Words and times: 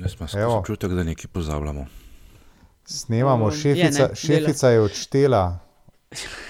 Jaz 0.00 0.12
imam 0.12 0.28
skozi 0.28 0.44
občutek, 0.44 0.90
da 0.90 1.02
nekaj 1.04 1.26
pozabljamo. 1.28 1.86
Snemamo, 2.86 3.48
je, 3.48 3.52
šefica, 3.52 4.02
ne, 4.04 4.14
šefica 4.16 4.68
je 4.68 4.80
odštela. 4.80 5.58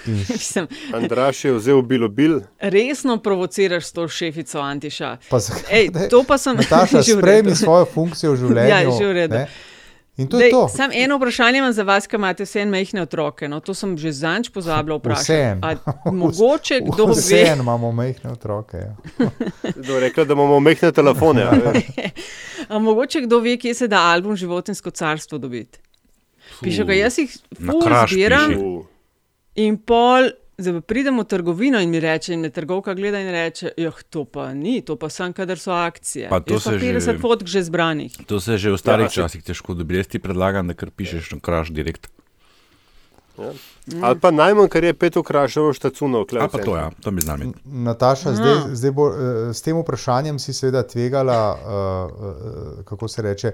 Mislim, 0.05 0.67
Andraš 0.95 1.45
je 1.45 1.53
vzel 1.53 1.81
bilo 1.83 2.07
bil. 2.09 2.39
resno 2.59 3.17
provociraš 3.17 3.85
s 3.85 3.91
to 3.91 4.07
šefico 4.07 4.59
Antiša. 4.59 5.17
pa 5.29 5.37
zakaj- 5.37 5.69
Ej, 5.71 6.09
to 6.09 6.23
pa 6.23 6.37
sem 6.37 6.57
že 7.03 7.13
v 7.13 7.17
sprejmi 7.17 7.49
redu. 7.49 7.55
svojo 7.57 7.85
funkcijo 7.87 8.31
v 8.31 8.37
življenju. 8.37 8.69
Ja, 8.69 8.91
že 8.91 9.05
v 9.05 9.13
redu. 9.13 9.35
ne. 9.35 9.47
In 10.17 10.27
to 10.27 10.39
je 10.39 10.51
to. 10.51 10.67
Samo 10.67 10.93
eno 10.95 11.17
vprašanje 11.17 11.57
imam 11.57 11.73
za 11.73 11.83
vas, 11.83 12.07
ki 12.07 12.15
imate 12.15 12.43
vse 12.43 12.65
majhne 12.65 13.01
otroke. 13.01 13.47
No, 13.47 13.59
to 13.59 13.73
sem 13.73 13.97
že 13.97 14.11
zanč 14.11 14.49
pozabila 14.49 14.97
vprašati. 14.97 15.61
Mogoče 16.21 16.81
kdo 16.81 17.05
ve, 17.05 17.13
Vseeno 17.21 17.63
imamo 17.63 17.91
majhne 17.91 18.31
otroke. 18.31 18.77
Ja. 18.77 18.95
Kdo 19.75 19.93
je 19.93 19.99
rekel, 19.99 20.25
da 20.25 20.33
imamo 20.33 20.59
mehne 20.59 20.91
telefone? 20.91 21.43
a 21.43 21.51
veš? 21.51 21.85
a 22.67 22.79
mogoče 22.79 23.21
kdo 23.21 23.39
ve, 23.39 23.57
kje 23.57 23.73
se 23.73 23.87
da 23.87 24.01
album 24.01 24.35
Životinsko 24.35 24.91
carstvo 24.91 25.37
dobiti. 25.37 25.79
Piše, 26.61 26.83
ga 26.83 26.93
jaz 26.93 27.17
jih 27.17 27.37
zbiram 28.09 28.53
in 29.55 29.77
pol. 29.77 30.29
Zdaj 30.61 30.73
pa 30.73 30.81
pridem 30.83 31.19
v 31.19 31.25
trgovino 31.25 31.79
in 31.79 31.89
mi 31.89 31.99
reče, 31.99 32.33
in 32.33 32.39
me 32.41 32.49
trgovka 32.49 32.93
gleda 32.93 33.19
in 33.19 33.29
reče: 33.29 33.71
Jah, 33.77 34.03
to 34.09 34.25
pa 34.25 34.53
ni, 34.53 34.81
to 34.81 34.95
pa 34.95 35.09
sem, 35.09 35.33
kadar 35.33 35.59
so 35.59 35.71
akcije. 35.71 36.29
Pa 36.29 36.39
to 36.39 36.53
Jaz 36.53 36.63
pa 36.63 36.69
se 36.69 36.79
že- 36.79 36.85
50 36.85 37.21
fotk 37.21 37.45
že 37.45 37.63
zbranih. 37.63 38.17
To 38.27 38.39
se 38.39 38.51
je 38.51 38.57
že 38.57 38.71
v 38.71 38.77
starih 38.77 39.05
Ja, 39.05 39.09
se- 39.09 39.21
časih 39.21 39.43
težko 39.43 39.73
dobi. 39.73 39.97
Jaz 39.97 40.07
ti 40.07 40.19
predlagam, 40.19 40.67
da 40.67 40.73
kar 40.73 40.91
pišeš 40.91 41.31
na 41.31 41.39
kraš 41.39 41.69
direkt. 41.69 42.07
Ali 44.01 44.19
pa 44.19 44.29
najmanj, 44.31 44.67
kar 44.69 44.83
je 44.83 44.93
pet 44.93 45.17
okrašev 45.17 45.71
štacunov. 45.73 46.27
A 46.37 46.47
pa 46.47 46.59
to, 46.61 46.75
ja, 46.77 46.91
to 47.01 47.11
bi 47.11 47.21
znal 47.21 47.41
imeti. 47.41 47.59
Nataša, 47.65 48.33
zdaj, 48.33 48.55
zdaj 48.77 48.91
bo, 48.91 49.07
eh, 49.09 49.53
s 49.53 49.61
tem 49.61 49.77
vprašanjem 49.77 50.39
si 50.39 50.53
seveda 50.53 50.83
tvegala, 50.83 51.39
uh, 51.55 51.61
uh, 52.77 52.85
kako 52.85 53.07
se 53.07 53.21
reče, 53.21 53.51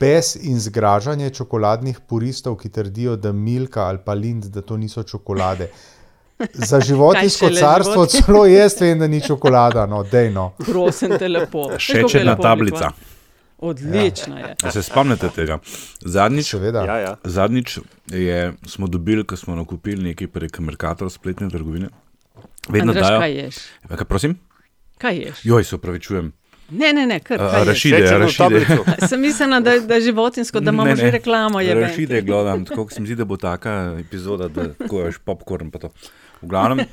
bes 0.00 0.34
in 0.36 0.58
zgražanje 0.60 1.30
čokoladnih 1.30 2.00
puristov, 2.00 2.56
ki 2.56 2.68
trdijo, 2.68 3.16
da 3.16 3.32
Milka 3.32 3.86
ali 3.86 3.98
pa 4.04 4.12
Lind, 4.12 4.44
da 4.44 4.62
to 4.62 4.76
niso 4.76 5.02
čokolade. 5.02 5.70
Za 6.52 6.80
životinsko 6.80 7.50
carstvo 7.50 8.04
život- 8.04 8.24
celo 8.26 8.46
jaz 8.46 8.80
vem, 8.80 8.98
da 8.98 9.06
ni 9.06 9.20
čokolada, 9.20 9.86
no, 9.86 10.02
dejno. 10.02 10.52
Prosim 10.66 11.18
te 11.18 11.28
lepo. 11.28 11.68
Lepo 12.24 12.42
tablica. 12.42 12.90
Odlična 13.58 14.38
je. 14.38 14.54
A 14.62 14.70
se 14.70 14.82
spomnite 14.82 15.28
tega? 15.28 15.58
Zadnjič. 16.00 16.54
Ja, 16.54 16.96
ja. 16.98 17.16
zadnjič 17.24 17.78
je, 18.06 18.52
smo 18.66 18.86
dobili, 18.86 19.24
ko 19.26 19.36
smo 19.36 19.54
nakupili 19.54 20.02
nekaj 20.02 20.26
prek 20.26 20.58
Merkator 20.58 21.10
spletne 21.10 21.50
trgovine. 21.50 21.88
Vedno 22.68 22.92
Andraž, 22.92 23.08
dajo. 23.08 23.20
kaj 23.20 23.32
ješ? 23.32 23.56
Ja, 23.90 23.96
Kaj, 23.96 24.04
prosim? 24.04 24.38
Kaj 24.98 25.16
ješ? 25.16 25.44
Joj, 25.44 25.64
se 25.64 25.76
upravičujem. 25.76 26.32
Ne, 26.70 26.92
ne, 26.92 27.06
ne, 27.06 27.20
kar. 27.20 27.40
Ješ? 27.40 27.66
Rašide, 27.66 27.98
rašide. 28.10 28.38
tablico. 28.38 28.84
Sem 29.08 29.20
mislila, 29.20 29.60
da, 29.60 29.78
da 29.78 29.94
je 29.94 30.00
životinsko, 30.00 30.60
da 30.60 30.70
imamo 30.70 30.96
že 30.96 31.10
reklamo. 31.10 31.60
Je 31.60 31.74
Rašide 31.74 32.22
gledam, 32.22 32.64
tako 32.64 32.88
se 32.90 33.00
mi 33.00 33.06
zdi, 33.06 33.16
da 33.16 33.24
bo 33.24 33.36
taka 33.36 33.96
epizoda, 34.00 34.48
da 34.48 34.70
ko 34.88 35.04
veš 35.04 35.18
popkorn 35.24 35.70
pa 35.70 35.78
to. 35.78 35.90
V 36.40 36.48
glavnem, 36.48 36.86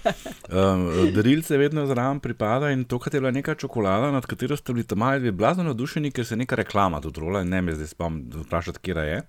um, 0.52 1.12
darilce 1.16 1.58
vedno 1.58 1.86
zraven 1.88 2.20
pripada 2.20 2.72
in 2.76 2.84
to, 2.84 3.00
kar 3.00 3.14
je 3.14 3.22
bila 3.22 3.32
neka 3.32 3.56
čokolada, 3.56 4.12
nad 4.12 4.26
katero 4.26 4.58
ste 4.58 4.74
bili 4.74 4.84
tam 4.88 5.00
mali 5.00 5.32
blazno 5.32 5.64
navdušeni, 5.64 6.12
ker 6.12 6.26
se 6.26 6.36
neka 6.36 6.56
reklama 6.60 7.00
tudi 7.02 7.24
rola 7.24 7.42
in 7.42 7.50
ne 7.50 7.62
me 7.62 7.76
zdaj 7.76 7.94
spomnim 7.94 8.44
vprašati, 8.44 8.80
kje 8.84 9.06
je. 9.08 9.22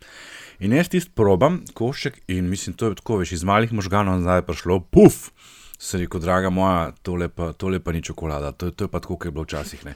In 0.66 0.74
jaz 0.74 0.90
tisti 0.90 1.14
probam, 1.14 1.60
košček 1.74 2.18
in 2.34 2.50
mislim, 2.50 2.74
to 2.74 2.90
je 2.90 2.98
tako 2.98 3.20
veš, 3.22 3.32
iz 3.38 3.44
malih 3.44 3.72
možganov 3.72 4.18
nazaj 4.18 4.42
prišlo, 4.42 4.80
puf, 4.90 5.28
se 5.78 5.98
rekel, 6.02 6.20
draga 6.20 6.50
moja, 6.50 6.90
tole 7.02 7.28
pa, 7.28 7.52
tole 7.52 7.78
pa 7.80 7.92
ni 7.92 8.02
čokolada, 8.02 8.52
to, 8.52 8.70
to 8.70 8.84
je 8.84 8.88
pa 8.88 9.00
tako, 9.00 9.16
kot 9.16 9.30
je 9.30 9.36
bilo 9.36 9.46
včasih. 9.46 9.84
Ne. 9.86 9.94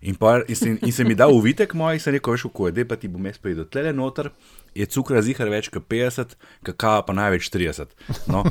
In, 0.00 0.14
pa, 0.16 0.38
in, 0.48 0.56
se, 0.56 0.78
in 0.80 0.92
se 0.92 1.04
mi 1.04 1.14
da 1.14 1.28
uvitek 1.28 1.74
moj, 1.74 1.98
in 1.98 2.00
se 2.00 2.10
rekel, 2.10 2.32
veš, 2.32 2.46
kako 2.48 2.70
je, 2.70 2.72
da 2.72 2.86
pa 2.88 2.96
ti 2.96 3.08
bom 3.08 3.26
jaz 3.28 3.36
povedal, 3.38 3.66
tle 3.68 3.92
noter 3.92 4.30
je 4.74 4.86
cukra 4.88 5.20
zihar 5.22 5.50
več 5.52 5.68
kot 5.68 5.84
50, 5.90 6.32
kakava 6.64 7.02
pa 7.04 7.16
največ 7.18 7.50
30. 7.52 7.92
No, 8.32 8.46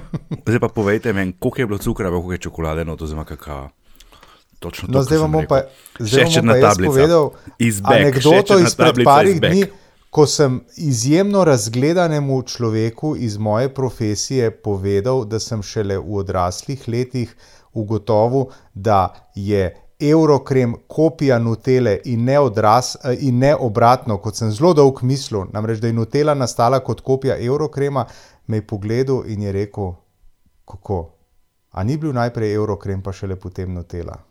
zdaj 0.46 0.62
pa 0.62 0.70
povejte 0.70 1.14
meni, 1.14 1.34
koliko 1.40 1.62
je 1.62 1.68
bilo 1.72 1.82
cukra, 1.82 2.14
koliko 2.14 2.38
je 2.38 2.44
čokolade, 2.46 2.86
no 2.86 2.98
to 3.00 3.10
zima 3.10 3.26
kakava. 3.26 3.72
Točno 4.60 4.92
No, 4.92 5.00
to, 5.00 5.04
zdaj 5.08 5.22
vam 5.24 5.32
sem 5.32 5.40
bom 5.40 5.46
pa, 5.48 5.62
pa 5.98 6.06
jaz 6.06 6.36
tablica. 6.36 6.90
povedal 6.92 7.30
Is 7.64 7.80
back, 7.82 7.96
anekdoto 7.96 8.60
izpred 8.60 8.98
parih 9.08 9.40
dni, 9.42 9.70
ko 10.12 10.26
sem 10.28 10.60
izjemno 10.78 11.46
razgledanemu 11.48 12.42
človeku 12.44 13.14
iz 13.18 13.38
moje 13.38 13.70
profesije 13.74 14.52
povedal, 14.52 15.24
da 15.26 15.40
sem 15.40 15.64
šele 15.64 15.98
v 15.98 16.22
odraslih 16.22 16.84
letih 16.92 17.32
ugotovil, 17.74 18.50
da 18.74 19.14
je 19.36 19.72
Eurokrem 20.00 20.76
kopija 20.88 21.40
Nutele 21.40 21.98
in 22.06 22.24
ne, 22.24 22.40
odraz, 22.40 22.96
eh, 23.04 23.18
in 23.20 23.40
ne 23.40 23.56
obratno, 23.56 24.18
kot 24.18 24.36
sem 24.36 24.52
zelo 24.52 24.74
dolgo 24.74 25.04
mislil, 25.04 25.46
namreč 25.54 25.80
da 25.80 25.88
je 25.88 25.94
Nutela 25.94 26.34
nastala 26.34 26.80
kot 26.80 27.02
kopija 27.02 27.38
Eurokrema, 27.38 28.06
me 28.48 28.58
je 28.58 28.68
pogledal 28.68 29.24
in 29.28 29.42
je 29.42 29.52
rekel, 29.52 29.94
kako. 30.66 31.10
A 31.72 31.84
ni 31.84 31.98
bil 31.98 32.14
najprej 32.14 32.54
Eurokrem, 32.54 33.02
pa 33.02 33.12
šele 33.12 33.36
potem 33.36 33.74
Nutela? 33.74 34.29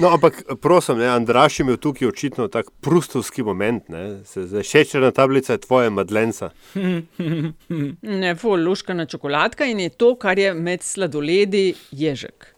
No, 0.00 0.08
ampak 0.08 0.42
prosim, 0.60 0.98
ne, 0.98 1.08
Andraš 1.08 1.58
je 1.58 1.64
imel 1.64 1.76
tukaj 1.76 2.08
očitno 2.08 2.48
tak 2.48 2.70
prustovski 2.80 3.42
moment. 3.42 3.88
Ne, 3.88 4.24
se, 4.24 4.46
zdaj, 4.46 4.62
šečerna 4.62 5.10
tablica 5.10 5.52
je 5.52 5.60
tvoja 5.60 5.90
madlenca. 5.90 6.50
Ne, 8.02 8.34
ful, 8.36 8.64
luškana 8.64 9.06
čokoladka 9.06 9.64
in 9.66 9.80
je 9.80 9.90
to, 9.90 10.14
kar 10.16 10.38
je 10.38 10.54
med 10.54 10.82
sladoledi 10.82 11.74
ježek. 11.90 12.49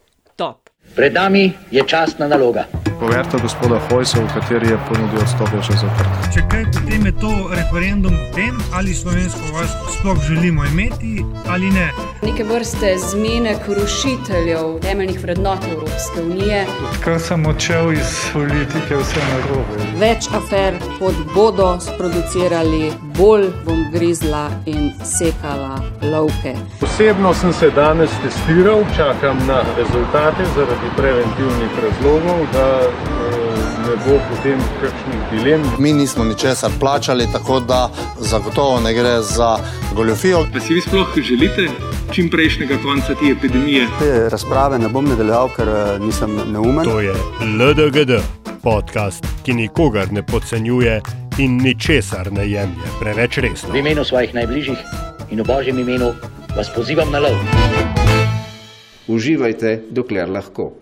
Pred 0.96 1.14
nami 1.14 1.52
je 1.70 1.82
časna 1.86 2.28
naloga. 2.28 2.64
Poverta 3.00 3.38
gospoda 3.42 3.80
Hojsa, 3.88 4.20
v 4.20 4.28
kateri 4.34 4.68
je 4.68 4.78
ponudil 4.88 5.22
odstop, 5.22 5.48
je 5.56 5.62
še 5.66 5.76
zaprta. 5.80 6.28
Če 6.34 6.42
kaj, 6.52 6.64
potem 6.74 7.06
je 7.08 7.12
to 7.18 7.30
referendum 7.50 8.14
o 8.14 8.26
tem, 8.36 8.58
ali 8.76 8.94
slovensko 8.94 9.40
vojsko 9.56 9.94
sploh 9.96 10.20
želimo 10.28 10.64
imeti 10.64 11.24
ali 11.48 11.70
ne. 11.70 11.88
neke 12.22 12.44
vrste 12.44 12.92
zmenek 12.98 13.66
rušiteljev 13.68 14.78
temeljnih 14.84 15.18
vrednot 15.22 15.64
Evropske 15.72 16.22
unije. 16.22 16.66
Kar 17.04 17.18
sem 17.20 17.46
odšel 17.46 17.92
iz 17.92 18.12
politike, 18.32 19.00
vse 19.02 19.24
narobe. 19.32 19.88
Več 19.98 20.28
afer, 20.30 20.78
kot 21.00 21.18
bodo 21.34 21.72
sproducirali, 21.80 22.92
bolj 23.18 23.46
bom 23.64 23.84
grizla 23.92 24.50
in 24.66 24.90
sekala 25.04 25.80
lovke. 26.02 26.54
Osebno 26.82 27.34
sem 27.34 27.52
se 27.52 27.70
danes 27.70 28.10
testiral, 28.22 28.84
čakam 28.96 29.36
na 29.46 29.62
rezultate 29.76 30.44
zaradi 30.54 30.88
preventivnih 30.96 31.70
razlogov, 31.82 32.46
da 32.52 32.80
eh, 32.80 33.52
ne 33.86 33.96
bo 34.06 34.18
potem 34.30 34.58
kakšnih 34.80 35.20
dilem. 35.30 35.62
Mi 35.78 35.92
nismo 35.92 36.24
ničesar 36.24 36.70
plačali, 36.80 37.26
tako 37.32 37.60
da 37.60 37.90
zagotovo 38.20 38.80
ne 38.80 38.94
gre 38.94 39.22
za 39.22 39.58
goljofijo. 39.96 40.46
Pa 40.52 40.60
si 40.60 40.74
vi 40.74 40.80
sploh 40.80 41.06
želite 41.16 41.68
čim 42.12 42.30
prejšnjega 42.30 42.74
konca 42.82 43.14
te 43.14 43.30
epidemije? 43.32 43.86
Te 43.98 44.28
razprave 44.28 44.78
ne 44.78 44.88
bom 44.88 45.04
nadaljeval, 45.04 45.48
ker 45.56 45.68
eh, 45.68 45.98
nisem 45.98 46.40
neumen. 46.52 46.84
To 46.84 47.00
je 47.00 47.14
LDGD, 47.40 48.22
podcast, 48.62 49.26
ki 49.42 49.54
nikogar 49.54 50.12
ne 50.12 50.22
podcenjuje 50.22 51.21
in 51.38 51.56
ničesar 51.56 52.32
ne 52.32 52.48
jemlje 52.50 52.88
preveč 53.00 53.38
resno. 53.38 53.72
V 53.72 53.76
imenu 53.78 54.04
svojih 54.04 54.34
najbližjih 54.34 54.78
in 55.30 55.40
v 55.40 55.46
božjem 55.46 55.78
imenu 55.78 56.12
vas 56.56 56.68
pozivam 56.74 57.10
na 57.10 57.18
lov. 57.18 57.36
Uživajte, 59.08 59.82
dokler 59.90 60.28
lahko. 60.30 60.72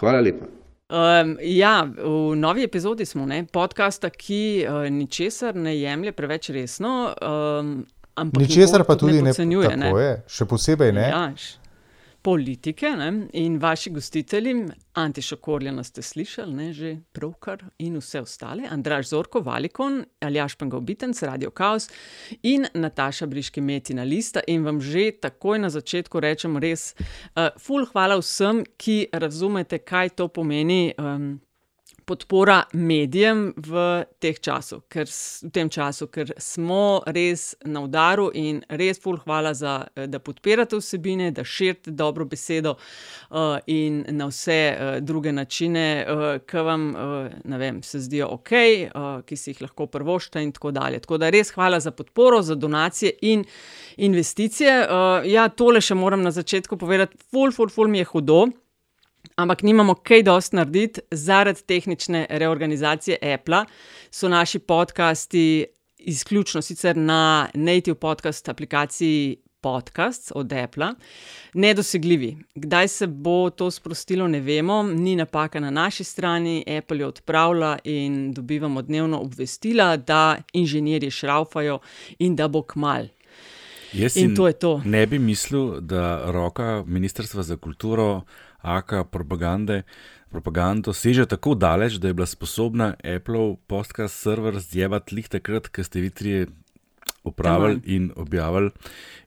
Hvala 0.00 0.20
lepa. 0.20 0.46
Um, 0.88 1.38
ja, 1.40 1.82
v 1.96 2.36
novi 2.36 2.62
epizodi 2.62 3.06
smo 3.06 3.26
ne, 3.26 3.44
podcasta, 3.44 4.10
ki 4.10 4.40
uh, 4.62 4.86
ničesar 4.90 5.56
ne 5.56 5.74
jemlje 5.78 6.12
preveč 6.12 6.50
resno. 6.50 7.14
Um, 7.18 7.86
ampak 8.14 8.42
Ničesar 8.42 8.84
pa 8.84 8.96
tudi 8.96 9.22
ne, 9.22 9.32
podcenjuje, 9.32 9.68
tako 9.80 9.98
je, 9.98 10.12
še 10.28 10.44
posebej 10.44 10.92
ne. 10.92 11.08
Ja, 11.08 11.24
š- 11.34 11.58
politike 12.24 12.88
ne? 12.96 13.26
in 13.32 13.58
vaši 13.60 13.90
gostitelji, 13.90 14.54
Antiša 14.94 15.36
Korjana 15.36 15.82
ste 15.84 16.02
slišali, 16.02 16.54
ne 16.54 16.72
že 16.72 16.94
pravkar 17.12 17.64
in 17.78 17.98
vse 18.00 18.22
ostale, 18.24 18.64
Andraš 18.70 19.10
Zorko, 19.12 19.42
Valikon, 19.44 20.00
Aljaš 20.24 20.56
Pengov 20.56 20.80
Bitenc, 20.88 21.20
Radio 21.22 21.50
Chaos 21.50 21.90
in 22.42 22.64
Nataša 22.74 23.26
Briški 23.26 23.60
Metina 23.60 24.04
Lista. 24.08 24.40
In 24.48 24.64
vam 24.64 24.80
že 24.80 25.10
takoj 25.20 25.58
na 25.60 25.68
začetku 25.68 26.20
rečem 26.20 26.56
res, 26.56 26.94
uh, 27.36 27.50
ful 27.60 27.84
hvala 27.92 28.16
vsem, 28.22 28.64
ki 28.76 29.08
razumete, 29.12 29.82
kaj 29.84 30.16
to 30.16 30.28
pomeni. 30.28 30.94
Um, 30.98 31.34
Podpora 32.04 32.62
medijem 32.72 33.54
v, 33.56 34.04
času, 34.20 34.82
ker, 34.92 35.08
v 35.08 35.50
tem 35.52 35.70
času, 35.72 36.06
ker 36.12 36.34
smo 36.36 37.00
res 37.06 37.54
na 37.64 37.80
udaru 37.80 38.26
in 38.36 38.58
res 38.68 39.00
ful 39.00 39.16
hvala, 39.22 39.54
za, 39.56 39.86
eh, 39.96 40.04
da 40.06 40.18
podpirate 40.20 40.76
vsebine, 40.76 41.30
da 41.32 41.44
širite 41.44 41.90
dobro 41.90 42.26
besedo 42.28 42.74
uh, 42.76 43.56
in 43.66 44.04
na 44.08 44.26
vse 44.28 44.58
uh, 44.76 45.00
druge 45.00 45.32
načine, 45.32 46.04
uh, 46.04 46.24
ki 46.44 46.64
vam 46.66 46.84
uh, 46.92 47.56
vem, 47.58 47.82
se 47.82 48.00
zdijo 48.04 48.28
ok, 48.36 48.52
uh, 48.52 49.22
ki 49.24 49.36
si 49.36 49.54
jih 49.54 49.62
lahko 49.64 49.86
prvoščite 49.86 50.42
in 50.44 50.52
tako 50.52 50.74
dalje. 50.76 51.00
Tako 51.00 51.18
da 51.18 51.30
res 51.32 51.54
hvala 51.56 51.80
za 51.80 51.90
podporo, 51.90 52.42
za 52.42 52.54
donacije 52.54 53.14
in 53.22 53.46
investicije. 53.96 54.76
Uh, 54.84 55.24
ja, 55.24 55.48
tole 55.48 55.80
še 55.80 55.96
moram 55.96 56.20
na 56.20 56.34
začetku 56.36 56.76
povedati, 56.76 57.16
ful, 57.30 57.52
ful, 57.52 57.72
ful 57.72 57.88
mi 57.88 58.04
je 58.04 58.10
hudo. 58.12 58.44
Ampak 59.36 59.62
nimamo 59.62 59.94
kaj 59.94 60.22
dosti 60.22 60.56
narediti, 60.56 61.00
zaradi 61.10 61.62
tehnične 61.66 62.26
reorganizacije 62.30 63.18
Apple 63.34 63.64
so 64.10 64.28
naši 64.28 64.58
podcasti 64.58 65.66
izključno 65.98 66.62
sicer 66.62 66.96
na 66.96 67.48
native 67.54 67.94
podcast 67.94 68.48
aplikaciji 68.48 69.36
Podcast 69.60 70.32
od 70.34 70.52
Apple, 70.52 70.86
nedosegljivi. 71.54 72.36
Kdaj 72.54 72.88
se 72.88 73.06
bo 73.06 73.50
to 73.50 73.70
sprostilo, 73.70 74.28
ne 74.28 74.40
vemo, 74.40 74.82
ni 74.82 75.16
napaka 75.16 75.60
na 75.60 75.70
naši 75.70 76.04
strani, 76.04 76.64
Apple 76.78 76.98
jo 76.98 77.08
odpravlja 77.08 77.78
in 77.84 78.32
dobivamo 78.32 78.82
dnevno 78.82 79.20
obvestila, 79.20 79.96
da 79.96 80.36
inženirji 80.52 81.10
šraufajo 81.10 81.78
in 82.18 82.36
da 82.36 82.48
bo 82.48 82.62
kmal. 82.62 83.06
Jaz 83.92 84.16
In 84.16 84.36
to 84.36 84.46
je 84.46 84.52
to. 84.52 84.80
Ne 84.84 85.06
bi 85.06 85.18
mislil, 85.18 85.80
da 85.80 86.30
roka 86.30 86.84
Ministrstva 86.86 87.42
za 87.42 87.56
kulturo, 87.56 88.22
aka 88.64 89.04
propagande, 89.04 89.82
propagando 90.32 90.92
seže 90.92 91.26
tako 91.30 91.54
daleč, 91.54 92.00
da 92.00 92.08
je 92.08 92.16
bila 92.16 92.26
sposobna 92.26 92.94
Apple 93.04 93.56
podcast 93.66 94.16
server 94.16 94.58
zjevati 94.58 95.14
lih 95.14 95.28
takrat, 95.28 95.68
ko 95.68 95.84
ste 95.84 96.00
vi 96.00 96.10
trije 96.10 96.46
upravili 97.24 97.80
in 97.86 98.12
objavili 98.16 98.70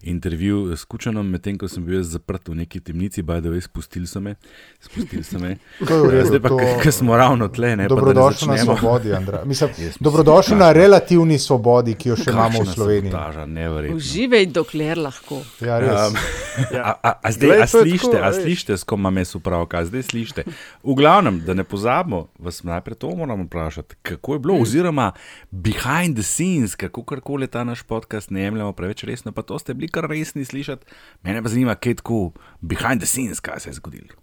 intervju 0.02 0.78
s 0.78 0.84
Kučanom, 0.84 1.28
medtem 1.28 1.58
ko 1.58 1.68
sem 1.68 1.86
bil 1.86 2.04
zaprt 2.04 2.48
v 2.48 2.56
neki 2.56 2.80
temnici, 2.80 3.22
baj 3.22 3.42
da 3.42 3.50
ve, 3.50 3.62
spustili 3.62 4.08
so 4.08 4.20
me. 4.20 4.36
Spustili 4.80 5.24
so 5.24 5.40
me. 5.40 5.58
Redu, 6.12 6.28
Zdaj 6.28 6.40
pa, 6.40 6.50
to- 6.50 6.60
ker 6.84 6.94
smo 6.94 7.18
ravno 7.18 7.48
tle, 7.48 7.76
ne 7.76 7.88
Dobrodošli 7.88 8.48
na 8.48 8.58
svobodi, 8.58 9.14
Andra. 9.14 9.42
Mislim, 9.46 9.70
dobrodošli 10.00 10.56
na 10.56 10.72
relativni 10.72 11.40
svobodi, 11.40 11.96
ki 11.96 12.10
jo 12.10 12.16
še 12.16 12.30
imamo 12.30 12.62
v 12.62 12.66
Sloveniji. 12.68 13.12
sabotaža. 13.12 13.46
Uživaj, 13.90 14.46
dokler 14.48 14.98
lahko. 14.98 15.42
Ja, 15.60 15.80
res. 15.80 15.90
Um, 16.08 16.16
a, 16.80 16.94
a, 16.94 17.12
a 17.20 17.32
zdaj, 17.32 17.50
Glej, 17.50 17.62
a 17.62 17.68
slišite, 17.68 18.12
tako, 18.12 18.24
a 18.24 18.34
slišite, 18.34 18.78
s 18.78 18.84
kom 18.84 19.00
imam 19.00 19.18
jaz 19.18 19.36
upravka, 19.36 19.86
zdaj 19.86 20.04
slišite. 20.04 20.46
V 20.84 20.94
glavnem, 20.94 21.42
da 21.42 21.54
ne 21.54 21.64
pozabimo, 21.64 22.28
vas 22.40 22.64
najprej 22.64 22.96
to 22.96 23.10
moramo 23.12 23.44
vprašati, 23.44 23.96
kako 24.04 24.34
je 24.34 24.40
bilo, 24.40 24.54
Hmm. 24.54 24.62
oziroma 24.62 25.12
behind 25.52 26.16
the 26.16 26.24
scenes, 26.24 26.76
kako 26.76 27.04
karkoli 27.04 27.48
ta 27.48 27.64
naš 27.64 27.84
podcast 27.88 28.30
ne 28.30 28.42
jemljemo 28.42 28.74
preveč 28.74 29.04
resno, 29.04 29.32
pa 29.32 29.42
to 29.42 29.60
ste 29.60 29.74
bili 29.74 29.88
kar 29.88 30.06
resni 30.06 30.46
slišati. 30.46 30.86
Mene 31.24 31.44
pa 31.44 31.50
zanima, 31.50 31.76
kaj 31.76 31.92
je 31.92 31.96
tako 31.96 32.32
behind 32.62 33.00
the 33.00 33.08
scenes, 33.08 33.40
kaj 33.40 33.60
se 33.60 33.70
je 33.70 33.74
zgodilo. 33.74 34.16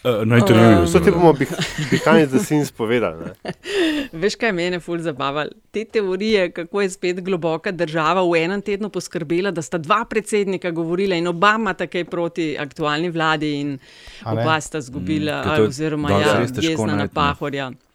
Uh, 0.00 0.24
na 0.24 0.38
intervjuju. 0.38 0.78
Um, 0.78 0.92
To 0.92 1.00
ti 1.00 1.10
bomo 1.10 1.32
beh- 1.32 1.58
behind 1.90 2.28
the 2.28 2.38
scenes 2.38 2.70
povedali. 2.72 3.24
Ne? 3.24 3.52
Veš, 4.14 4.36
kaj 4.36 4.52
mene 4.52 4.78
ful 4.80 4.98
zabava? 4.98 5.42
Te 5.70 5.84
teorije, 5.84 6.52
kako 6.52 6.80
je 6.80 6.90
spet 6.90 7.20
globoka 7.20 7.72
država 7.72 8.22
v 8.22 8.36
enem 8.36 8.62
tednu 8.62 8.90
poskrbela, 8.90 9.50
da 9.50 9.62
sta 9.62 9.78
dva 9.78 10.04
predsednika 10.04 10.70
govorila 10.70 11.16
in 11.16 11.26
oba 11.26 11.54
imata 11.54 11.86
kaj 11.86 12.04
proti 12.04 12.56
aktualni 12.58 13.10
vladi, 13.10 13.54
in 13.54 13.78
oba 14.24 14.60
sta 14.60 14.80
zgubila, 14.80 15.42
Mm, 15.44 15.50
je 15.52 15.62
oziroma 15.62 16.10
ja, 16.12 16.18
jezna 16.52 16.86
na 16.86 16.96
najti, 16.96 17.14
ne. 17.50 17.87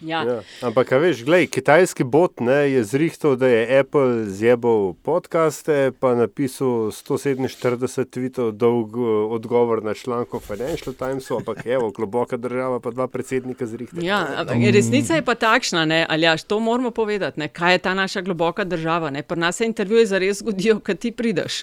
Ja. 0.00 0.22
Ja. 0.22 0.40
Ampak, 0.62 0.90
veš, 0.90 1.24
glej, 1.26 1.48
kitajski 1.50 2.04
bot 2.04 2.40
ne, 2.40 2.70
je 2.70 2.84
zrihtal, 2.84 3.36
da 3.36 3.48
je 3.48 3.78
Apple 3.80 4.30
zjebal 4.30 4.94
podcaste, 5.02 5.90
pa 6.00 6.14
napisal 6.14 6.92
147 6.94 8.06
tvitev 8.10 8.52
dolg 8.52 8.94
eh, 8.94 9.08
odgovor 9.34 9.82
na 9.82 9.94
članek 9.94 10.34
o 10.34 10.40
Financial 10.40 10.94
Timesu, 10.94 11.36
ampak 11.36 11.66
evo, 11.66 11.90
globoka 11.90 12.36
država, 12.36 12.80
pa 12.80 12.90
dva 12.90 13.08
predsednika 13.08 13.66
zrihtala. 13.66 14.04
Ja, 14.06 14.20
ampak 14.36 14.56
resnica 14.72 15.18
je 15.18 15.24
pa 15.26 15.34
takšna, 15.34 15.84
ne, 15.84 16.06
Aljaš, 16.08 16.42
to 16.42 16.60
moramo 16.60 16.90
povedati, 16.90 17.40
ne, 17.40 17.48
kaj 17.48 17.74
je 17.74 17.78
ta 17.78 17.94
naša 17.94 18.20
globoka 18.20 18.64
država. 18.64 19.10
Ne. 19.10 19.22
Pri 19.22 19.40
nas 19.40 19.56
se 19.56 19.66
intervjuji 19.66 20.06
zares 20.06 20.38
zgodijo, 20.38 20.78
kad 20.80 20.98
ti 20.98 21.10
prideš. 21.12 21.62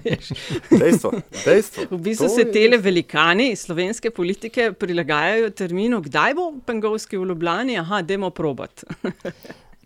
Dejstvo, 0.80 1.12
dejstvo. 1.44 1.84
V 1.90 1.98
bistvu 1.98 2.26
To 2.26 2.34
se 2.34 2.40
je 2.40 2.52
tele 2.52 2.78
velikani 2.78 3.56
slovenske 3.56 4.10
politike 4.10 4.72
prilagajajo 4.72 5.50
terminu, 5.50 6.00
kdaj 6.00 6.34
bo 6.34 6.52
Pengovski 6.66 7.18
v 7.18 7.24
Ljubljani, 7.28 7.49
aha, 7.80 8.02
dajmo 8.02 8.30
probat. 8.30 8.84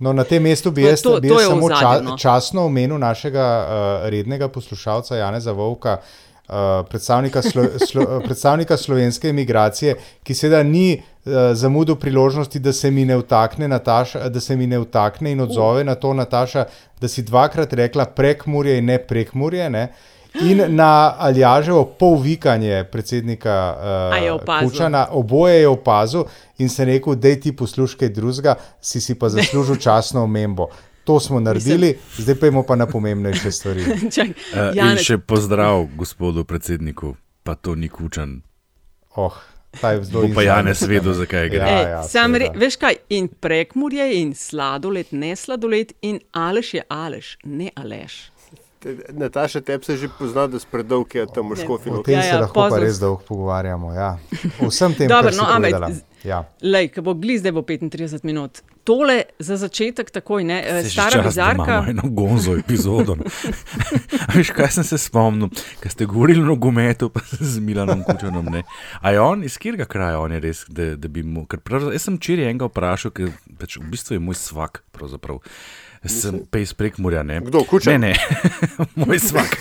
No, 0.01 0.13
na 0.13 0.25
tem 0.25 0.43
mestu 0.43 0.71
bi 0.71 0.83
To 0.83 0.87
je 0.87 0.91
jaz, 0.93 1.03
to- 1.03 1.21
bi 1.21 1.29
to 1.29 1.35
jaz 1.35 1.43
je 1.43 1.49
samo 1.49 1.69
ča, 1.71 2.01
no. 2.03 2.17
časno 2.19 2.65
omenil 2.67 2.99
našega 2.99 3.45
uh, 3.63 4.09
rednega 4.11 4.49
poslušalca 4.49 5.17
Janeza 5.17 5.53
Vovka, 5.53 5.99
uh, 6.49 6.55
predstavnika, 6.91 7.43
slo, 7.43 7.63
slo, 7.89 8.21
predstavnika 8.25 8.77
slovenske 8.77 9.29
imigracije, 9.29 9.95
ki 10.23 10.35
seveda 10.35 10.63
ni 10.63 10.97
uh, 10.99 11.33
zamudil 11.55 11.95
priložnosti, 11.95 12.59
da 12.59 12.73
se 12.73 12.91
mi 12.91 13.05
ne 13.05 13.17
vtakne, 13.17 13.69
Nataša, 13.69 14.29
da 14.29 14.41
se 14.41 14.57
mi 14.57 14.67
ne 14.67 14.79
vtakne 14.79 15.33
in 15.33 15.41
odzove 15.41 15.85
na 15.85 15.95
to, 15.95 16.13
Nataša, 16.15 16.65
da 17.01 17.09
si 17.09 17.23
dvakrat 17.23 17.73
rekla 17.73 18.05
prekmurje 18.05 18.79
in 18.79 18.91
ne 18.91 18.99
prekmurje. 18.99 19.71
Ne? 19.71 19.89
In 20.43 20.63
na 20.69 21.15
Aljaževo 21.19 21.85
polvikanje 21.99 22.85
predsednika 22.93 23.77
A 24.13 24.17
je 24.17 24.33
uh? 24.33 24.41
Kučana, 24.63 25.07
oboje 25.11 25.61
je 25.61 25.69
opazil 25.69 26.25
in 26.59 26.69
se 26.69 26.85
rekel, 26.85 27.15
da 27.15 27.35
ti 27.41 27.57
poslušaj 27.57 28.09
drugega, 28.09 28.55
si 28.81 29.01
si 29.01 29.15
pa 29.15 29.29
zaslužil 29.29 29.77
časno 29.77 30.23
omembo. 30.23 30.67
To 31.05 31.21
smo 31.21 31.41
naredili, 31.41 31.99
zdaj 32.19 32.35
pa 32.35 32.47
imamo 32.47 32.63
pa 32.63 32.77
na 32.77 32.87
pomembnejše 32.87 33.51
stvari. 33.51 33.85
Čak, 34.15 34.29
Uh, 34.55 34.71
in 34.77 34.97
še 35.03 35.19
pozdrav 35.19 35.87
gospodu 35.97 36.45
predsedniku, 36.45 37.15
pa 37.43 37.55
to 37.55 37.75
ni 37.75 37.89
kučan. 37.89 38.41
Oh, 39.17 39.35
je 39.83 40.01
Bo 40.13 40.29
pa 40.35 40.43
Janez 40.43 40.83
vedel, 40.83 41.13
zakaj 41.13 41.49
gre. 41.49 41.59
Ja, 41.59 41.89
ja, 41.89 42.03
sam 42.09 42.35
re, 42.35 42.49
veš 42.57 42.77
kaj, 42.81 42.97
in 43.09 43.29
prekmurje, 43.29 44.07
in 44.21 44.35
sladoled, 44.35 45.11
ne 45.11 45.35
sladoled, 45.37 45.93
in 46.03 46.21
aleš 46.33 46.75
je 46.75 46.87
aleš, 46.89 47.37
ne 47.45 47.71
aleš. 47.77 48.34
Te- 48.85 48.93
Nataša, 49.11 49.61
tebi 49.63 49.81
se 49.83 49.97
že 49.97 50.09
pozna, 50.11 50.45
da 50.47 50.59
si 50.59 50.67
predolg 50.69 51.09
je 51.11 51.25
tam 51.27 51.49
v 51.49 51.53
O 51.53 51.57
škofinu. 51.57 52.03
tem 52.03 52.15
Ja, 52.15 52.23
se 52.23 52.29
ja, 52.29 52.41
lahko 52.41 52.53
pa 52.55 52.69
pozno- 52.69 52.83
res 52.83 52.99
dolgo 52.99 53.23
pogovarjamo. 53.25 53.93
Ja. 53.93 54.19
O 54.61 54.69
vsem 54.69 54.93
tem, 54.93 55.09
Dobro, 55.09 55.25
kar 55.25 55.33
si 55.33 55.39
no, 55.39 55.47
ampak 55.47 55.73
povedala. 55.73 55.89
Ja. 56.23 56.39
Lej, 56.63 56.89
ko 56.91 57.03
bo 57.03 57.13
gli, 57.15 57.35
zdaj 57.35 57.53
bo 57.53 57.63
35 57.63 58.21
minut. 58.23 58.53
Tole 58.83 59.17
za 59.39 59.57
začetek 59.57 60.09
takoj, 60.11 60.41
ne, 60.43 60.57
Se 60.83 60.91
stara 60.91 61.21
bizarka. 61.23 61.65
Imamo 61.81 61.91
eno 61.91 62.05
gonzo 62.07 62.53
epizodo. 62.55 63.17
Veš, 64.35 64.51
kaj 64.51 64.71
sem 64.71 64.85
se 64.85 64.99
spomnil, 64.99 65.49
ko 65.75 65.87
ste 65.87 66.05
govorili 66.05 66.41
o 66.41 66.47
nogometu, 66.47 67.09
pa 67.09 67.21
z 67.43 67.59
Milanom 67.59 68.03
Kučanom. 68.03 68.45
Ne. 68.47 68.63
A 69.01 69.11
je 69.11 69.21
on 69.23 69.41
iz 69.43 69.57
katerega 69.57 69.85
kraja, 69.87 70.19
on 70.19 70.33
je 70.33 70.41
res, 70.41 70.65
da, 70.69 70.97
da 70.97 71.09
bi 71.09 71.23
mu. 71.23 71.47
ker 71.47 71.61
prav- 71.61 71.93
Jaz 71.93 72.03
sem 72.03 72.17
včeraj 72.17 72.45
enega 72.47 72.67
vprašal, 72.67 73.11
ker 73.11 73.29
pač 73.57 73.77
v 73.77 73.85
bistvu 73.87 74.13
je 74.13 74.21
moj 74.21 74.37
svak. 74.37 74.83
Pravzaprav. 74.93 75.41
Sem 76.09 76.41
pa 76.51 76.59
iz 76.59 76.75
Prekmurja. 76.77 77.23
Ne. 77.23 77.41
Kdo, 77.41 77.65
Kučan? 77.65 78.01
Ne, 78.01 78.13
ne, 78.13 78.15
moj 79.01 79.19
svak. 79.19 79.57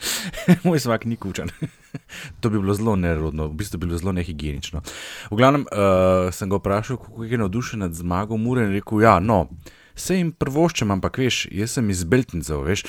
moj 0.64 0.80
svak 0.80 1.04
ni 1.04 1.16
kučan. 1.16 1.50
to 2.40 2.50
bi 2.50 2.58
bilo 2.58 2.74
zelo 2.74 2.96
nerodno, 2.96 3.46
v 3.46 3.52
bistvu 3.52 3.78
bi 3.78 3.86
bilo 3.86 3.98
zelo 3.98 4.12
nehigienično. 4.12 4.82
V 5.30 5.36
glavnem 5.36 5.66
uh, 5.66 6.32
sem 6.34 6.50
ga 6.50 6.56
vprašal, 6.56 6.96
kako 6.96 7.24
je 7.24 7.38
navdušen 7.38 7.80
nad 7.80 7.94
zmago 7.94 8.36
Mure 8.36 8.66
in 8.66 8.72
rekel: 8.72 9.02
Ja, 9.02 9.18
no. 9.20 9.48
Se 9.94 10.16
jim 10.16 10.30
prvoščem, 10.32 10.88
ampak 10.90 11.18
veš, 11.20 11.46
jaz 11.52 11.74
sem 11.76 11.90
iz 11.92 12.06
Beltincev, 12.08 12.62
veš. 12.64 12.86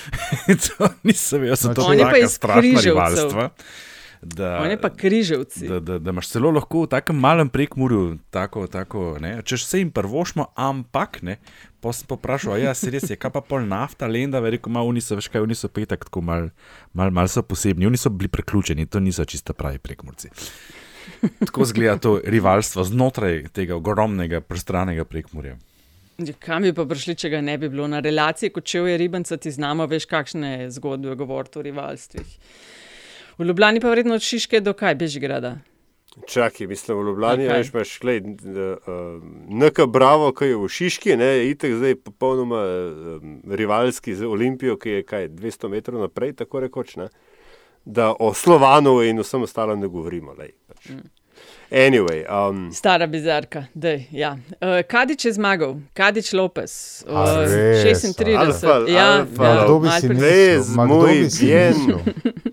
to 0.48 0.88
nisem 1.03 1.44
da 1.50 1.58
so 1.60 1.74
to 1.75 1.84
On 1.84 2.00
je 2.00 2.06
pa 2.06 2.22
taka 2.39 3.50
Da, 4.24 4.58
je 4.65 4.77
pa 4.82 4.89
križevci. 4.89 5.68
da, 5.68 5.80
da, 5.80 5.98
da 6.00 6.13
imaš 6.13 6.30
celo 6.32 6.51
lahko 6.51 6.86
v 6.86 6.89
takem 6.96 7.18
malem 7.20 7.50
prekmurju, 7.50 8.18
tako, 8.32 8.68
tako, 8.68 9.18
ne, 9.22 9.42
češ 9.44 9.65
se 9.65 9.82
jim 9.82 9.92
prvošmo, 9.92 10.46
ampak 10.56 11.22
ne. 11.22 11.38
Pa 11.84 11.92
sem 11.92 12.08
pa 12.08 12.15
vprašal, 12.15 12.62
ja, 12.63 12.72
se 12.74 12.92
res 12.94 13.10
je, 13.12 13.18
kaj 13.20 13.34
pa 13.36 13.42
pol 13.44 13.65
nafta, 13.68 14.08
lenda, 14.08 14.39
rekel, 14.39 14.72
malo 14.72 14.94
oni 14.94 15.03
so, 15.03 15.18
veš 15.20 15.27
kaj, 15.34 15.44
oni 15.44 15.56
so 15.56 15.68
petek, 15.68 16.06
tako 16.08 16.24
malo 16.24 16.53
mal, 16.94 17.12
mal 17.12 17.27
so 17.27 17.44
posebni, 17.44 17.89
oni 17.89 18.00
so 18.00 18.10
bili 18.10 18.32
preključeni, 18.32 18.88
to 18.88 19.03
niso 19.03 19.25
čisto 19.25 19.53
pravi 19.53 19.84
prekmurci. 19.84 20.32
Tako 21.46 21.65
zgleda 21.65 21.98
to 22.00 22.22
rivalstvo 22.24 22.84
znotraj 22.84 23.50
tega 23.51 23.75
ogromnega, 23.75 24.42
prostranega 24.42 25.03
prekmurja. 25.03 25.58
Ja, 26.18 26.34
Kam 26.39 26.63
bi 26.63 26.74
pa 26.74 26.86
prišli, 26.86 27.15
če 27.18 27.30
ga 27.34 27.42
ne 27.42 27.58
bi 27.58 27.70
bilo? 27.74 27.88
Na 27.89 28.00
relaciji, 28.03 28.53
kot 28.53 28.68
če 28.70 28.84
je 28.86 28.98
ribenca, 29.01 29.38
ti 29.38 29.51
znamo, 29.51 29.88
veš, 29.89 30.06
kakšne 30.08 30.70
zgodbe 30.72 31.15
govoriti 31.20 31.60
o 31.60 31.65
rivalstvih. 31.65 32.38
V 33.38 33.46
Ljubljani 33.46 33.80
pa 33.80 33.90
vredno 33.90 34.13
od 34.16 34.22
Šiške 34.22 34.60
do 34.60 34.74
kaj, 34.74 34.96
Bežigrada. 34.96 35.58
Čakaj, 36.28 36.68
mislim, 36.68 36.98
v 36.98 37.06
Ljubljani 37.08 37.48
okay. 37.48 37.70
imaš, 37.74 38.00
glej, 38.00 38.20
uh, 38.20 39.24
NK 39.50 39.86
Bravo, 39.88 40.32
ki 40.32 40.46
je 40.46 40.58
v 40.58 40.68
Šiški, 40.70 41.16
ne, 41.18 41.32
itek 41.50 41.74
zdaj 41.74 41.96
popolnoma 41.96 42.62
um, 42.62 43.42
rivalski 43.50 44.16
z 44.16 44.25
Olimpijo, 44.25 44.78
ki 44.78 44.90
je 44.90 45.04
kaj 45.04 45.28
200 45.30 45.70
metrov 45.70 46.02
naprej, 46.02 46.36
tako 46.44 46.60
rekoč, 46.60 46.96
ne, 47.02 47.10
da 47.86 48.13
o 48.20 48.34
Slovanu 48.34 49.02
in 49.02 49.20
vsem 49.20 49.42
ostalem 49.42 49.80
ne 49.80 49.90
govorimo. 49.90 50.38
Lej, 50.38 50.54
pač. 50.70 50.94
Anyway, 51.74 52.22
um, 52.30 52.70
Stara 52.74 53.08
bizarka, 53.08 53.66
dej, 53.74 54.06
ja. 54.12 54.38
Uh, 54.62 54.86
Kadič 54.86 55.25
je 55.25 55.34
zmagal, 55.34 55.80
Kadič 55.98 56.34
Lopes, 56.38 57.02
uh, 57.10 57.18
A 57.18 57.42
res? 57.50 58.06
36. 58.06 58.38
Alfa, 58.38 58.84
ja, 58.86 59.08
alfa, 59.25 59.46
ja, 59.50 59.63
Kdo 59.63 59.80
bi 59.80 59.90
si 59.90 60.10
mislil? 60.10 60.86
Moj 60.86 61.13
bi 61.18 61.30
si 61.30 61.46
bien. 61.46 62.52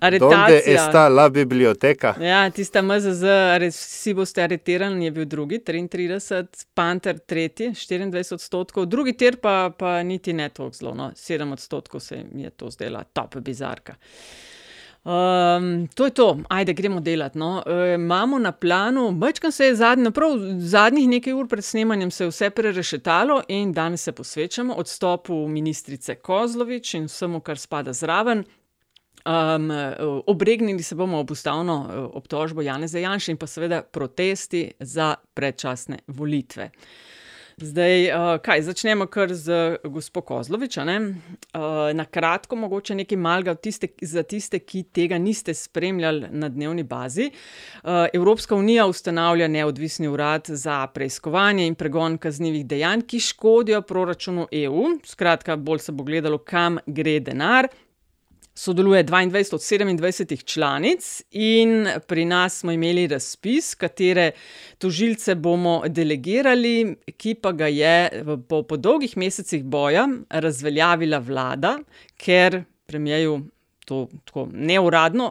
donde 0.00 0.16
Aretacija. 0.26 0.86
está 0.86 1.08
la 1.08 1.28
biblioteka? 1.30 2.14
Ja, 2.20 2.50
tista 2.50 2.82
MZZ, 2.82 3.24
vsi 3.70 4.14
boste 4.14 4.42
aretirani, 4.42 5.04
je 5.04 5.10
bil 5.10 5.24
drugi, 5.24 5.58
33, 5.58 6.44
Panter 6.74 7.18
tretji, 7.18 7.70
24 7.70 8.34
odstotkov, 8.34 8.86
drugi 8.86 9.16
tir 9.16 9.40
pa, 9.40 9.70
pa 9.78 10.02
niti 10.02 10.32
ne 10.32 10.48
toliko 10.48 10.76
zelo, 10.76 10.94
no, 10.94 11.10
7 11.14 11.52
odstotkov 11.52 12.00
se 12.00 12.24
mi 12.32 12.42
je 12.42 12.50
to 12.50 12.70
zdela 12.70 13.04
top 13.04 13.36
bizarka. 13.36 13.94
Um, 15.08 15.88
to 15.94 16.04
je 16.04 16.10
to, 16.10 16.38
ajde, 16.48 16.72
gremo 16.72 17.00
delati. 17.00 17.38
No. 17.38 17.62
E, 17.66 17.94
imamo 17.94 18.38
na 18.38 18.52
planu, 18.52 19.18
večkrat 19.22 19.54
se 19.54 19.66
je 19.66 19.74
zadnji, 19.74 20.10
prav 20.10 20.30
zadnjih 20.58 21.08
nekaj 21.08 21.32
ur 21.32 21.48
pred 21.48 21.64
snemanjem 21.64 22.10
se 22.10 22.24
je 22.24 22.28
vse 22.28 22.50
prerešetalo 22.50 23.42
in 23.48 23.72
danes 23.72 24.02
se 24.02 24.12
posvečamo 24.12 24.74
odstopu 24.74 25.48
ministrice 25.48 26.14
Kozlovič 26.14 26.94
in 26.94 27.04
vsemu, 27.04 27.40
kar 27.40 27.58
spada 27.58 27.92
zraven. 27.92 28.44
Um, 29.28 29.70
obregnili 30.26 30.82
se 30.82 30.94
bomo 30.94 31.18
ob 31.18 31.30
ustavno 31.30 32.10
obtožbo 32.14 32.62
Janeza 32.62 32.98
Janša 32.98 33.32
in 33.32 33.36
pa 33.36 33.46
seveda 33.46 33.82
protesti 33.82 34.70
za 34.80 35.14
predčasne 35.34 35.98
volitve. 36.06 36.70
Zdaj, 37.60 38.04
uh, 38.06 38.40
kaj, 38.42 38.62
začnemo 38.62 39.06
kar 39.10 39.32
z 39.34 39.76
gospod 39.84 40.24
Kozlovič. 40.24 40.76
Uh, 40.78 40.86
na 41.94 42.04
kratko, 42.04 42.56
mogoče 42.56 42.94
nekaj 42.94 43.18
malga 43.18 43.54
tiste, 43.54 43.88
za 44.02 44.22
tiste, 44.22 44.60
ki 44.62 44.84
tega 44.94 45.18
niste 45.18 45.54
spremljali 45.54 46.30
na 46.30 46.48
dnevni 46.48 46.82
bazi. 46.82 47.30
Uh, 47.82 48.06
Evropska 48.12 48.54
unija 48.54 48.86
ustanavlja 48.86 49.48
neodvisni 49.48 50.08
urad 50.08 50.46
za 50.48 50.86
preiskovanje 50.86 51.66
in 51.66 51.74
pregon 51.74 52.18
kaznjivih 52.18 52.66
dejanj, 52.66 53.02
ki 53.10 53.20
škodijo 53.20 53.82
proračunu 53.82 54.46
EU. 54.52 54.84
Skratka, 55.04 55.56
bolj 55.56 55.78
se 55.78 55.92
bo 55.92 56.04
gledalo, 56.04 56.38
kam 56.38 56.78
gre 56.86 57.18
denar, 57.20 57.68
sodeluje 58.58 59.04
22 59.04 59.54
od 59.54 59.60
27 59.60 60.44
članic, 60.44 61.22
in 61.30 61.88
pri 62.06 62.24
nas 62.24 62.58
smo 62.58 62.72
imeli 62.72 63.06
razpis, 63.06 63.74
katere 63.74 64.30
tožilce 64.78 65.34
bomo 65.34 65.82
delegirali, 65.86 66.96
ki 67.16 67.36
pa 67.42 67.52
ga 67.52 67.68
je 67.70 68.24
po, 68.48 68.62
po 68.62 68.76
dolgih 68.76 69.16
mesecih 69.16 69.62
boja 69.64 70.08
razveljavila 70.30 71.18
vlada, 71.18 71.78
ker 72.16 72.62
premijeju. 72.86 73.38
To 73.88 74.02
tako 74.24 74.50
neuradno 74.52 75.30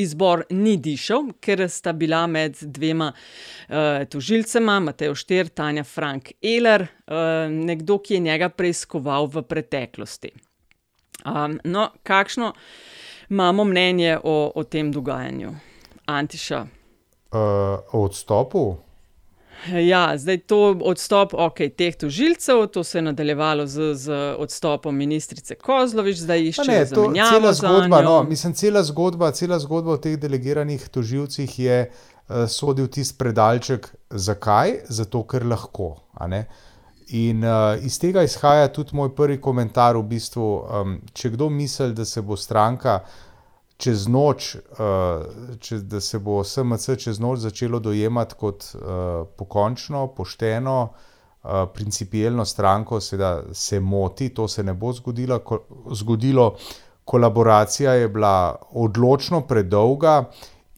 izbor 0.00 0.46
ni 0.50 0.78
dišel, 0.80 1.26
ker 1.44 1.66
sta 1.68 1.92
bila 1.92 2.22
med 2.26 2.56
dvema 2.62 3.10
tožilcema, 4.08 4.78
Mateo 4.80 5.12
Šter, 5.12 5.50
Tanja 5.52 5.84
Frank 5.84 6.30
Eler, 6.40 6.86
nekdo, 7.52 7.98
ki 8.00 8.16
je 8.16 8.20
njega 8.30 8.48
preiskoval 8.48 9.28
v 9.28 9.42
preteklosti. 9.44 10.32
No, 11.64 11.90
kakšno 12.02 12.52
imamo 13.28 13.64
mnenje 13.64 14.18
o, 14.24 14.52
o 14.54 14.64
tem 14.64 14.92
dogajanju, 14.92 15.54
Antiša? 16.06 16.66
Uh, 17.32 17.38
o 17.92 18.04
odstopu? 18.04 18.76
Ja, 19.66 20.18
zdaj 20.18 20.38
to 20.38 20.78
odstop 20.86 21.32
okay, 21.34 21.68
teh 21.74 21.96
tožilcev, 21.96 22.66
to 22.72 22.84
se 22.84 22.98
je 22.98 23.02
nadaljevalo 23.02 23.66
z, 23.66 23.94
z 23.94 24.18
odstopom 24.38 24.96
ministrice 24.96 25.54
Kozlovič, 25.54 26.22
zdaj 26.22 26.46
iščejo 26.52 26.84
zamenjavo. 26.86 27.32
Cela 27.34 27.52
zgodba, 27.52 28.00
no, 28.02 28.22
mislim, 28.22 28.54
cela 28.54 28.82
zgodba, 28.86 29.32
cela 29.34 29.58
zgodba 29.58 29.96
o 29.96 29.98
teh 29.98 30.14
delegiranih 30.16 30.88
tožilcih 30.88 31.58
je 31.58 31.80
uh, 31.90 32.46
sodil 32.46 32.86
tisti 32.86 33.18
predalček. 33.18 33.90
Zakaj? 34.10 34.78
Zato, 34.88 35.24
ker 35.26 35.46
lahko. 35.46 35.96
In 37.08 37.44
uh, 37.44 37.78
iz 37.80 37.96
tega 37.98 38.22
izhaja 38.22 38.68
tudi 38.68 38.96
moj 38.96 39.14
prvi 39.16 39.38
komentar. 39.40 39.96
V 39.96 40.04
bistvu, 40.10 40.46
um, 40.60 40.96
če 41.16 41.30
kdo 41.32 41.48
misli, 41.48 41.94
da 41.96 42.04
se 42.04 42.20
bo 42.20 42.36
stranka 42.36 42.98
čez 43.80 44.04
noč, 44.12 44.50
uh, 44.76 45.54
če, 45.62 45.78
da 45.88 46.02
se 46.04 46.18
bo 46.20 46.42
SMC 46.44 46.98
čez 47.00 47.20
noč 47.22 47.46
začelo 47.46 47.80
dojemati 47.80 48.36
kot 48.36 48.66
uh, 48.74 49.22
pokončno, 49.38 50.02
pošteno, 50.18 50.74
uh, 50.88 51.62
principijelno 51.72 52.44
stranko, 52.44 53.00
seveda 53.00 53.54
se 53.56 53.80
moti, 53.80 54.28
to 54.34 54.48
se 54.48 54.66
ne 54.66 54.74
bo 54.74 54.92
zgodilo. 54.92 55.38
Ko, 55.38 55.62
zgodilo. 55.94 56.56
Kolaboracija 57.08 57.94
je 57.96 58.08
bila 58.12 58.58
odločno 58.76 59.40
predolga. 59.48 60.26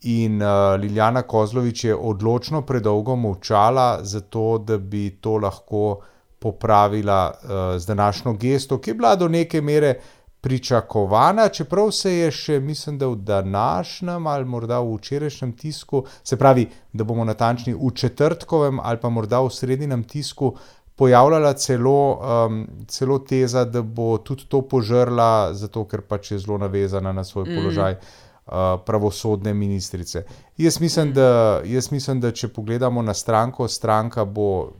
In 0.06 0.38
uh, 0.38 0.78
Liljana 0.80 1.24
Kozlovič 1.26 1.84
je 1.84 1.96
odločno 1.96 2.62
predolgo 2.62 3.16
molčala, 3.16 3.98
zato 4.06 4.62
da 4.62 4.78
bi 4.78 5.10
to 5.20 5.34
lahko 5.42 5.82
uh, 5.90 6.06
popravila 6.40 7.30
uh, 7.34 7.50
z 7.78 7.86
današnjo 7.86 8.32
gesto, 8.32 8.78
ki 8.80 8.90
je 8.90 8.94
bila 8.94 9.16
do 9.16 9.28
neke 9.28 9.60
mere 9.60 9.94
pričakovana, 10.40 11.48
čeprav 11.48 11.90
se 11.92 12.12
je 12.14 12.30
še, 12.30 12.60
mislim, 12.60 12.98
da 12.98 13.06
v 13.06 13.16
današnjem 13.16 14.26
ali 14.26 14.44
morda 14.44 14.80
v 14.80 14.96
včerajšnjem 14.96 15.52
tisku, 15.52 16.04
se 16.24 16.36
pravi, 16.36 16.68
da 16.92 17.04
bomo 17.04 17.24
natančni 17.24 17.74
v 17.74 17.92
četrtkovem 17.94 18.80
ali 18.80 18.98
pa 19.00 19.08
morda 19.08 19.40
v 19.40 19.50
srednjem 19.50 20.04
tisku. 20.04 20.54
Pojavljala 20.96 21.52
celo, 21.52 22.20
um, 22.46 22.66
celo 22.88 23.18
teza, 23.18 23.64
da 23.64 23.82
bo 23.82 24.18
tudi 24.18 24.44
to 24.48 24.60
požrla, 24.62 25.54
zato 25.54 25.84
ker 25.88 26.00
pač 26.00 26.32
je 26.32 26.38
zelo 26.38 26.58
navezana 26.58 27.12
na 27.12 27.24
svoj 27.24 27.48
mm. 27.48 27.56
položaj 27.56 27.94
uh, 27.96 28.52
pravosodne 28.86 29.54
ministrice. 29.54 30.24
Jaz 30.58 30.80
mislim, 30.80 31.12
da, 31.12 31.60
jaz 31.64 31.88
mislim, 31.92 32.20
da 32.20 32.32
če 32.32 32.48
pogledamo 32.48 33.02
na 33.02 33.14
stranko, 33.14 33.68
stranka 33.68 34.24
bo 34.24 34.72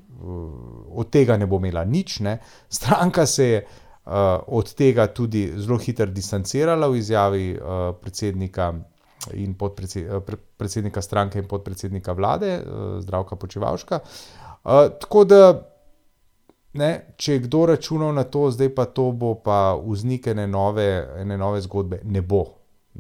od 0.90 1.11
tega 1.11 1.37
ne 1.37 1.47
bo 1.47 1.56
imela 1.56 1.85
nič. 1.85 2.20
Ne. 2.20 2.38
Stranka 2.68 3.26
se 3.26 3.47
je 3.47 3.62
uh, 3.64 4.12
od 4.47 4.75
tega 4.75 5.06
tudi 5.06 5.47
zelo 5.56 5.78
hitro 5.78 6.06
distancirala 6.06 6.88
v 6.88 6.97
izjavi 6.97 7.47
uh, 7.56 7.94
predsednika. 8.00 8.73
In 9.37 9.52
predsednika 10.56 11.02
stranke, 11.04 11.38
in 11.38 11.44
podpredsednika 11.44 12.14
vlade, 12.16 12.54
zdravka 13.04 13.37
Počevalška. 13.37 13.99
Uh, 14.64 14.87
tako 14.97 15.25
da, 15.28 15.40
ne, 16.73 16.88
če 17.20 17.35
je 17.35 17.42
kdo 17.44 17.66
računal 17.68 18.14
na 18.16 18.25
to, 18.25 18.47
zdaj 18.50 18.70
pa 18.75 18.87
to 18.88 19.11
bo 19.12 19.35
pa 19.44 19.76
vznik 19.76 20.30
ene 20.32 20.47
nove, 20.49 20.88
ene 21.20 21.37
nove 21.37 21.61
zgodbe, 21.61 22.00
ne 22.04 22.23
bo. 22.25 22.47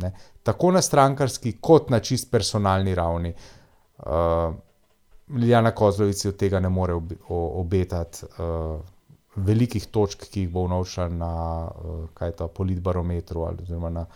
Ne. 0.04 0.12
Tako 0.42 0.74
na 0.76 0.82
strankarski, 0.84 1.54
kot 1.56 1.88
na 1.88 2.02
čist 2.04 2.28
personalni 2.30 2.94
ravni. 2.94 3.32
Uh, 4.04 4.52
Ljana 5.38 5.70
Kozlovici 5.70 6.28
od 6.28 6.36
tega 6.36 6.60
ne 6.60 6.68
more 6.68 6.94
obetati 7.28 8.26
uh, 8.26 8.80
velikih 9.36 9.86
točk, 9.86 10.26
ki 10.30 10.40
jih 10.44 10.50
bo 10.50 10.64
vnošla 10.66 11.08
na 11.08 11.32
uh, 11.68 12.30
ta 12.36 12.48
politbarometru 12.48 13.42
ali 13.46 13.80
na 13.90 14.06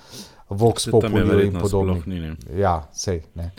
Vox 0.48 0.90
Populi 0.90 1.46
in 1.46 1.60
podobno. 1.60 2.04
Ja, 2.56 2.88
sej. 2.92 3.22
Ne. 3.34 3.50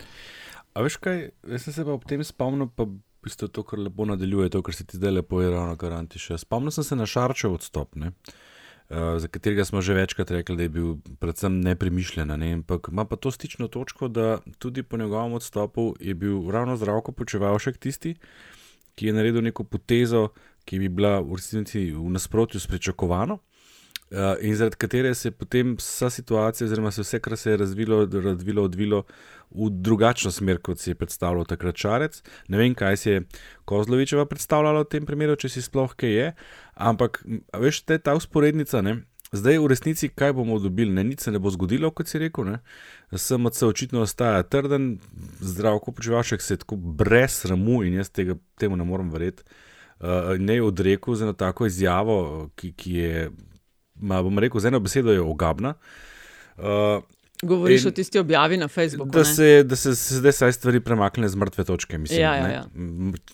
A 0.74 0.84
veš 0.84 0.98
kaj, 1.00 1.30
jaz 1.48 1.64
sem 1.64 1.74
se 1.74 1.86
pa 1.88 1.96
ob 1.96 2.04
tem 2.08 2.24
spomnil, 2.24 2.68
pa 2.76 2.84
v 2.84 3.00
bistvu 3.24 3.48
to, 3.48 3.64
kar 3.64 3.80
lepo 3.80 4.06
nadaljuje, 4.06 4.52
to, 4.52 4.62
kar 4.62 4.76
se 4.76 4.86
ti 4.86 4.98
zdaj 5.00 5.16
lepo 5.22 5.42
je 5.42 5.50
ravno 5.50 5.76
garantiše. 5.80 6.38
Spomnil 6.38 6.76
sem 6.76 6.84
se 6.84 6.96
na 7.00 7.08
Šarčev 7.08 7.56
odstop. 7.56 7.96
Ne. 7.96 8.12
Eh, 8.90 9.20
za 9.20 9.28
katerega 9.28 9.66
smo 9.66 9.82
že 9.82 9.94
večkrat 9.94 10.32
rekli, 10.32 10.56
da 10.58 10.64
je 10.64 10.70
bil 10.70 10.96
predvsem 11.20 11.62
nepremišljen. 11.62 12.28
Ne? 12.40 12.54
Ampak 12.54 12.88
ima 12.92 13.06
pa 13.06 13.16
to 13.16 13.32
stično 13.32 13.68
točko, 13.68 14.08
da 14.08 14.40
tudi 14.60 14.84
po 14.84 14.98
njegovem 14.98 15.34
odstopu 15.34 15.96
je 16.00 16.14
bil 16.14 16.52
ravno 16.52 16.78
zdravko 16.78 17.12
počevalšek 17.12 17.78
tisti, 17.78 18.16
ki 18.96 19.08
je 19.08 19.14
naredil 19.14 19.42
neko 19.42 19.64
potezo, 19.64 20.30
ki 20.66 20.80
bi 20.80 20.90
bila 20.90 21.20
v 21.20 21.36
resnici 21.36 21.92
v 21.92 22.10
nasprotju 22.10 22.60
s 22.60 22.68
pričakovano. 22.68 23.40
Uh, 24.12 24.38
in 24.42 24.56
zaradi 24.56 24.78
katere 24.78 25.16
se 25.16 25.28
je 25.28 25.32
potem 25.32 25.76
vsa 25.76 26.10
situacija, 26.10 26.66
oziroma 26.66 26.92
se 26.92 27.02
vse, 27.02 27.20
kar 27.20 27.38
se 27.38 27.52
je 27.52 27.58
razvilo, 27.58 28.06
razvilo, 28.06 28.64
odvilo 28.64 29.04
v 29.50 29.70
drugačno 29.70 30.32
smer, 30.32 30.60
kot 30.62 30.80
si 30.80 30.92
je 30.92 30.96
predstavljal 30.96 31.46
takrat 31.46 31.76
Čarec. 31.76 32.22
Ne 32.48 32.58
vem, 32.58 32.76
kaj 32.76 32.98
si 32.98 33.10
je 33.10 33.24
Kozlovičeva 33.66 34.28
predstavljala 34.30 34.84
v 34.84 34.90
tem 34.94 35.06
primeru, 35.10 35.36
če 35.36 35.50
si 35.50 35.66
sploh 35.66 35.98
kaj 35.98 36.14
je, 36.14 36.28
ampak 36.76 37.24
veš, 37.54 37.82
te 37.88 37.98
ta 37.98 38.16
usporednica, 38.16 38.82
ne? 38.86 39.02
zdaj 39.36 39.58
v 39.60 39.68
resnici, 39.68 40.10
kaj 40.10 40.34
bomo 40.38 40.60
dobili, 40.60 40.94
ne? 40.94 41.04
nič 41.04 41.26
se 41.26 41.32
ne 41.32 41.40
bo 41.40 41.52
zgodilo, 41.52 41.92
kot 41.92 42.08
si 42.08 42.20
rekel. 42.22 42.56
SMC 43.12 43.64
očitno 43.68 44.06
ostaja 44.06 44.44
trden, 44.44 44.98
zdrav, 45.40 45.80
ko 45.84 45.92
počevaš, 45.92 46.36
se 46.40 46.58
tako 46.62 46.76
brez 46.76 47.42
sramu 47.42 47.84
in 47.84 48.00
jaz 48.00 48.10
tega, 48.10 48.38
temu 48.60 48.78
ne 48.80 48.88
morem 48.88 49.10
verjeti. 49.12 49.44
Uh, 50.00 50.36
ne 50.40 50.60
je 50.60 50.64
odrekel 50.64 51.16
za 51.16 51.26
eno 51.26 51.34
tako 51.34 51.66
izjavo, 51.66 52.50
ki, 52.56 52.74
ki 52.76 52.94
je 52.94 53.30
ma, 53.96 54.22
bom 54.24 54.40
rekel, 54.40 54.60
z 54.60 54.72
eno 54.72 54.80
besedo 54.80 55.14
je 55.14 55.22
ogabna. 55.22 55.76
Uh, 56.58 57.04
Govoriš 57.44 57.84
in, 57.84 57.88
o 57.88 57.92
tisti 57.92 58.20
objavi 58.20 58.58
na 58.58 58.68
Facebooku. 58.68 59.12
Da, 59.12 59.26
se, 59.26 59.64
da 59.68 59.76
se, 59.76 59.92
zdaj 59.94 60.32
vse 60.32 60.52
stvari 60.56 60.80
premaknejo 60.80 61.30
z 61.30 61.36
mrtve 61.36 61.66
točke. 61.68 61.98
Mislim, 61.98 62.22
ja, 62.22 62.36
ja, 62.36 62.48
ja. 62.48 62.64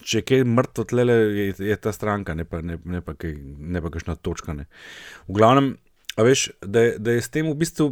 Če 0.04 0.22
je 0.22 0.26
kaj 0.26 0.46
mrtvo 0.50 0.86
tlele, 0.90 1.14
je, 1.14 1.54
je 1.70 1.78
ta 1.78 1.94
stranka, 1.94 2.34
ne 2.38 2.46
pa, 2.46 2.64
ne, 2.66 2.80
ne 2.86 3.04
pa, 3.06 3.14
kaj, 3.14 3.36
ne 3.76 3.82
pa 3.82 3.94
kakšna 3.94 4.18
točka. 4.18 4.56
Ne. 4.58 4.66
V 5.30 5.38
glavnem, 5.38 5.76
veš, 6.18 6.50
da, 6.66 6.88
da 6.98 7.18
je 7.18 7.22
s 7.22 7.30
tem 7.34 7.52
v 7.52 7.56
bistvu 7.62 7.92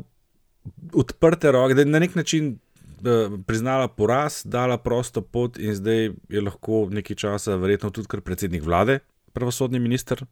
odprte 0.98 1.54
roke, 1.54 1.78
da 1.78 1.86
je 1.86 1.94
na 1.94 2.02
nek 2.02 2.18
način 2.18 2.58
da, 3.02 3.30
priznala 3.48 3.88
poraz, 3.88 4.42
dala 4.46 4.78
prosto 4.78 5.22
pot 5.22 5.58
in 5.58 5.76
zdaj 5.76 6.10
je 6.30 6.42
lahko 6.42 6.88
nekaj 6.92 7.16
časa, 7.16 7.56
verjetno 7.56 7.94
tudi 7.96 8.22
predsednik 8.22 8.64
vlade, 8.66 9.00
pravosodni 9.34 9.80
minister, 9.80 10.26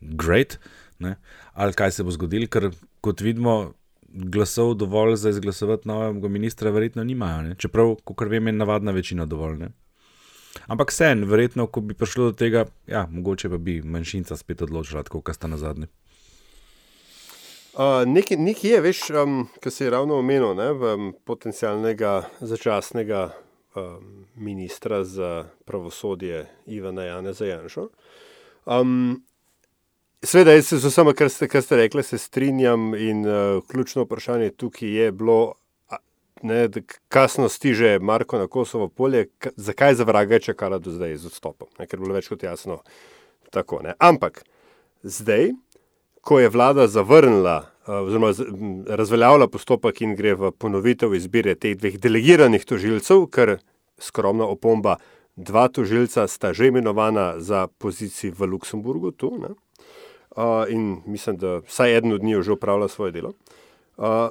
great. 0.00 0.58
Ne? 0.98 1.16
Ali 1.52 1.74
kaj 1.74 1.90
se 1.90 2.04
bo 2.04 2.14
zgodilo, 2.14 2.48
ker 2.48 2.70
kot 3.04 3.20
vidimo, 3.20 3.74
glasov 4.14 4.74
dovolj 4.74 5.16
za 5.16 5.30
izglasovati 5.30 5.88
novega 5.88 6.28
ministra, 6.28 6.70
verjetno 6.70 7.04
nimajo. 7.04 7.42
Ne? 7.42 7.54
Čeprav, 7.58 7.96
kot 8.04 8.28
vem, 8.28 8.46
je 8.46 8.52
navadna 8.52 8.92
večina 8.92 9.26
dovolj. 9.26 9.58
Ne? 9.58 9.68
Ampak 10.66 10.92
sen, 10.92 11.24
verjetno, 11.24 11.66
ko 11.66 11.80
bi 11.80 11.94
prišlo 11.94 12.30
do 12.30 12.32
tega, 12.38 12.64
ja, 12.86 13.06
mogoče 13.10 13.50
pa 13.50 13.58
bi 13.58 13.80
manjšinca 13.82 14.36
spet 14.36 14.62
odločila, 14.62 15.02
kot 15.02 15.34
sta 15.34 15.50
na 15.50 15.58
zadnji. 15.58 15.90
Uh, 17.74 18.04
nekaj 18.06 18.38
je, 18.62 18.80
veš, 18.80 19.10
um, 19.10 19.48
kar 19.60 19.72
se 19.72 19.84
je 19.84 19.90
ravno 19.90 20.14
omenil, 20.22 20.54
ne, 20.54 20.70
um, 20.70 21.14
potencialnega 21.26 22.22
začasnega 22.40 23.32
um, 23.74 24.26
ministra 24.34 25.04
za 25.04 25.44
pravosodje 25.64 26.46
Ivana 26.66 27.04
Jana 27.04 27.32
Zajanša. 27.32 27.88
Um, 28.66 29.24
Sveda, 30.24 30.52
jaz 30.52 30.66
se 30.66 30.78
z 30.78 30.88
vsem, 30.88 31.08
kar 31.12 31.28
ste, 31.28 31.46
kar 31.52 31.62
ste 31.62 31.76
rekli, 31.76 32.02
se 32.02 32.18
strinjam 32.18 32.94
in 32.94 33.26
uh, 33.26 33.60
ključno 33.68 34.06
vprašanje 34.06 34.50
tukaj 34.50 34.88
je 34.88 35.12
bilo, 35.12 35.54
ne, 36.42 36.68
kasno 37.08 37.48
stiže 37.48 37.98
Marko 37.98 38.38
na 38.38 38.46
Kosovo 38.46 38.88
polje, 38.88 39.26
zakaj 39.56 39.94
za 39.94 40.04
vraga 40.04 40.34
je 40.34 40.40
čakala 40.40 40.78
do 40.78 40.90
zdaj 40.90 41.16
z 41.16 41.26
odstopom, 41.26 41.68
ne, 41.78 41.86
ker 41.86 41.98
je 41.98 42.04
bilo 42.04 42.16
več 42.16 42.30
kot 42.32 42.42
jasno 42.42 42.78
tako. 43.50 43.82
Ne. 43.84 43.92
Ampak 43.98 44.44
zdaj, 45.02 45.50
ko 46.24 46.40
je 46.40 46.48
vlada 46.48 46.86
zavrnila 46.88 47.58
uh, 47.60 47.98
oziroma 48.06 48.32
razveljavila 48.96 49.50
postopek 49.52 50.00
in 50.00 50.16
gre 50.16 50.32
v 50.40 50.52
ponovitev 50.56 51.12
izbire 51.18 51.52
teh 51.54 51.76
dveh 51.76 52.00
delegiranih 52.00 52.64
tožilcev, 52.64 53.26
ker 53.28 53.58
skromna 54.00 54.48
opomba, 54.48 54.96
dva 55.36 55.68
tožilca 55.68 56.24
sta 56.28 56.54
že 56.56 56.72
imenovana 56.72 57.34
za 57.44 57.66
poziciji 57.78 58.32
v 58.32 58.54
Luksemburgu 58.54 59.12
tu. 59.12 59.36
Ne 59.36 59.52
uh, 60.36 60.64
in 60.68 61.02
mislim, 61.06 61.36
da 61.36 61.58
vsaj 61.58 61.96
eden 61.96 62.12
od 62.12 62.22
njih 62.22 62.42
že 62.42 62.52
upravlja 62.52 62.88
svoje 62.88 63.12
delo. 63.12 63.32
Uh, 63.96 64.28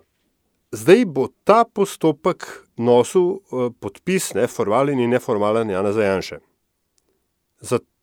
zdaj 0.71 1.05
bo 1.05 1.27
ta 1.43 1.63
postopek 1.63 2.45
nosil 2.77 3.21
uh, 3.21 3.71
podpis, 3.79 4.33
ne 4.33 4.47
formalen 4.47 4.99
in 4.99 5.09
neformalen, 5.09 5.69
Jana 5.69 5.91
Zajanše. 5.91 6.39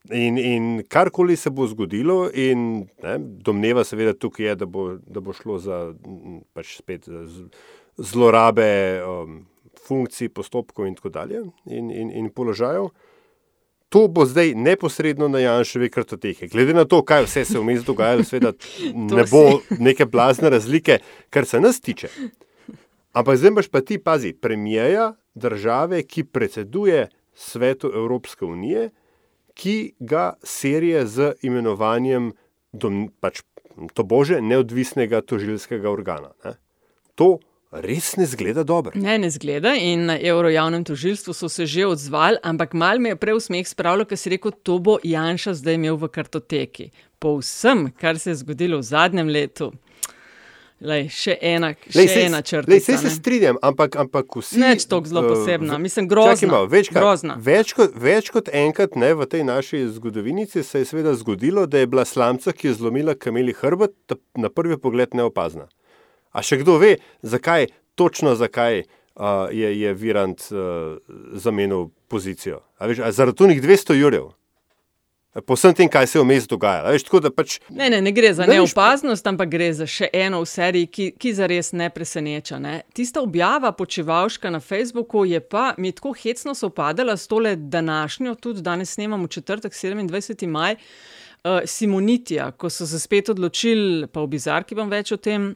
In, 0.09 0.37
in 0.37 0.83
karkoli 0.89 1.35
se 1.37 1.49
bo 1.49 1.67
zgodilo, 1.67 2.29
in 2.33 2.87
ne, 3.03 3.17
domneva 3.19 3.83
seveda 3.83 4.13
tukaj 4.17 4.45
je, 4.45 4.55
da 4.55 4.65
bo, 4.65 4.95
da 5.05 5.21
bo 5.21 5.33
šlo 5.33 5.59
za 5.61 5.93
pač 6.53 6.73
spet 6.79 7.05
zlorabe 8.01 9.03
um, 9.05 9.43
funkcij, 9.87 10.29
postopkov 10.33 10.87
in 10.87 10.95
tako 10.95 11.09
dalje 11.09 11.43
in, 11.65 11.91
in, 11.91 12.09
in 12.11 12.29
položajev. 12.33 12.89
To 13.91 14.07
bo 14.07 14.23
zdaj 14.25 14.53
neposredno 14.55 15.27
na 15.27 15.39
Janševi 15.39 15.89
kartoteki. 15.91 16.47
Glede 16.47 16.73
na 16.73 16.85
to, 16.87 17.01
kaj 17.03 17.25
vse 17.25 17.43
se 17.45 17.57
je 17.57 17.61
vmes 17.61 17.83
dogajalo, 17.83 18.23
seveda 18.23 18.53
ne 19.17 19.25
bo 19.27 19.59
neke 19.79 20.05
blazne 20.07 20.49
razlike, 20.49 21.01
kar 21.29 21.45
se 21.45 21.59
nas 21.59 21.81
tiče. 21.83 22.07
Ampak 23.11 23.37
zdaj 23.37 23.51
imaš 23.51 23.67
pa 23.67 23.81
ti, 23.81 23.97
pazi, 23.99 24.31
premijeja 24.33 25.11
države, 25.35 26.03
ki 26.03 26.23
predseduje 26.23 27.09
svetu 27.35 27.91
Evropske 27.95 28.45
unije, 28.45 28.89
ki 29.53 29.93
ga 29.99 30.33
serije 30.43 31.05
z 31.07 31.33
imenovanjem 31.41 32.31
dom, 32.71 33.09
pač, 33.19 33.41
to 33.93 34.07
bože 34.07 34.39
neodvisnega 34.41 35.19
tožilskega 35.21 35.91
organa. 35.91 36.31
Ne? 36.45 36.55
To 37.15 37.39
res 37.71 38.15
ne 38.17 38.25
zgleda 38.25 38.63
dobro. 38.63 38.91
Ne, 38.95 39.17
ne 39.17 39.29
zgleda. 39.29 39.75
In 39.75 40.05
na 40.05 40.17
Eurojavnem 40.19 40.83
tožilstvu 40.83 41.33
so 41.33 41.49
se 41.49 41.65
že 41.65 41.85
odzvali, 41.87 42.37
ampak 42.43 42.73
mal 42.73 42.99
me 42.99 43.09
je 43.09 43.15
prej 43.15 43.37
v 43.39 43.45
smeh 43.47 43.67
spravilo, 43.67 44.05
ker 44.05 44.17
si 44.17 44.29
rekel, 44.29 44.51
to 44.63 44.79
bo 44.79 44.99
Janša 45.03 45.53
zdaj 45.53 45.79
imel 45.79 45.95
v 45.95 46.11
kartoteki. 46.11 46.91
Po 47.19 47.37
vsem, 47.39 47.91
kar 47.95 48.19
se 48.19 48.31
je 48.31 48.41
zgodilo 48.43 48.81
v 48.81 48.83
zadnjem 48.83 49.27
letu. 49.27 49.71
Lej, 50.81 51.11
še 51.13 51.35
ena, 51.45 51.75
še 51.77 51.93
lej, 51.93 52.07
sej, 52.09 52.23
ena 52.25 52.39
črta. 52.41 52.77
Sej 52.81 52.97
se 53.03 53.09
strinjam, 53.13 53.59
ampak, 53.61 53.93
ampak 54.01 54.33
vsi. 54.33 54.57
Neč 54.57 54.87
tako 54.89 55.11
zelo 55.11 55.21
posebna, 55.29 55.75
uh, 55.77 55.81
mislim, 55.81 56.07
grozna. 56.09 56.49
Malo, 56.49 56.65
več, 56.71 56.89
kaj, 56.89 56.97
grozna. 56.97 57.35
Več, 57.37 57.75
kot, 57.77 57.93
več 57.93 58.31
kot 58.33 58.49
enkrat 58.49 58.97
ne, 58.97 59.11
v 59.19 59.27
tej 59.29 59.45
naši 59.45 59.83
zgodovini 59.93 60.47
se 60.49 60.65
je 60.65 60.87
seveda 60.89 61.13
zgodilo, 61.21 61.67
da 61.69 61.83
je 61.83 61.91
bila 61.91 62.01
slamca, 62.01 62.49
ki 62.49 62.71
je 62.71 62.79
zlomila 62.81 63.13
kameli 63.13 63.53
hrbet, 63.53 63.93
na 64.41 64.49
prvi 64.49 64.81
pogled 64.81 65.13
neopazna. 65.13 65.69
A 66.31 66.43
še 66.45 66.61
kdo 66.61 66.77
ve, 66.81 66.97
zakaj, 67.21 67.67
točno 67.95 68.35
zakaj 68.35 68.83
uh, 68.83 69.47
je, 69.51 69.71
je 69.79 69.93
Virant 69.93 70.47
uh, 70.51 70.99
zamenil 71.33 71.89
pozicijo? 72.07 72.61
Veš, 72.79 73.03
zaradi 73.15 73.37
tunih 73.37 73.61
200 73.63 73.99
jurjev. 73.99 74.31
Po 75.45 75.55
vsem 75.55 75.71
tem, 75.73 75.87
kaj 75.87 76.07
se 76.07 76.17
je 76.17 76.23
vmes 76.23 76.47
dogajalo. 76.47 76.91
Veš, 76.91 77.05
pač, 77.35 77.53
ne, 77.69 77.87
ne, 77.89 78.01
ne 78.03 78.11
gre 78.11 78.33
za 78.35 78.43
neopaznost, 78.49 79.27
ampak 79.27 79.47
gre 79.53 79.69
za 79.71 79.87
še 79.87 80.09
eno 80.11 80.41
v 80.43 80.49
seriji, 80.51 80.89
ki, 80.91 81.05
ki 81.15 81.31
zares 81.37 81.71
ne 81.71 81.87
preseneča. 81.87 82.59
Ne? 82.59 82.81
Tista 82.91 83.23
objava 83.23 83.71
počevalška 83.71 84.51
na 84.51 84.59
Facebooku 84.59 85.23
je 85.23 85.39
pa 85.39 85.71
mi 85.77 85.93
tako 85.95 86.11
hecno 86.19 86.55
sopadala 86.55 87.15
s 87.15 87.31
tole 87.31 87.55
današnjo, 87.55 88.35
tudi 88.43 88.61
danes 88.61 88.91
snemamo 88.97 89.31
četrtek, 89.31 89.71
27. 89.71 90.47
maj, 90.51 90.75
uh, 90.75 91.63
Simonitija, 91.65 92.51
ko 92.51 92.69
so 92.69 92.87
se 92.87 92.99
spet 92.99 93.31
odločili, 93.31 94.11
pa 94.11 94.19
v 94.19 94.33
bizarki 94.35 94.75
bom 94.75 94.91
več 94.91 95.15
o 95.15 95.17
tem 95.17 95.53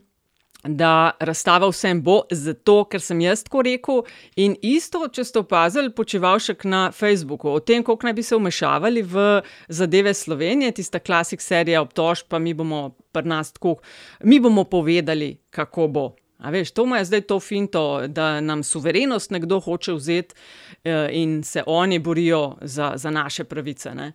da 0.68 1.12
razstava 1.20 1.70
vsem 1.70 2.02
bo, 2.02 2.22
zato 2.32 2.84
ker 2.90 3.02
sem 3.02 3.22
jaz 3.22 3.44
tako 3.46 3.62
rekel. 3.66 4.02
In 4.36 4.56
isto, 4.62 5.04
če 5.08 5.24
ste 5.24 5.42
opazili, 5.42 5.94
počeval 5.94 6.42
še 6.42 6.58
na 6.64 6.90
Facebooku 6.92 7.52
o 7.52 7.60
tem, 7.60 7.84
kako 7.86 8.08
naj 8.08 8.18
bi 8.18 8.24
se 8.24 8.36
umešavali 8.36 9.02
v 9.02 9.26
zadeve 9.70 10.14
Slovenije, 10.14 10.78
tista 10.82 11.00
klasik 11.00 11.42
serija 11.42 11.84
obtožb, 11.86 12.30
pa 12.30 12.40
mi 12.40 12.54
bomo 12.54 12.96
pri 13.16 13.30
nas 13.30 13.54
tako, 13.56 13.78
mi 14.24 14.40
bomo 14.40 14.64
povedali, 14.64 15.38
kako 15.50 15.88
bo. 15.88 16.06
A 16.38 16.52
veš, 16.52 16.74
to 16.76 16.84
ima 16.84 17.00
zdaj 17.04 17.22
to 17.30 17.40
finto, 17.40 18.08
da 18.08 18.42
nam 18.42 18.64
suverenost 18.64 19.32
nekdo 19.32 19.60
hoče 19.60 19.94
vzeti 19.94 20.36
eh, 20.84 21.10
in 21.12 21.44
se 21.44 21.64
oni 21.66 22.00
borijo 22.00 22.58
za, 22.62 22.92
za 22.96 23.10
naše 23.10 23.44
pravice. 23.44 23.96
Ne? 23.96 24.12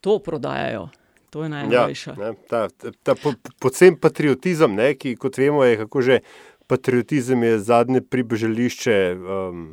To 0.00 0.18
prodajajo. 0.18 0.88
To 1.34 1.42
je 1.42 1.48
najboljše. 1.50 2.12
Ja, 2.14 2.32
ta 2.48 2.68
ta, 2.70 2.90
ta 3.02 3.14
po, 3.18 3.32
pocen 3.58 3.96
patriotizem, 3.98 4.74
ne, 4.78 4.92
ki 4.94 5.16
kot 5.18 5.38
vemo, 5.38 5.64
je 5.66 5.80
kako 5.82 6.02
že 6.06 6.18
patriotizem 6.70 7.42
je 7.42 7.58
zadnje 7.58 8.00
pribežališče. 8.06 8.98
Um, 9.18 9.64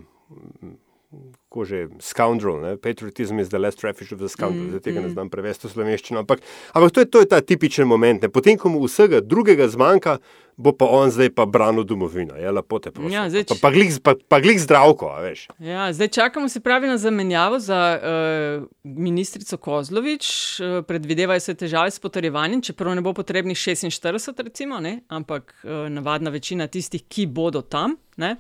Ko 1.52 1.66
že 1.68 1.90
scoundrel, 2.00 2.62
ne? 2.64 2.78
patriotizem 2.80 3.44
je 3.44 3.52
the 3.52 3.60
last 3.60 3.84
refuge 3.84 4.14
of 4.16 4.24
the 4.24 4.30
scoundrel, 4.32 4.70
mm, 4.70 4.72
zdaj 4.72 4.84
tega 4.86 5.02
mm. 5.02 5.04
ne 5.04 5.10
znam 5.12 5.28
prevesti 5.28 5.68
v 5.68 5.72
slovenščino. 5.74 6.24
Ampak, 6.24 6.40
ampak 6.72 6.94
to, 6.96 7.04
je, 7.04 7.10
to 7.12 7.20
je 7.20 7.28
ta 7.28 7.42
tipičen 7.44 7.84
moment. 7.92 8.24
Ne? 8.24 8.32
Potem, 8.32 8.56
ko 8.56 8.72
mu 8.72 8.80
vsega 8.88 9.20
drugega 9.20 9.68
zmanjka, 9.68 10.16
bo 10.56 10.72
pa 10.72 10.88
on 10.88 11.12
zdaj 11.12 11.34
pa 11.36 11.46
branil 11.46 11.84
domovino. 11.84 12.38
Ja, 12.40 12.54
lepo 12.56 12.80
te 12.80 12.92
prosim. 12.92 13.12
Ja, 13.12 13.26
zdaj, 13.28 13.50
pa, 13.50 13.58
pa, 13.62 13.72
glik, 13.74 13.92
pa, 14.04 14.14
pa 14.16 14.40
glik 14.44 14.62
zdravko, 14.64 15.10
veš. 15.24 15.48
Ja, 15.60 15.90
zdaj 15.94 16.08
čakamo 16.08 16.50
se 16.50 16.60
pravi 16.64 16.88
na 16.88 16.98
zamenjavo 16.98 17.60
za 17.60 17.82
uh, 17.98 18.68
ministrico 18.84 19.58
Kozlovič. 19.58 20.26
Uh, 20.60 20.86
predvidevajo 20.88 21.40
se 21.40 21.56
težave 21.58 21.92
s 21.92 22.00
potrjevanjem, 22.00 22.62
čeprav 22.62 22.96
ne 22.96 23.04
bo 23.04 23.14
potrebnih 23.14 23.58
46, 23.58 24.44
recimo, 24.44 24.80
ne? 24.80 25.02
ampak 25.08 25.56
uh, 25.64 25.90
navadna 25.90 26.32
večina 26.32 26.68
tistih, 26.68 27.04
ki 27.08 27.26
bodo 27.26 27.62
tam. 27.62 27.98
Ne? 28.18 28.36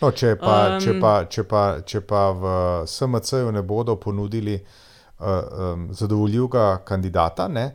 No, 0.00 0.12
če, 0.14 0.36
pa, 0.38 0.54
um, 0.76 0.78
če, 0.82 0.94
pa, 1.02 1.12
če, 1.26 1.44
pa, 1.48 1.62
če 1.82 2.02
pa 2.06 2.22
v 2.30 2.54
SMC-ju 2.86 3.50
ne 3.54 3.64
bodo 3.66 3.96
ponudili 3.98 4.54
uh, 4.54 5.26
um, 5.26 5.88
zadovoljivega 5.90 6.84
kandidata, 6.86 7.48
ne, 7.50 7.66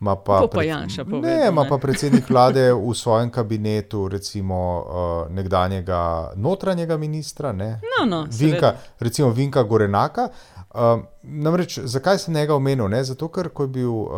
ima 0.00 0.14
pa, 0.20 0.42
pa, 0.52 0.64
Janša, 0.64 1.04
pred, 1.08 1.24
ne, 1.24 1.36
ima 1.50 1.66
pa 1.68 1.78
predsednik 1.80 2.28
vlade 2.28 2.68
v 2.72 2.94
svojem 2.96 3.30
kabinetu, 3.32 4.06
recimo 4.12 4.60
uh, 4.60 5.32
nekdanjega 5.32 6.32
notranjega 6.36 6.96
ministra, 7.00 7.52
ne, 7.52 7.74
no, 7.84 8.04
no, 8.08 8.24
Vinka, 8.32 8.74
recimo 9.00 9.30
Vinka 9.36 9.62
Gorenaka. 9.62 10.30
Uh, 10.76 11.04
namreč, 11.22 11.78
zakaj 11.88 12.18
sem 12.20 12.34
njega 12.36 12.52
omenil? 12.52 12.88
Ne? 12.92 12.98
Zato, 13.04 13.30
ker 13.32 13.48
ko 13.48 13.64
je 13.64 13.70
bil 13.78 13.92
uh, 13.92 14.10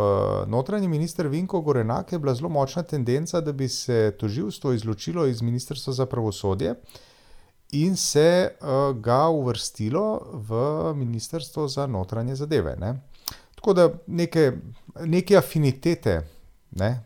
notranji 0.51 0.89
minister 0.91 1.29
Vinko 1.31 1.61
Gorenak, 1.63 2.11
je 2.13 2.19
bila 2.19 2.35
zelo 2.35 2.51
močna 2.51 2.83
tendenca, 2.83 3.41
da 3.41 3.53
bi 3.53 3.69
se 3.69 4.17
toživstvo 4.19 4.73
izločilo 4.75 5.27
iz 5.27 5.43
Ministrstva 5.43 5.93
za 5.93 6.07
pravosodje. 6.07 6.75
Uh, 6.75 7.07
in 7.73 7.97
se 7.97 8.51
uh, 8.61 8.97
ga 8.97 9.29
uvrstilo 9.29 10.21
v 10.33 10.55
Ministrstvo 10.95 11.69
za 11.69 11.87
notranje 11.87 12.35
zadeve. 12.35 12.77
Ne? 12.77 13.01
Tako 13.55 13.73
da 13.73 13.89
neke, 14.07 14.53
neke 15.01 15.37
afinitete, 15.37 16.29
ne? 16.71 17.05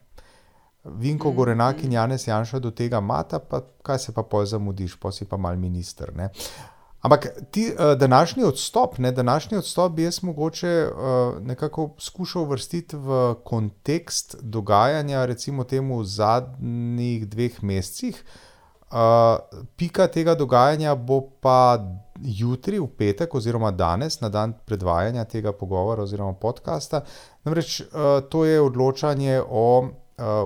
Vinko 0.85 1.31
mm, 1.31 1.37
Gorenak 1.37 1.83
in 1.83 1.89
mm. 1.89 1.93
Janes 1.93 2.27
Janša 2.27 2.59
do 2.59 2.71
tega 2.71 3.01
mata, 3.01 3.39
pa 3.39 3.63
kaj 3.83 3.99
se 3.99 4.13
pa 4.15 4.23
poj 4.23 4.47
zamudiš, 4.47 4.97
pa 5.01 5.13
si 5.13 5.25
pa 5.25 5.37
mal 5.37 5.57
minister. 5.57 6.15
Ne? 6.17 6.29
Ampak 7.01 7.27
ti, 7.51 7.73
uh, 7.73 7.99
današnji 7.99 8.45
odstop, 8.45 8.99
ne, 8.99 9.13
današnji 9.13 9.59
odstop 9.59 9.93
bi 9.93 10.03
jaz 10.03 10.23
mogoče 10.23 10.87
uh, 10.87 11.43
nekako 11.43 11.95
skušal 11.99 12.45
vrstiti 12.45 12.97
v 12.97 13.35
kontekst 13.45 14.37
dogajanja, 14.43 15.25
recimo 15.25 15.65
temu 15.65 15.99
v 15.99 16.05
zadnjih 16.05 17.29
dveh 17.29 17.63
mesecih, 17.63 18.25
uh, 18.25 18.52
Uh, 18.93 18.99
pika 19.77 20.07
tega 20.07 20.35
dogajanja 20.35 20.95
bo 20.95 21.21
pa 21.41 21.81
jutri, 22.21 22.77
v 22.79 22.91
petek, 22.93 23.35
oziroma 23.35 23.71
danes, 23.73 24.21
na 24.21 24.29
dan 24.29 24.53
predvajanja 24.67 25.25
tega 25.25 25.53
pogovora 25.57 26.03
oziroma 26.03 26.35
podcasta. 26.37 27.01
Namreč 27.45 27.81
uh, 27.81 28.21
to 28.29 28.45
je 28.45 28.61
odločanje 28.61 29.41
o 29.49 29.65
uh, 29.81 29.89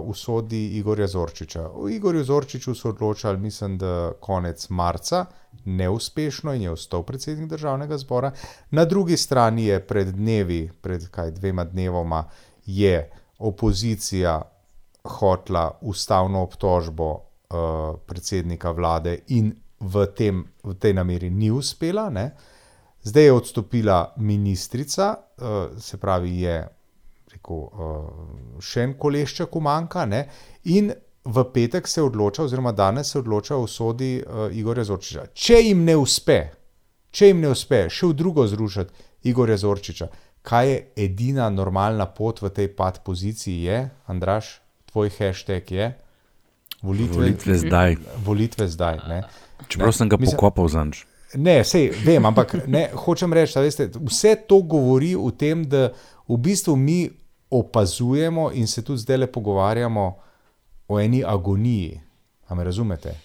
usodi 0.06 0.78
Igorja 0.78 1.06
Zorčiča. 1.10 1.66
O 1.74 1.88
Igorju 1.88 2.24
Zorčiču 2.24 2.74
so 2.74 2.94
odločali, 2.94 3.38
mislim, 3.38 3.78
da 3.78 4.12
konec 4.20 4.68
marca, 4.70 5.24
neuspešno 5.64 6.54
in 6.54 6.62
je 6.62 6.70
ostal 6.70 7.02
predsednik 7.02 7.50
državnega 7.50 7.98
zbora. 7.98 8.30
Na 8.70 8.84
drugi 8.84 9.16
strani 9.16 9.66
je 9.66 9.82
pred 9.86 10.14
dnevi, 10.14 10.70
pred 10.82 11.10
kaj 11.10 11.30
dvema 11.30 11.64
dnevoma, 11.64 12.24
je 12.66 13.10
opozicija 13.38 14.42
hotla 15.04 15.78
ustavno 15.80 16.42
obtožbo 16.42 17.25
uh, 17.48 17.96
predsednika 18.06 18.70
vlade 18.70 19.18
in 19.28 19.52
v, 19.80 20.06
tem, 20.16 20.44
v 20.64 20.74
tej 20.74 20.94
nameri 20.96 21.30
ni 21.30 21.50
uspela. 21.50 22.08
Ne? 22.10 22.30
Zdaj 23.02 23.24
je 23.24 23.32
odstopila 23.32 24.14
ministrica, 24.16 25.14
uh, 25.16 25.78
se 25.78 25.98
pravi, 25.98 26.40
je 26.42 26.56
rekel, 27.32 27.56
uh, 27.56 28.60
še 28.60 28.86
en 28.86 28.94
kolešček 28.98 29.56
umanka. 29.56 30.06
Ne? 30.06 30.26
In 30.72 30.92
v 31.26 31.44
petek 31.52 31.88
se 31.88 32.02
odloča, 32.02 32.44
oziroma 32.46 32.72
danes 32.72 33.10
se 33.12 33.18
odloča 33.18 33.56
o 33.56 33.66
sodi 33.66 34.16
uh, 34.20 34.46
Igorja 34.52 34.84
Zorčiča. 34.84 35.26
Če 35.34 35.60
jim 35.62 35.84
ne 35.84 35.96
uspe, 35.98 36.38
če 37.10 37.32
jim 37.32 37.42
ne 37.42 37.50
uspe 37.50 37.86
še 37.90 38.10
v 38.10 38.16
drugo 38.16 38.46
zrušiti 38.46 39.28
Igorja 39.30 39.58
Zorčiča, 39.58 40.08
kaj 40.46 40.68
je 40.70 40.82
edina 41.08 41.48
normalna 41.50 42.06
pot 42.06 42.42
v 42.42 42.52
tej 42.54 42.68
pad 42.78 43.00
poziciji, 43.04 43.62
je, 43.66 43.78
Andraš, 44.06 44.60
tvoj 44.92 45.10
hashtag 45.18 45.72
je? 45.74 45.88
Volitve, 46.82 47.16
volitve 47.16 47.58
zdaj. 47.58 47.96
Volitve 48.24 48.68
zdaj 48.68 48.98
Čeprav 49.68 49.92
sem 49.92 50.08
ga 50.08 50.18
pokopal 50.18 50.68
za 50.68 50.84
nič. 50.84 51.06
Ne, 51.34 51.64
sej, 51.64 51.90
vem, 52.04 52.22
ampak 52.22 52.54
ne, 52.70 52.86
hočem 52.94 53.32
reči, 53.32 53.58
da 53.58 54.00
vse 54.06 54.36
to 54.48 54.62
govori 54.62 55.16
o 55.18 55.30
tem, 55.34 55.64
da 55.66 55.90
v 56.28 56.38
bistvu 56.38 56.76
mi 56.76 57.10
opazujemo 57.50 58.50
in 58.54 58.66
se 58.66 58.84
tudi 58.84 59.02
zdaj 59.02 59.16
le 59.16 59.26
pogovarjamo 59.26 60.04
o 60.88 61.00
eni 61.00 61.24
agoniji. 61.24 62.00
A 62.46 62.54
me 62.54 62.64
razumete? 62.64 63.16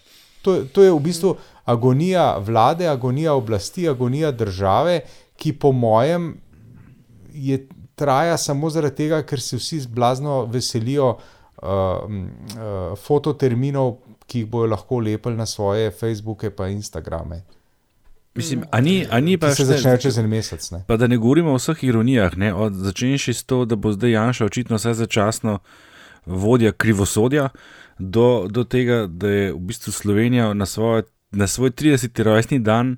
To, 0.42 0.66
to 0.66 0.84
je 0.84 0.92
v 0.92 1.00
bistvu 1.00 1.36
agonija 1.66 2.38
vlade, 2.42 2.88
agonija 2.90 3.34
oblasti, 3.34 3.86
agonija 3.90 4.32
države, 4.32 5.02
ki 5.38 5.54
po 5.54 5.72
mojem 5.72 6.34
je, 7.34 7.68
traja 7.96 8.38
samo 8.38 8.70
zaradi 8.70 8.96
tega, 8.96 9.22
ker 9.24 9.42
se 9.42 9.58
vsi 9.58 9.80
zblazno 9.86 10.46
veselijo 10.50 11.18
uh, 11.58 11.68
uh, 11.68 12.98
fototerminov, 13.00 13.98
ki 14.28 14.44
jih 14.44 14.50
bojo 14.50 14.70
lahko 14.72 15.00
lepili 15.00 15.36
na 15.36 15.46
svoje 15.46 15.92
Facebooke 15.92 16.52
in 16.60 16.78
Instagrame. 16.78 17.42
Mislim, 18.36 18.64
a 18.72 18.82
ni, 18.82 19.06
a 19.12 19.20
ni 19.20 19.38
pa 19.38 19.52
se 19.56 19.66
začne 19.66 19.98
čez 20.00 20.18
en 20.18 20.30
mesec. 20.30 20.72
Ne? 20.72 20.84
Pa 20.88 20.98
da 20.98 21.08
ne 21.08 21.18
govorimo 21.18 21.52
o 21.52 21.60
vseh 21.60 21.84
ironijah, 21.84 22.38
ne? 22.38 22.54
od 22.54 22.74
začenši 22.74 23.34
s 23.34 23.44
to, 23.44 23.66
da 23.66 23.76
bo 23.76 23.92
zdaj 23.92 24.12
Janša 24.12 24.46
očitno 24.46 24.80
vse 24.80 24.94
začasno 24.94 25.60
vodja 26.26 26.72
krivosodja, 26.72 27.50
do, 28.00 28.48
do 28.50 28.64
tega, 28.64 29.06
da 29.08 29.30
je 29.30 29.54
v 29.54 29.60
bistvu 29.60 29.92
Slovenija 29.92 30.54
na, 30.54 30.66
svojo, 30.66 31.04
na 31.32 31.48
svoj 31.48 31.72
30. 31.72 32.24
rojstni 32.24 32.60
dan 32.60 32.98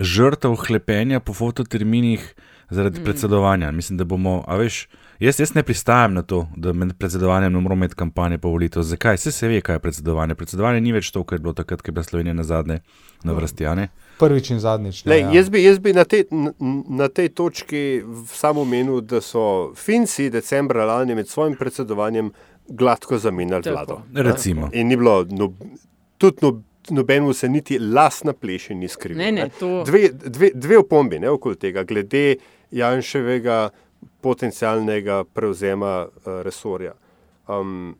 žrtev 0.00 0.56
hlepenja 0.66 1.20
po 1.20 1.32
fototerminih 1.32 2.34
zaradi 2.70 3.00
mm. 3.00 3.04
predsedovanja. 3.04 3.70
Mislim, 3.70 3.98
da 3.98 4.04
bomo, 4.04 4.42
a 4.46 4.56
veš, 4.56 4.88
jaz, 5.18 5.40
jaz 5.40 5.54
ne 5.54 5.62
pristajam 5.62 6.14
na 6.14 6.22
to, 6.22 6.48
da 6.56 6.72
med 6.72 6.94
predsedovanjem 6.98 7.52
ne 7.52 7.60
moramo 7.60 7.84
imeti 7.84 7.94
kampanje 7.94 8.38
po 8.38 8.48
volitev. 8.48 8.82
Zakaj? 8.82 9.14
Vse 9.14 9.32
se 9.32 9.48
ve, 9.48 9.60
kaj 9.60 9.74
je 9.74 9.78
predsedovanje. 9.78 10.34
Predsedovanje 10.34 10.80
ni 10.80 10.92
več 10.92 11.10
to, 11.10 11.24
kar 11.24 11.38
je 11.38 11.42
bilo 11.42 11.54
takrat, 11.54 11.82
ko 11.82 11.88
je 11.88 11.92
bila 11.92 12.04
Slovenija 12.04 12.34
na 12.34 12.42
zadnje 12.42 12.80
na 13.24 13.32
no. 13.32 13.38
vrsti. 13.38 13.64
Prvič 14.18 14.50
in 14.50 14.60
zadnjič. 14.60 15.04
Ne, 15.04 15.18
ja. 15.18 15.30
jaz, 15.32 15.48
bi, 15.50 15.62
jaz 15.64 15.78
bi 15.78 15.92
na, 15.92 16.04
te, 16.04 16.24
na, 16.30 16.52
na 16.88 17.08
tej 17.08 17.32
točki 17.34 18.02
samo 18.30 18.64
menil, 18.64 19.00
da 19.00 19.20
so 19.20 19.72
Finci 19.76 20.30
decembra 20.30 20.84
lani 20.84 21.14
med 21.14 21.28
svojim 21.28 21.56
predsedovanjem 21.56 22.30
gladko 22.68 23.18
zamenjali 23.18 23.70
vlado. 23.70 24.02
Recimo. 24.14 24.70
In 24.72 24.88
ni 24.88 24.96
bilo 24.96 25.24
no, 25.30 25.52
tudi 26.18 26.36
no, 26.42 26.62
nobenemu 26.90 27.32
se 27.32 27.48
niti 27.48 27.78
las 27.78 28.24
na 28.24 28.32
pleši 28.32 28.74
ni 28.74 28.88
skrivil. 28.88 29.24
Ne, 29.24 29.32
ne, 29.32 29.48
to... 29.60 29.82
dve, 29.86 30.08
dve, 30.12 30.50
dve 30.54 30.78
opombi 30.78 31.18
ne, 31.18 31.30
okoli 31.30 31.56
tega, 31.56 31.84
glede 31.84 32.36
Janševega 32.70 33.68
potencialnega 34.24 35.24
prevzema 35.36 36.04
uh, 36.06 36.40
resorja. 36.46 36.94
Um, 37.48 37.92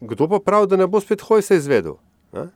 kdo 0.00 0.28
pa 0.28 0.42
pravi, 0.44 0.68
da 0.68 0.76
ne 0.76 0.86
bo 0.86 1.00
spet 1.00 1.24
hoj 1.24 1.42
se 1.42 1.56
izvedel? 1.56 1.96
Ne? 2.36 2.50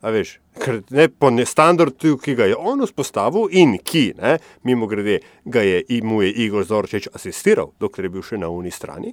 A 0.00 0.12
veš, 0.12 0.38
ker 0.56 0.80
ne, 0.96 1.08
po 1.12 1.28
standardu, 1.28 2.14
ki 2.20 2.34
ga 2.38 2.46
je 2.48 2.56
on 2.56 2.80
vzpostavil 2.86 3.50
in 3.52 3.76
ki, 3.84 4.14
ne, 4.16 4.38
mimo 4.64 4.88
grede, 4.88 5.18
ga 5.44 5.60
je, 5.60 5.82
je 5.84 6.30
Igor 6.44 6.64
Zorčič 6.64 7.10
asistiral, 7.14 7.74
dokler 7.80 8.08
je 8.08 8.12
bil 8.14 8.24
še 8.24 8.40
na 8.40 8.48
uni 8.48 8.72
strani, 8.72 9.12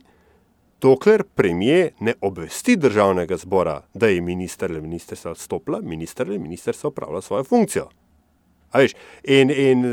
dokler 0.80 1.26
premije 1.36 1.92
ne 2.00 2.14
obvesti 2.22 2.78
državnega 2.80 3.38
zbora, 3.38 3.82
da 3.94 4.08
je 4.08 4.22
minister 4.22 4.72
ali 4.72 4.82
ministrstva 4.82 5.32
odstopila, 5.36 5.82
minister 5.82 6.28
ali 6.28 6.40
ministrstva 6.40 6.94
upravlja 6.94 7.22
svojo 7.22 7.44
funkcijo. 7.44 7.90
Veš, 8.74 8.96
in, 9.24 9.52
in 9.52 9.84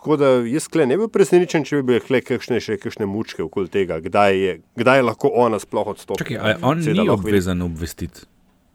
tako 0.00 0.16
da 0.16 0.28
jaz 0.48 0.64
kle 0.72 0.86
ne 0.88 0.96
bi 0.96 1.04
bil 1.04 1.10
presenečen, 1.12 1.64
če 1.68 1.80
bi 1.80 1.82
bile 1.90 2.00
kle 2.00 2.22
kakšne 2.24 2.56
še 2.64 2.78
kakšne 2.80 3.04
mučke 3.04 3.44
okoli 3.44 3.68
tega, 3.68 3.98
kdaj 4.00 4.36
je, 4.38 4.54
kdaj 4.80 5.00
je 5.00 5.04
lahko 5.04 5.28
ona 5.42 5.58
sploh 5.60 5.90
odstopila. 5.92 6.24
Čakaj, 6.24 6.62
on 6.64 6.80
ni 6.80 7.04
obvezan 7.12 7.60
obvestiti. 7.66 8.24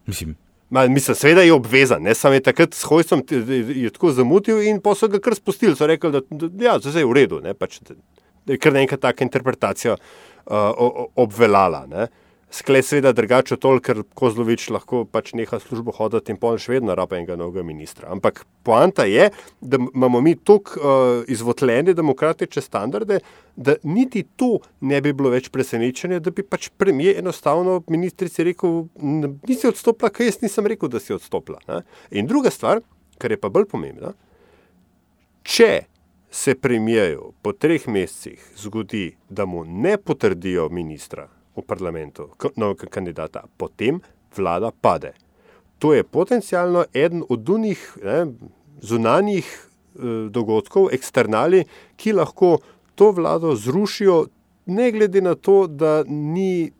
Mislim. 0.05 0.35
Ma, 0.69 0.83
mislim, 0.87 1.17
seveda 1.17 1.41
je 1.41 1.53
obvezan, 1.53 2.05
ne 2.05 2.13
samo 2.13 2.37
takrat 2.39 2.77
s 2.77 2.85
je 2.85 3.89
tako 3.89 4.11
zamutil 4.11 4.61
in 4.61 4.77
pa 4.81 4.93
so 4.95 5.09
ga 5.09 5.19
kar 5.19 5.33
spustili, 5.35 5.75
so 5.75 5.87
rekli, 5.89 6.11
da, 6.11 6.21
da 6.29 6.65
ja, 6.65 6.77
vse 6.77 6.99
je 6.99 7.05
v 7.09 7.17
redu, 7.17 7.41
ne, 7.41 7.53
pač, 7.57 7.79
da, 7.81 7.97
da 8.45 8.53
je 8.53 8.61
kar 8.61 8.73
nekaj 8.73 9.01
taka 9.01 9.25
interpretacija 9.25 9.97
uh, 9.97 11.05
obvelala. 11.15 11.85
Ne. 11.89 12.07
Sklej 12.51 12.83
seveda 12.85 13.11
drugače 13.11 13.57
to, 13.57 13.71
ker 13.83 14.03
Kozlovič 14.15 14.69
lahko 14.71 15.01
pač 15.09 15.33
neha 15.35 15.57
službo 15.59 15.91
hoditi 15.97 16.31
in 16.31 16.37
pol 16.39 16.59
še 16.61 16.75
vedno 16.75 16.93
rapa 16.95 17.17
enega 17.17 17.35
novega 17.39 17.65
ministra. 17.65 18.11
Ampak 18.13 18.43
poanta 18.63 19.07
je, 19.09 19.31
da 19.61 19.79
imamo 19.81 20.21
mi 20.21 20.35
tako 20.37 20.77
uh, 20.77 21.25
izvotljene 21.31 21.95
demokratične 21.97 22.61
standarde, 22.61 23.19
da 23.55 23.75
niti 23.83 24.23
to 24.37 24.59
ne 24.85 25.01
bi 25.01 25.13
bilo 25.13 25.33
več 25.33 25.49
presenečenje, 25.49 26.21
da 26.21 26.31
bi 26.31 26.45
pač 26.45 26.69
premijer 26.77 27.19
enostavno 27.19 27.81
ministrici 27.91 28.45
rekel, 28.45 28.85
nisi 29.01 29.67
odstopila, 29.67 30.13
kaj 30.13 30.31
jaz 30.31 30.41
nisem 30.45 30.69
rekel, 30.69 30.91
da 30.93 31.01
si 31.01 31.17
odstopila. 31.17 31.59
Ne. 31.67 31.81
In 32.13 32.29
druga 32.29 32.53
stvar, 32.53 32.83
kar 33.19 33.33
je 33.33 33.41
pa 33.41 33.49
bolj 33.49 33.67
pomembna, 33.73 34.13
če 35.43 35.87
se 36.35 36.55
premijeju 36.55 37.33
po 37.41 37.55
treh 37.55 37.87
mesecih 37.87 38.51
zgodi, 38.59 39.15
da 39.29 39.47
mu 39.49 39.63
ne 39.65 39.97
potrdijo 39.97 40.69
ministra 40.69 41.29
v 41.55 41.63
parlamentu, 41.67 42.29
novega 42.55 42.89
kandidata, 42.91 43.45
potem 43.57 44.01
vlada 44.35 44.71
pade. 44.71 45.13
To 45.79 45.93
je 45.93 46.03
potencialno 46.03 46.85
eden 46.93 47.23
od 47.29 47.49
unih 47.49 47.97
zunanjih 48.81 49.45
eh, 49.45 49.99
dogodkov, 50.29 50.89
eksternali, 50.93 51.65
ki 51.95 52.13
lahko 52.13 52.57
to 52.95 53.11
vlado 53.11 53.55
zrušijo, 53.55 54.25
ne 54.65 54.91
glede 54.91 55.21
na 55.21 55.35
to, 55.35 55.67
da 55.67 56.03
ni, 56.07 56.71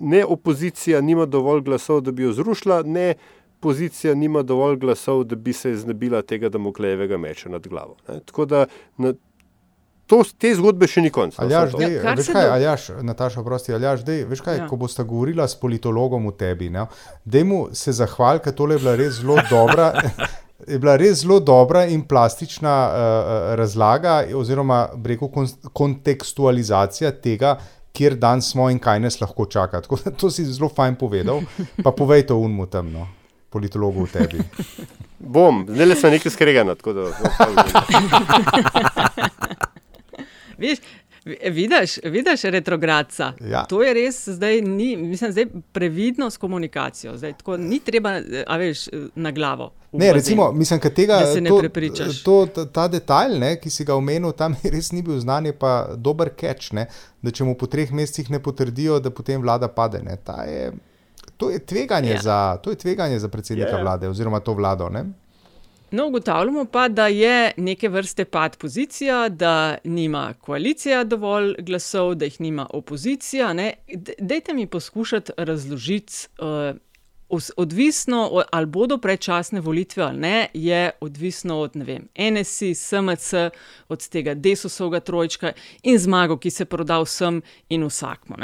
ne 0.00 0.24
opozicija 0.24 1.00
nima 1.00 1.26
dovolj 1.26 1.60
glasov, 1.60 2.00
da 2.00 2.12
bi 2.12 2.22
jo 2.22 2.32
zrušila, 2.32 2.82
ne 2.82 3.14
pozicija 3.60 4.14
nima 4.14 4.42
dovolj 4.42 4.76
glasov, 4.76 5.24
da 5.24 5.36
bi 5.36 5.52
se 5.52 5.74
znebila 5.76 6.22
tega 6.22 6.48
damoklejevega 6.48 7.16
meča 7.16 7.48
nad 7.48 7.66
glavo. 7.68 7.96
Ne? 8.08 8.20
Tako 8.20 8.44
da 8.44 8.66
na, 8.96 9.14
to, 10.06 10.22
te 10.38 10.52
zgodbe 10.54 10.88
še 10.90 11.02
ni 11.04 11.10
konec. 11.14 11.36
No, 11.38 11.44
Aljaš, 11.44 11.74
dej, 11.78 11.98
ja, 11.98 12.14
veš 12.18 12.30
kaj, 12.32 12.46
do... 12.46 12.54
Aljaš, 12.56 12.86
Nataša, 13.06 13.44
prosti, 13.46 13.74
Aljaš, 13.76 14.06
dej, 14.06 14.24
veš 14.30 14.42
kaj, 14.46 14.62
ja. 14.62 14.70
ko 14.70 14.78
boste 14.80 15.04
govorila 15.06 15.46
s 15.48 15.58
politologom 15.58 16.28
v 16.30 16.34
tebi, 16.38 16.70
da 16.70 17.44
mu 17.44 17.66
se 17.74 17.94
zahvali, 17.96 18.42
ker 18.44 18.54
tole 18.56 18.78
je 18.78 18.84
bila 18.84 18.96
res 18.98 19.20
zelo 19.20 19.38
dobra. 19.50 19.92
Je 20.66 20.78
bila 20.80 20.94
res 20.96 21.18
zelo 21.20 21.36
dobra 21.44 21.82
in 21.92 22.00
plastična 22.08 22.74
uh, 22.88 22.94
razlaga, 23.60 24.14
oziroma 24.34 24.86
reko, 25.04 25.28
kontekstualizacija 25.76 27.10
tega, 27.22 27.52
kjer 27.92 28.16
dan 28.16 28.40
smo 28.42 28.70
in 28.72 28.80
kaj 28.82 29.02
nas 29.04 29.20
lahko 29.20 29.44
čaka. 29.52 29.82
Tako, 29.84 30.00
to 30.16 30.32
si 30.32 30.48
zelo 30.48 30.72
fajn 30.72 30.96
povedal, 30.96 31.44
pa 31.84 31.92
povej 31.92 32.24
to 32.32 32.40
unmu 32.40 32.66
temno 32.72 33.04
politologu 33.52 34.04
v 34.04 34.12
tebi. 34.12 34.40
Bom, 35.18 35.64
zdaj 35.68 35.86
le 35.86 35.96
sem 35.96 36.10
nekaj 36.16 36.32
skregan. 36.34 36.70
Viš, 40.58 40.78
vidiš, 41.50 41.98
vidiš 42.04 42.42
retrogradca. 42.42 43.32
Ja. 43.40 43.64
To 43.64 43.82
je 43.82 43.94
res, 43.94 44.28
zdaj, 44.28 44.60
ni, 44.60 44.96
mislim, 44.96 45.32
zdaj 45.32 45.46
previdno 45.72 46.30
s 46.30 46.36
komunikacijo. 46.36 47.16
Zdaj, 47.16 47.32
tako, 47.32 47.56
ni 47.56 47.80
treba, 47.80 48.20
a 48.46 48.56
veš, 48.56 48.86
na 49.14 49.30
glavo. 49.30 49.72
Ne, 49.92 50.12
recimo, 50.12 50.52
mislim, 50.52 50.80
tega, 50.80 51.18
da 51.18 51.34
se 51.34 51.40
ne 51.40 51.48
to, 51.48 51.58
prepričaš. 51.58 52.22
To, 52.22 52.46
ta, 52.46 52.66
ta 52.66 52.88
detajl, 52.88 53.38
ne, 53.38 53.56
ki 53.60 53.70
si 53.70 53.84
ga 53.84 53.94
omenil, 53.94 54.32
tam 54.32 54.56
res 54.62 54.92
ni 54.92 55.02
bil 55.02 55.18
znan, 55.20 55.46
je 55.46 55.52
pa 55.52 55.88
dober 55.96 56.30
catch, 56.40 56.72
ne, 56.72 56.86
da 57.22 57.30
če 57.30 57.44
mu 57.44 57.56
po 57.58 57.66
treh 57.66 57.92
mesecih 57.92 58.30
ne 58.30 58.42
potrdijo, 58.42 59.00
da 59.00 59.10
potem 59.10 59.42
vlada 59.42 59.68
pade. 59.68 60.02
Ne, 60.04 60.18
to 61.36 61.50
je 61.50 61.58
tveganje, 61.58 62.10
ja. 62.10 62.22
za, 62.22 62.56
to 62.62 62.70
je 62.70 62.76
tveganje 62.76 63.18
za 63.18 63.28
predsednika 63.28 63.70
ja, 63.70 63.76
ja. 63.76 63.82
vlade 63.82 64.08
oziroma 64.08 64.40
to 64.40 64.54
vlado. 64.54 64.88
Ne? 64.88 65.04
No, 65.90 66.06
ugotavljamo 66.06 66.64
pa, 66.64 66.88
da 66.88 67.06
je 67.06 67.52
neke 67.56 67.88
vrste 67.88 68.24
pad 68.24 68.56
pozicija, 68.56 69.28
da 69.28 69.78
nima 69.84 70.34
koalicija 70.40 71.04
dovolj 71.04 71.54
glasov, 71.58 72.14
da 72.14 72.24
jih 72.24 72.40
nima 72.40 72.66
opozicija. 72.70 73.52
Ne? 73.52 73.74
Dajte 74.18 74.54
mi 74.54 74.66
poskušati 74.66 75.32
razložiti, 75.36 76.12
uh, 76.38 76.76
odvisno, 77.56 78.44
ali 78.50 78.66
bodo 78.66 78.98
predčasne 78.98 79.60
volitve 79.60 80.02
ali 80.02 80.18
ne, 80.18 80.48
je 80.54 80.90
odvisno 81.00 81.58
od 81.58 81.72
vem, 81.74 82.08
NSI, 82.18 82.74
SMC, 82.74 83.32
od 83.88 84.08
tega 84.08 84.34
Desusovega 84.34 85.00
trojčka 85.00 85.52
in 85.82 85.98
zmago, 85.98 86.36
ki 86.36 86.50
se 86.50 86.64
proda 86.64 87.00
vsem 87.02 87.42
in 87.68 87.84
vsakmu. 87.84 88.36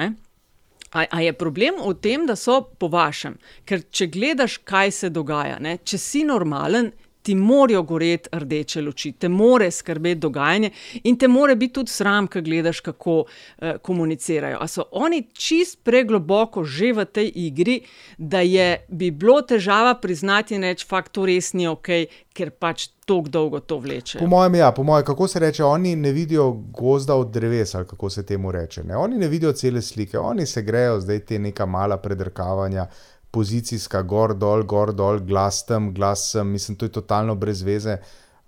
A, 0.93 1.05
a 1.11 1.21
je 1.21 1.33
problem 1.33 1.75
v 1.87 1.95
tem, 1.95 2.27
da 2.27 2.37
so 2.37 2.61
po 2.79 2.89
vašem? 2.89 3.39
Ker 3.65 3.83
če 3.91 4.07
gledaš, 4.07 4.59
kaj 4.59 4.91
se 4.91 5.11
dogaja, 5.11 5.59
ne? 5.59 5.79
če 5.85 5.99
si 5.99 6.25
normalen, 6.25 6.93
ti 7.23 7.35
morajo 7.35 7.83
goreti 7.83 8.29
rdeče 8.33 8.83
luči, 8.83 9.13
te 9.13 9.29
more 9.29 9.71
skrbeti 9.71 10.21
dogajanje 10.21 10.71
in 11.05 11.19
te 11.19 11.29
more 11.29 11.57
biti 11.57 11.73
tudi 11.73 11.91
sram, 11.91 12.27
ko 12.27 12.41
gledaš, 12.41 12.81
kako 12.81 13.19
uh, 13.21 13.69
komunicirajo. 13.83 14.59
A 14.61 14.69
so 14.69 14.85
oni 14.93 15.23
čist 15.33 15.83
pregloboko 15.85 16.65
že 16.65 16.93
v 16.93 17.05
tej 17.05 17.33
igri, 17.35 17.81
da 18.19 18.41
je 18.41 18.85
bi 18.89 19.11
bilo 19.11 19.43
težava 19.43 19.95
priznati 19.95 20.55
in 20.55 20.63
reči, 20.63 20.87
fakt 20.89 21.13
to 21.13 21.27
res 21.27 21.53
ni 21.53 21.69
ok, 21.69 21.89
ker 22.33 22.51
pač 22.51 22.89
tako 23.07 23.29
dolgo 23.29 23.61
to 23.61 23.79
vleče. 23.79 24.19
Po 24.19 24.27
mojem, 24.27 24.55
ja, 24.55 24.73
po 24.73 24.83
mojem, 24.83 25.05
kako 25.05 25.29
se 25.29 25.39
reče, 25.39 25.65
oni 25.65 25.97
ne 25.97 26.13
vidijo 26.13 26.51
gozda 26.53 27.15
od 27.15 27.31
dreves, 27.31 27.75
ali 27.75 27.87
kako 27.87 28.11
se 28.11 28.27
temu 28.27 28.53
reče. 28.53 28.85
Ne? 28.85 28.97
Oni 28.97 29.19
ne 29.19 29.29
vidijo 29.29 29.53
cele 29.53 29.83
slike, 29.83 30.19
oni 30.19 30.47
se 30.47 30.63
grejo 30.63 31.01
zdaj 31.01 31.19
te 31.19 31.39
neka 31.39 31.67
mala 31.67 31.97
predrkavanja 31.97 32.87
pozicijska, 33.33 34.03
gor, 34.03 34.35
dol, 34.37 34.63
gor, 34.69 34.93
dol, 34.95 35.21
glas 35.25 35.63
tam, 35.67 35.93
glas 35.95 36.31
sem, 36.33 36.49
mislim, 36.53 36.77
to 36.77 36.87
je 36.87 36.93
totalno 36.93 37.35
brez 37.35 37.63
veze. 37.65 37.97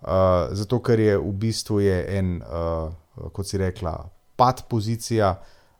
Uh, 0.05 0.53
zato, 0.53 0.83
ker 0.85 1.01
je 1.01 1.16
v 1.16 1.33
bistvu 1.40 1.81
je 1.81 1.97
en, 2.18 2.35
uh, 2.44 3.31
kot 3.33 3.49
si 3.49 3.59
rekla, 3.59 3.94
pad 4.37 4.66
pozicija, 4.68 5.33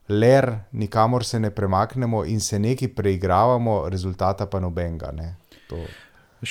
ler, 0.09 0.49
nikamor 0.73 1.25
se 1.25 1.39
ne 1.39 1.51
premaknemo 1.53 2.23
in 2.25 2.41
se 2.41 2.59
nekaj 2.59 2.89
preigravamo, 2.97 3.83
rezultata 3.89 4.49
pa 4.49 4.59
nobenega. 4.59 5.13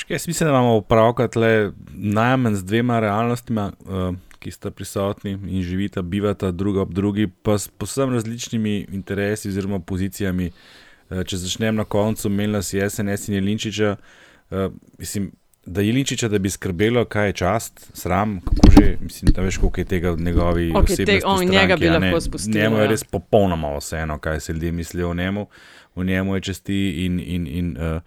Jaz 0.09 0.29
mislim, 0.29 0.47
da 0.47 0.53
imamo 0.55 0.77
opravka 0.77 1.29
najmanj 1.90 2.55
z 2.55 2.64
dvema 2.64 3.01
realnostima, 3.01 3.73
uh, 3.81 4.14
ki 4.38 4.51
sta 4.51 4.71
prisotni 4.71 5.33
in 5.33 5.62
živita, 5.62 6.03
bivata 6.03 6.51
druga 6.51 6.83
ob 6.87 6.95
drugi, 6.95 7.27
pa 7.43 7.59
s 7.59 7.69
posebno 7.69 8.14
različnimi 8.14 8.87
interesi 8.93 9.49
oziroma 9.49 9.81
pozicijami. 9.81 10.47
Eh, 10.47 10.84
če 11.09 11.37
začnem 11.37 11.77
na 11.77 11.85
koncu, 11.85 12.29
nas 12.29 12.73
je 12.73 12.90
SNS 12.90 13.29
in 13.29 13.35
Jelinčiča. 13.35 13.97
Uh, 14.51 14.73
mislim, 14.99 15.33
da 15.67 15.81
je 15.81 15.88
Jelinčiča, 15.88 16.29
da 16.29 16.38
bi 16.38 16.51
skrbelo, 16.51 17.05
kaj 17.05 17.29
je 17.29 17.33
čast, 17.33 17.90
sram, 17.97 18.40
kako 18.40 18.71
že, 18.81 18.97
mislim, 19.01 19.33
da 19.33 19.43
veš, 19.43 19.59
koliko 19.59 19.81
je 19.81 19.85
tega 19.85 20.11
v 20.11 20.21
njegovi 20.21 20.71
okay, 20.73 20.93
osebnosti. 20.93 21.21
Te, 21.21 21.21
on, 21.27 21.45
njega 21.49 21.77
bi 21.77 21.88
lahko 21.88 22.21
spustil. 22.21 22.55
Njemu 22.55 22.77
je 22.77 22.88
res 22.88 23.05
popolnoma 23.05 23.77
vseeno, 23.79 24.19
kaj 24.19 24.40
se 24.40 24.53
ljudje 24.53 24.73
mislijo 24.73 25.11
o 25.11 25.14
njemu, 25.14 25.47
v 25.97 26.05
njemu 26.05 26.35
je 26.35 26.40
časti 26.40 27.05
in, 27.07 27.21
in, 27.21 27.47
in, 27.47 27.77
uh, 27.77 28.03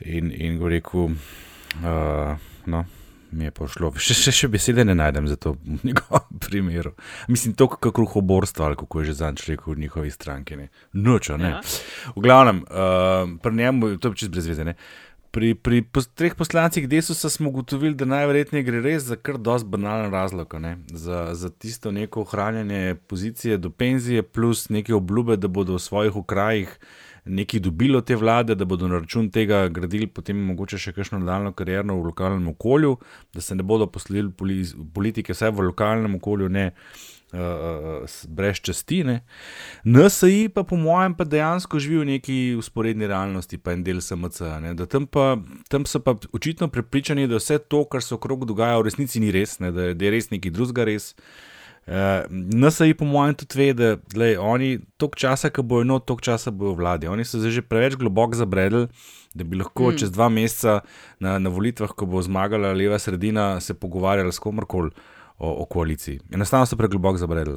in, 0.00 0.32
in, 0.32 0.52
in 0.52 0.66
rekel, 0.68 1.00
uh, 1.04 2.36
no 2.66 2.84
mi 3.32 3.44
je 3.44 3.50
pošlo. 3.50 3.92
Še, 3.96 4.14
še, 4.14 4.32
še 4.34 4.48
besede 4.52 4.84
ne 4.84 4.94
najdem 4.98 5.28
za 5.30 5.36
to 5.36 5.54
v 5.64 5.78
njegovem 5.84 6.38
primeru. 6.46 6.94
Mislim, 7.28 7.54
to 7.54 7.68
kako 7.68 7.92
kruhoborstvo 7.92 8.66
ali 8.66 8.76
kako 8.76 9.00
je 9.00 9.10
že 9.10 9.18
zanj 9.22 9.42
človek 9.42 9.66
v 9.66 9.78
njihovi 9.84 10.10
stranki. 10.10 10.56
Ne. 10.56 10.68
Nočo, 10.92 11.36
ne. 11.36 11.54
Ja. 11.56 11.60
V 12.16 12.24
glavnem, 12.24 12.64
uh, 12.66 13.38
pri 13.42 13.54
njemu 13.54 13.96
to 13.98 14.12
je 14.12 14.24
čist 14.24 14.34
brez 14.34 14.50
veze. 14.50 14.64
Ne. 14.64 14.76
Pri, 15.30 15.54
pri 15.54 15.84
pos, 15.86 16.08
treh 16.18 16.34
poslancih 16.34 16.88
Desusa 16.90 17.30
smo 17.30 17.52
ugotovili, 17.52 17.94
da 17.94 18.08
najverjetneje 18.08 18.66
gre 18.66 18.80
res 18.82 19.04
za 19.06 19.14
kar 19.14 19.38
dosti 19.38 19.68
banalen 19.70 20.10
razlog. 20.10 20.56
Ne? 20.58 20.78
Za, 20.90 21.28
za 21.38 21.50
tisto 21.50 21.92
neko 21.94 22.24
ohranjanje 22.26 22.96
pozicije 23.06 23.58
do 23.58 23.70
penzije, 23.70 24.22
plus 24.22 24.68
neke 24.68 24.94
obljube, 24.94 25.36
da 25.36 25.48
bodo 25.48 25.78
v 25.78 25.84
svojih 25.86 26.16
okrajih 26.16 26.74
nekaj 27.24 27.60
dobili 27.60 27.96
od 27.96 28.06
te 28.06 28.16
vlade, 28.16 28.54
da 28.54 28.64
bodo 28.64 28.88
na 28.88 28.98
račun 28.98 29.30
tega 29.30 29.68
gradili 29.68 30.06
potem 30.06 30.38
mogoče 30.50 30.78
še 30.78 30.92
kakšno 30.96 31.20
nadaljno 31.22 31.52
karjerno 31.52 31.96
v 32.00 32.10
lokalnem 32.10 32.48
okolju, 32.48 32.96
da 33.34 33.40
se 33.40 33.54
ne 33.54 33.62
bodo 33.62 33.86
poslili 33.86 34.30
politike, 34.94 35.34
vsaj 35.34 35.50
v 35.50 35.66
lokalnem 35.70 36.14
okolju, 36.16 36.48
ne 36.48 36.70
uh, 37.32 38.16
brez 38.28 38.62
častine. 38.64 39.20
NSI 39.84 40.48
pa, 40.54 40.64
po 40.64 40.76
mojem, 40.76 41.14
pa 41.14 41.24
dejansko 41.24 41.78
živi 41.78 42.00
v 42.00 42.08
neki 42.14 42.38
usporedni 42.58 43.06
realnosti, 43.10 43.58
pa 43.58 43.76
en 43.76 43.84
del 43.84 44.00
SMC. 44.00 44.50
Tam, 44.90 45.06
pa, 45.06 45.36
tam 45.68 45.86
so 45.86 46.02
pa 46.04 46.16
očitno 46.32 46.68
prepričani, 46.68 47.28
da 47.28 47.40
vse 47.40 47.58
to, 47.58 47.84
kar 47.84 48.02
se 48.02 48.14
okrog 48.14 48.48
dogaja, 48.48 48.80
v 48.80 48.88
resnici 48.90 49.20
ni 49.20 49.30
res, 49.34 49.58
ne? 49.60 49.72
da, 49.72 49.92
da 49.94 50.08
je 50.08 50.16
res 50.16 50.30
nekaj 50.34 50.56
drugega 50.56 50.88
res. 50.90 51.14
Uh, 51.14 51.49
eh, 51.90 52.24
NSA, 52.30 52.92
po 52.98 53.04
mojem, 53.04 53.34
tudi 53.34 53.58
ve, 53.58 53.68
da 53.74 53.88
lej, 54.16 54.36
oni 54.38 54.78
toliko 54.96 55.18
časa, 55.18 55.50
ko 55.50 55.62
bojo 55.66 55.84
not, 55.84 56.06
toliko 56.06 56.30
časa 56.30 56.50
bojo 56.54 56.76
vladi. 56.78 57.10
Oni 57.10 57.24
so 57.26 57.42
že 57.42 57.62
preveč 57.62 57.98
globoko 57.98 58.38
zabredli, 58.38 58.86
da 59.34 59.44
bi 59.44 59.58
lahko 59.58 59.90
mm. 59.90 59.98
čez 59.98 60.12
dva 60.14 60.28
meseca 60.28 60.80
na, 61.18 61.38
na 61.38 61.50
volitvah, 61.50 61.90
ko 61.90 62.06
bo 62.06 62.22
zmagala 62.22 62.72
leva 62.72 62.98
sredina, 62.98 63.60
se 63.60 63.74
pogovarjali 63.74 64.32
s 64.32 64.38
komorkoli 64.38 64.90
o, 65.40 65.62
o 65.62 65.64
koaliciji. 65.64 66.20
Enostavno 66.32 66.66
so 66.66 66.76
pregloboko 66.76 67.18
zabredli. 67.18 67.54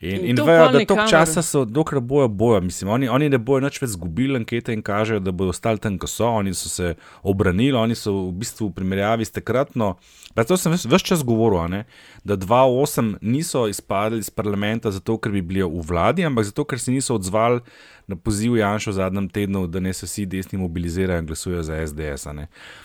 In, 0.00 0.10
in, 0.10 0.24
in 0.24 0.36
vejo, 0.44 0.64
da 0.64 0.72
toliko 0.72 0.96
časa 1.10 1.42
so, 1.42 1.64
dokler 1.64 2.00
bojo 2.00 2.28
bojo. 2.28 2.60
Mislim, 2.60 2.90
oni, 2.90 3.08
oni 3.08 3.28
ne 3.28 3.38
bojo 3.38 3.62
več 3.64 3.78
zgubili 3.84 4.36
ankete 4.36 4.74
in 4.74 4.82
kažejo, 4.82 5.20
da 5.20 5.32
bodo 5.32 5.54
ostali 5.54 5.78
tam, 5.78 5.98
ko 5.98 6.10
so. 6.10 6.26
Oni 6.26 6.54
so 6.54 6.68
se 6.68 6.94
obranili, 7.22 7.78
oni 7.78 7.94
so 7.94 8.12
v 8.26 8.32
bistvu 8.42 8.68
v 8.68 8.74
primerjavi 8.80 9.24
s 9.24 9.30
takratno. 9.30 9.94
To 10.36 10.56
sem 10.56 10.74
vse 10.74 10.98
čas 10.98 11.22
govoril, 11.24 11.62
ne, 11.70 11.84
da 12.24 12.36
2-8 12.36 13.14
niso 13.22 13.68
izpadli 13.70 14.18
iz 14.18 14.28
parlamenta 14.30 14.90
zato, 14.90 15.16
ker 15.16 15.32
bi 15.32 15.40
bili 15.40 15.62
v 15.62 15.80
vladi, 15.80 16.26
ampak 16.26 16.50
zato, 16.50 16.66
ker 16.68 16.82
se 16.82 16.92
niso 16.92 17.14
odzvali 17.14 17.62
na 18.06 18.16
poziv 18.16 18.58
Janša 18.58 18.90
v 18.90 18.94
zadnjem 18.98 19.28
tednu, 19.32 19.64
da 19.66 19.80
ne 19.80 19.94
se 19.96 20.06
vsi 20.06 20.26
desni 20.26 20.58
mobilizirajo 20.58 21.22
in 21.22 21.26
glasujejo 21.26 21.62
za 21.62 21.86
SDS. 21.86 22.26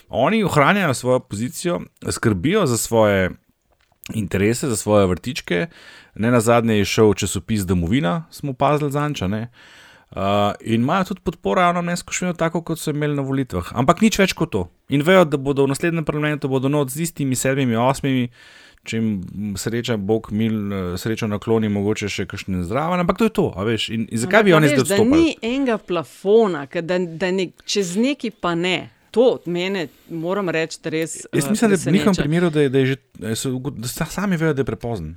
Oni 0.08 0.44
ohranjajo 0.44 0.94
svojo 0.94 1.20
pozicijo, 1.20 1.80
skrbijo 2.10 2.66
za 2.66 2.76
svoje 2.76 3.30
interese, 4.14 4.68
za 4.68 4.76
svoje 4.76 5.06
vrtičke. 5.06 5.66
Ne 6.14 6.30
na 6.30 6.40
zadnje 6.40 6.78
je 6.78 6.84
šel 6.84 7.14
časopis 7.14 7.62
Domovina, 7.66 8.24
smo 8.30 8.52
pazili 8.52 8.90
za 8.90 9.08
njega. 9.08 9.46
Uh, 10.12 10.18
in 10.60 10.80
imajo 10.80 11.04
tudi 11.04 11.20
podporo 11.20 11.62
javno 11.62 11.82
mnenjsko, 11.82 12.32
tako 12.36 12.62
kot 12.62 12.78
so 12.78 12.90
imeli 12.90 13.14
na 13.16 13.22
volitvah. 13.22 13.70
Ampak 13.74 14.00
nič 14.00 14.18
več 14.18 14.32
kot 14.36 14.50
to. 14.52 14.66
In 14.88 15.02
vejo, 15.02 15.24
da 15.24 15.36
bodo 15.40 15.64
v 15.64 15.72
naslednjem 15.72 16.04
parlamentu 16.04 16.48
bodo 16.48 16.68
not 16.68 16.90
z 16.92 17.00
istimi 17.00 17.36
sedmimi, 17.36 17.76
osmimi, 17.76 18.28
če 18.84 18.98
jim 18.98 19.54
sreča, 19.56 19.96
Bog 19.96 20.28
mil, 20.30 20.58
eh, 20.72 20.98
srečo 21.00 21.30
nakloni, 21.32 21.72
mogoče 21.72 22.10
še 22.12 22.26
kakšne 22.28 22.60
zdrave. 22.68 23.00
Ampak 23.00 23.18
to 23.18 23.24
je 23.24 23.32
to. 23.40 23.46
In, 23.88 24.04
in 24.04 24.18
zakaj 24.20 24.44
bi 24.44 24.52
oni 24.52 24.68
zdaj 24.68 24.84
odstopili? 24.84 25.08
Da 25.08 25.16
ni 25.16 25.54
enega 25.54 25.78
plafona, 25.78 26.66
da, 26.66 26.98
da 26.98 27.30
ne, 27.32 27.48
čez 27.64 27.96
neki 27.96 28.34
pa 28.36 28.52
ne 28.54 28.90
to 29.12 29.20
od 29.36 29.48
mene, 29.48 29.86
moram 30.10 30.48
reči, 30.48 30.78
da 30.82 30.90
res. 30.90 31.18
Jaz 31.32 31.50
mislim, 31.50 31.70
da 31.70 31.76
je 31.76 31.84
v 31.84 31.92
njihovem 31.92 32.16
primeru, 32.16 32.50
da, 32.50 32.64
je, 32.64 32.68
da, 32.72 32.78
je 32.78 32.86
že, 32.86 32.96
da, 33.18 33.34
da 33.84 33.88
sami 33.88 34.36
vejo, 34.40 34.54
da 34.56 34.64
je 34.64 34.68
prepozen. 34.70 35.14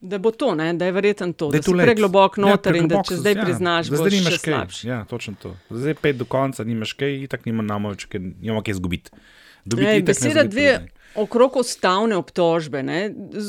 Da 0.00 0.20
bo 0.22 0.30
to, 0.30 0.52
ne? 0.54 0.70
da 0.78 0.86
je 0.86 0.94
verjetno 0.94 1.32
to, 1.32 1.48
da, 1.50 1.58
da 1.58 1.82
je 1.82 1.86
preglobok 1.86 2.38
ja, 2.38 2.44
noter 2.44 2.76
ja, 2.76 2.82
in 2.82 2.88
da 2.88 3.02
če 3.02 3.16
zdaj 3.18 3.34
ja, 3.34 3.44
priznaš, 3.44 3.90
da 3.90 3.98
zdaj 3.98 4.14
nimaš 4.14 4.38
kaj. 4.44 4.66
Ja, 4.86 5.00
točno 5.10 5.34
to. 5.42 5.56
Zdaj 5.70 5.98
pet 5.98 6.20
do 6.20 6.24
konca 6.24 6.64
nimaš 6.64 6.92
kaj, 6.94 7.16
in 7.24 7.26
tako 7.32 7.50
nima 7.50 7.66
namo 7.66 7.90
več, 7.90 8.06
ker 8.06 8.22
nimamo 8.22 8.62
kaj 8.62 8.78
izgubiti. 8.78 9.10
Beseda 10.06 10.46
dve, 10.46 10.68
Okrog 11.14 11.56
ustavne 11.56 12.16
obtožbe. 12.16 12.82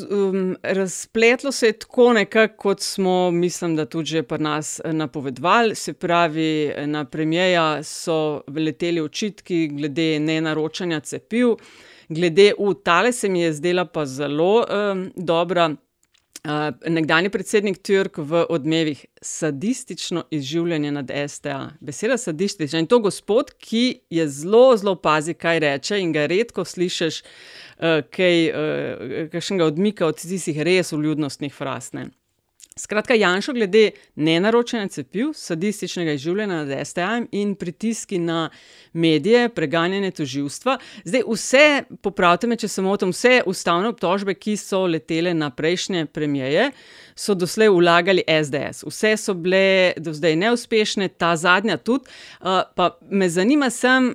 Um, 0.10 0.56
razpletlo 0.64 1.52
se 1.52 1.68
je 1.68 1.80
tako 1.80 2.14
nekako, 2.14 2.58
kot 2.58 2.82
smo, 2.82 3.32
mislim, 3.32 3.76
da 3.76 3.86
tudi 3.86 4.06
že 4.06 4.24
pri 4.24 4.44
nas 4.44 4.80
eh, 4.84 4.94
napovedovali. 4.94 5.76
Se 5.76 5.94
pravi, 5.94 6.74
na 6.86 7.06
premijeja 7.06 7.84
so 7.84 8.42
leteli 8.48 9.02
očitki 9.02 9.68
glede 9.68 10.20
nenaročanja 10.20 11.00
cepiv, 11.00 11.56
glede 12.10 12.54
v 12.60 12.74
tale 12.84 13.12
se 13.12 13.30
mi 13.30 13.42
je 13.42 13.54
zdela 13.54 13.86
pa 13.86 14.06
zelo 14.06 14.66
um, 14.66 15.12
dobra. 15.16 15.76
Uh, 16.40 16.72
nekdani 16.88 17.30
predsednik 17.30 17.82
Turk 17.84 18.18
v 18.18 18.46
odmevih 18.50 19.06
sadistično 19.22 20.24
izživljanje 20.32 20.92
nad 20.92 21.12
STA. 21.28 21.72
Beseda 21.80 22.18
sadistična 22.18 22.80
in 22.80 22.88
to 22.88 23.00
gospod, 23.00 23.52
ki 23.60 24.00
je 24.10 24.28
zelo, 24.28 24.78
zelo 24.78 24.96
pazi, 24.96 25.34
kaj 25.34 25.60
reče 25.60 26.00
in 26.00 26.14
ga 26.16 26.26
redko 26.32 26.64
slišiš, 26.66 27.22
uh, 27.22 28.00
kaj 28.16 28.50
uh, 28.50 29.28
kakšnega 29.32 29.66
odmika 29.66 30.08
od 30.08 30.22
tistih 30.22 30.62
res 30.64 30.94
uljudnostnih 30.94 31.54
frasne. 31.54 32.08
Skratka, 32.80 33.14
Janša, 33.14 33.52
glede 33.54 33.92
nenaročene 34.16 34.88
cepiv, 34.88 35.34
sadističnega 35.36 36.14
izživljanja 36.16 36.64
nad 36.64 36.88
STA 36.88 37.22
in 37.32 37.56
pritiski 37.56 38.18
na 38.18 38.50
medije, 38.94 39.50
preganjanje 39.50 40.12
toživstva. 40.12 40.78
Zdaj, 41.04 41.26
vse, 41.28 41.84
popravite 42.02 42.48
me, 42.48 42.56
če 42.56 42.68
se 42.68 42.82
motim, 42.82 43.12
vse 43.12 43.42
ustavne 43.46 43.92
obtožbe, 43.92 44.34
ki 44.34 44.56
so 44.58 44.86
letele 44.88 45.34
na 45.36 45.52
prejšnje 45.52 46.06
premijeje, 46.06 46.70
so 47.16 47.36
doslej 47.36 47.74
vlagali 47.76 48.24
SDS. 48.24 48.88
Vse 48.88 49.14
so 49.18 49.36
bile 49.36 49.94
do 50.00 50.16
zdaj 50.16 50.40
neuspešne, 50.40 51.12
ta 51.20 51.36
zadnja 51.36 51.78
tudi. 51.78 52.08
Uh, 52.40 52.64
pa 52.76 52.94
me 53.12 53.30
zanima, 53.30 53.70
sem. 53.70 54.14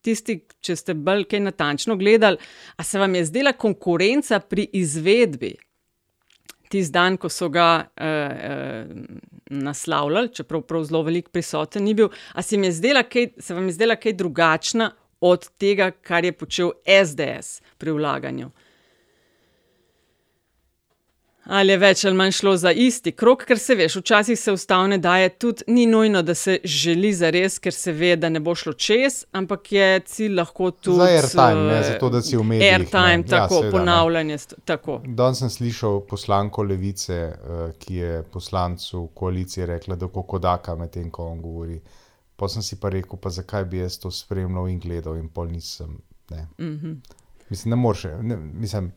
Tisti, 0.00 0.38
če 0.62 0.76
ste 0.78 0.94
bolj 0.94 1.26
kaj 1.28 1.40
natančno 1.42 1.96
gledali, 1.98 2.38
a 2.78 2.84
se 2.86 3.00
vam 3.02 3.14
je 3.18 3.24
zdela 3.28 3.52
konkurenca 3.52 4.38
pri 4.40 4.68
izvedbi 4.72 5.56
tisti 6.68 6.92
dan, 6.92 7.16
ko 7.16 7.28
so 7.32 7.48
ga 7.48 7.68
uh, 7.84 8.06
uh, 8.06 9.32
naslavljali, 9.50 10.32
čeprav 10.34 10.62
prav 10.68 10.84
zelo 10.84 11.02
velik 11.02 11.28
prisoten 11.32 11.84
ni 11.84 11.94
bil, 11.94 12.08
a 12.34 12.42
se, 12.42 12.56
kaj, 13.10 13.28
se 13.38 13.54
vam 13.54 13.66
je 13.66 13.72
zdela 13.72 13.96
kaj 13.96 14.12
drugačna 14.12 14.90
od 15.20 15.48
tega, 15.58 15.90
kar 15.90 16.24
je 16.24 16.32
počel 16.32 16.72
SDS 16.84 17.62
pri 17.78 17.92
vlaganju? 17.92 18.50
Ali 21.48 21.72
je 21.72 21.78
več 21.80 22.04
ali 22.04 22.16
manj 22.16 22.34
šlo 22.36 22.52
za 22.60 22.70
isti 22.76 23.12
krok, 23.16 23.46
ker 23.48 23.56
se 23.58 23.72
veš, 23.74 23.94
včasih 24.02 24.36
se 24.36 24.52
ustavne 24.52 24.98
daje 25.00 25.28
tudi 25.40 25.64
ni 25.72 25.86
nujno, 25.86 26.20
da 26.22 26.34
se 26.34 26.58
želi 26.64 27.12
za 27.16 27.30
res, 27.32 27.56
ker 27.58 27.72
se 27.72 27.92
ve, 27.92 28.10
da 28.20 28.28
ne 28.28 28.40
bo 28.44 28.52
šlo 28.54 28.74
čez, 28.76 29.22
ampak 29.32 29.72
je 29.72 29.86
cilj 30.00 30.34
lahko 30.36 30.70
tudi. 30.70 30.98
Za 30.98 31.06
airtime, 31.08 31.62
ne, 31.70 31.78
zato 31.86 32.10
da 32.12 32.20
si 32.22 32.36
medijih. 32.36 32.72
Airtime, 32.74 33.16
ne. 33.16 33.26
tako, 33.26 33.54
ja, 33.54 33.60
seveda, 33.60 33.78
ponavljanje. 33.78 34.36
Tako. 34.68 34.98
Danes 35.06 35.40
sem 35.40 35.50
slišal 35.50 36.02
poslanko 36.10 36.66
Levice, 36.68 37.16
eh, 37.16 37.62
ki 37.78 37.94
je 37.94 38.22
poslancu 38.32 39.06
koalicije 39.14 39.66
rekla, 39.66 39.96
da 39.96 40.08
kokodaka 40.12 40.74
medtem, 40.76 41.08
ko 41.10 41.30
on 41.32 41.40
govori. 41.42 41.80
Pa 42.36 42.48
sem 42.48 42.62
si 42.62 42.76
pa 42.76 42.92
rekel, 42.92 43.16
pa 43.16 43.32
zakaj 43.32 43.64
bi 43.64 43.80
jaz 43.80 43.96
to 43.98 44.10
spremljal 44.12 44.68
in 44.68 44.76
gledal, 44.84 45.16
in 45.16 45.32
pol 45.32 45.48
nisem. 45.48 45.96
Ne. 46.30 46.44
Mhm. 46.60 47.00
Mislim, 47.48 47.70
ne 47.70 47.76
moreš. 47.76 48.04
Mislim, 48.52 48.92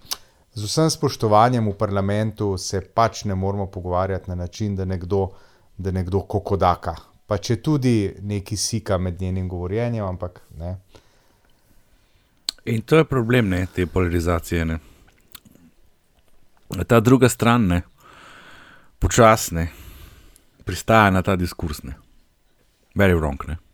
z 0.53 0.63
vsem 0.63 0.89
spoštovanjem 0.89 1.69
v 1.69 1.77
parlamentu 1.77 2.57
se 2.57 2.81
pač 2.81 3.23
ne 3.25 3.35
moramo 3.35 3.67
pogovarjati 3.71 4.29
na 4.29 4.35
način, 4.35 4.75
da 4.75 4.85
nekdo, 4.85 5.29
da 5.77 5.91
nekdo 5.91 6.21
kokodaka. 6.21 6.95
Pa 7.27 7.37
če 7.37 7.61
tudi 7.63 8.15
neki 8.21 8.57
sika 8.57 8.97
med 8.97 9.21
njenim 9.21 9.47
govorjenjem, 9.49 10.05
ampak 10.05 10.41
ne. 10.57 10.75
In 12.65 12.81
to 12.81 12.97
je 12.97 13.05
problem 13.05 13.49
ne, 13.49 13.65
te 13.75 13.85
polarizacije. 13.85 14.65
Ne. 14.65 14.79
Ta 16.87 16.99
druga 16.99 17.29
stran, 17.29 17.67
ne, 17.67 17.81
počasne, 18.99 19.67
pristaja 20.65 21.09
na 21.11 21.21
ta 21.21 21.35
diskurs. 21.35 21.83
Ne. 21.83 21.95
Very 22.95 23.15
wrong. 23.15 23.47
Ne. 23.47 23.70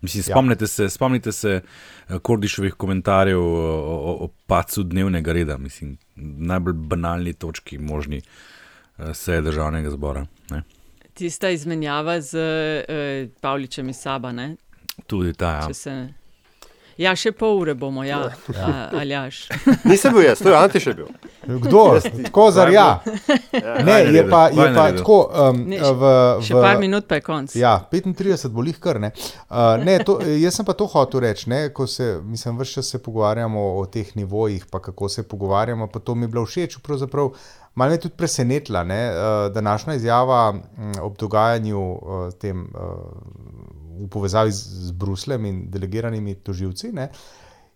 Mislim, 0.00 0.24
Ja. 0.26 0.32
spomnite, 0.34 0.66
se, 0.66 0.88
spomnite 0.88 1.32
se 1.32 1.60
eh, 2.08 2.18
Kordišovih 2.18 2.74
komentarjev 2.74 3.40
o, 3.40 3.44
o, 3.44 4.24
o 4.24 4.28
pacu 4.46 4.82
dnevnega 4.82 5.32
reda, 5.32 5.58
mislim, 5.58 5.98
najbolj 6.16 6.72
banalni 6.72 7.32
točki 7.32 7.78
možni 7.78 8.22
eh, 8.98 9.14
seje 9.14 9.42
državnega 9.42 9.90
zbora. 9.90 10.26
Ne. 10.50 10.62
Tista 11.14 11.50
izmenjava 11.50 12.20
z 12.20 12.38
uh, 12.38 13.30
Pavličem 13.40 13.88
iz 13.88 13.96
Saba. 13.96 14.32
Ne? 14.32 14.56
Tudi 15.06 15.32
ta. 15.32 15.50
Ja. 15.50 15.66
Če 15.66 15.74
Se... 15.74 16.08
Ja, 16.98 17.12
še 17.14 17.30
pol 17.30 17.60
ure 17.60 17.74
bomo, 17.78 18.02
ja, 18.02 18.18
Ja. 18.50 18.58
ja. 18.58 18.70
Aljaš. 19.00 19.44
Nisem 19.86 20.14
bil 20.16 20.24
jaz, 20.26 20.40
to 20.42 20.50
je 20.50 20.56
Ante 20.58 20.80
še 20.82 20.94
bil. 20.98 21.06
Kdo? 21.46 21.84
Tako 22.26 22.48
zarja. 22.50 22.86
Ne, 23.86 24.00
je 24.10 24.24
pa, 24.26 24.48
je 24.50 24.66
pa 24.74 24.88
tako. 24.96 25.18
Um, 25.30 25.60
Ne, 25.70 25.78
v, 25.78 26.10
še 26.42 26.56
v, 26.56 26.62
par 26.64 26.80
minut 26.82 27.06
pa 27.08 27.20
je 27.20 27.24
konc. 27.24 27.54
Ja, 27.56 27.76
35 27.92 28.50
bo 28.50 28.64
jih 28.66 28.80
kar 28.82 28.98
ne. 29.00 29.12
Uh, 29.46 29.76
ne 29.78 29.98
to, 30.02 30.18
jaz 30.42 30.58
sem 30.58 30.66
pa 30.66 30.74
to 30.74 30.88
hotel 30.90 31.22
reči, 31.28 31.46
ne, 31.52 31.60
ko 31.74 31.86
se, 31.86 32.16
mislim, 32.24 32.58
vse 32.58 32.80
čas 32.80 32.90
se 32.90 33.00
pogovarjamo 33.02 33.62
o 33.78 33.86
teh 33.86 34.10
nivojih, 34.18 34.66
pa 34.66 34.82
kako 34.82 35.08
se 35.08 35.22
pogovarjamo, 35.28 35.86
pa 35.86 36.02
to 36.02 36.18
mi 36.18 36.26
je 36.26 36.34
bilo 36.34 36.44
všeč. 36.46 36.80
Pravzaprav 36.82 37.30
malo 37.78 37.90
me 37.90 37.96
je 37.96 38.00
tudi 38.08 38.16
presenetila, 38.18 38.82
ne, 38.84 39.00
današnja 39.54 39.94
izjava 39.94 40.54
ob 41.02 41.14
dogajanju 41.18 41.82
tem, 42.42 42.66
v 43.98 44.08
povezavi 44.08 44.52
z, 44.52 44.86
z 44.88 44.90
Bruslem 44.92 45.44
in 45.46 45.60
delegiranimi 45.70 46.34
toživci. 46.44 46.92
Ne, 46.92 47.10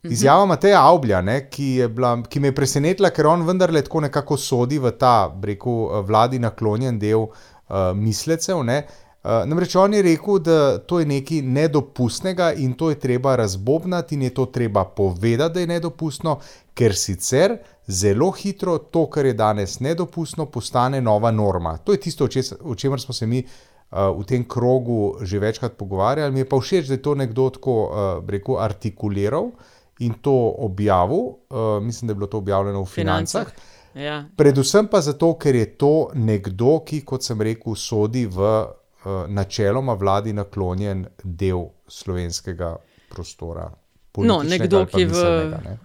Izjava 0.02 0.46
Mateja 0.46 0.80
Avblja, 0.82 1.20
ne, 1.22 1.36
ki, 1.50 1.66
je 1.78 1.88
bila, 1.88 2.16
ki 2.26 2.40
me 2.42 2.50
je 2.50 2.54
presenetila, 2.56 3.12
ker 3.14 3.28
on 3.30 3.44
vendarle 3.46 3.84
tako 3.86 4.00
nekako 4.02 4.36
sodi 4.36 4.80
v 4.82 4.90
ta, 4.98 5.30
rekel, 5.46 6.02
vladi 6.08 6.40
naklonjen 6.42 6.98
del 6.98 7.28
uh, 7.28 7.92
mislecev. 7.94 8.64
Ne. 8.66 8.80
Uh, 9.22 9.44
namreč 9.46 9.76
on 9.78 9.94
je 9.94 10.02
rekel, 10.02 10.40
da 10.42 10.56
to 10.78 10.98
je 10.98 11.06
nekaj 11.06 11.44
nedopustnega 11.46 12.50
in 12.58 12.74
to 12.74 12.90
je 12.90 12.98
treba 12.98 13.36
razbobnati 13.38 14.18
in 14.18 14.26
je 14.26 14.32
to 14.34 14.48
treba 14.50 14.84
povedati, 14.84 15.54
da 15.54 15.60
je 15.60 15.70
nedopustno, 15.70 16.40
ker 16.74 16.96
sicer 16.98 17.60
zelo 17.86 18.32
hitro 18.34 18.78
to, 18.78 19.06
kar 19.06 19.26
je 19.30 19.36
danes 19.38 19.78
nedopustno, 19.80 20.48
postane 20.50 21.00
nova 21.00 21.30
norma. 21.30 21.76
To 21.78 21.94
je 21.94 22.00
tisto, 22.00 22.26
o 22.60 22.74
čemer 22.74 23.00
smo 23.00 23.14
se 23.14 23.26
mi 23.26 23.38
uh, 23.38 23.71
v 23.92 24.24
tem 24.24 24.44
krogu 24.48 25.20
že 25.20 25.38
večkrat 25.38 25.76
pogovarjali. 25.76 26.32
Mi 26.32 26.40
je 26.40 26.48
pa 26.48 26.56
všeč, 26.56 26.88
da 26.88 26.94
je 26.94 27.02
to 27.02 27.14
nekdo 27.14 27.50
tako 27.50 27.74
uh, 27.84 28.24
rekel, 28.28 28.56
artikuliral 28.58 29.52
in 30.00 30.14
to 30.20 30.32
objavil. 30.58 31.36
Uh, 31.50 31.82
mislim, 31.82 32.08
da 32.08 32.10
je 32.10 32.14
bilo 32.14 32.26
to 32.26 32.38
objavljeno 32.38 32.82
v 32.82 32.86
financah. 32.86 33.46
Financah. 33.46 33.70
Ja. 33.94 34.24
Predvsem 34.36 34.88
pa 34.88 35.00
zato, 35.00 35.34
ker 35.36 35.54
je 35.54 35.66
to 35.76 36.08
nekdo, 36.14 36.80
ki, 36.80 37.02
kot 37.04 37.24
sem 37.24 37.40
rekel, 37.40 37.76
sodi 37.76 38.24
v 38.26 38.40
uh, 38.40 39.28
načeloma 39.28 39.92
vladi 39.94 40.32
naklonjen 40.32 41.06
del 41.22 41.68
slovenskega 41.88 42.76
prostora. 43.12 43.68
No, 44.16 44.42
nekdo, 44.42 44.86
ki 44.88 45.04
v 45.08 45.24
ne. 45.52 45.76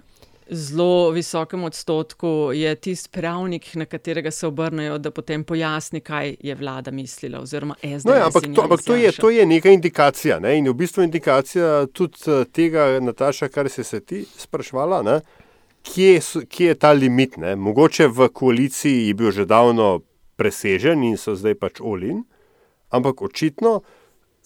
Zelo 0.50 1.10
visokem 1.12 1.64
odstotku 1.64 2.52
je 2.54 2.76
tisti 2.76 3.10
pravnik, 3.12 3.76
na 3.76 3.86
katerega 3.86 4.32
se 4.32 4.48
obrnejo, 4.48 4.98
da 4.98 5.12
potem 5.12 5.44
pojasni, 5.44 6.00
kaj 6.00 6.36
je 6.40 6.56
vlada 6.56 6.92
mislila. 6.92 7.40
Oziroma, 7.40 7.76
SDS 7.82 8.06
No, 8.06 8.14
ja, 8.14 8.26
ampak 8.26 8.44
to, 8.56 8.62
ampak 8.62 8.82
to, 8.86 8.96
je, 8.96 9.12
to 9.12 9.30
je 9.30 9.46
neka 9.46 9.70
indikacija. 9.70 10.40
Ne? 10.40 10.58
In 10.58 10.66
je 10.66 10.72
v 10.72 10.78
bistvu 10.78 11.04
indikacija 11.04 11.86
tudi 11.94 12.18
eh, 12.28 12.46
tega, 12.52 13.00
Nataša, 13.00 13.48
kar 13.48 13.70
si 13.70 13.84
se 13.84 14.00
ti 14.00 14.26
sprašvala, 14.38 15.02
ne? 15.04 15.20
kje, 15.84 16.22
kje 16.50 16.68
je 16.68 16.76
ta 16.76 16.92
limit. 16.92 17.38
Ne? 17.38 17.56
Mogoče 17.56 18.08
v 18.08 18.30
koaliciji 18.34 19.08
je 19.08 19.14
bil 19.14 19.32
že 19.32 19.46
davno 19.46 20.02
presežen 20.36 21.04
in 21.04 21.18
so 21.18 21.36
zdaj 21.36 21.56
pač 21.56 21.82
olin, 21.82 22.24
ampak 22.90 23.22
očitno 23.22 23.82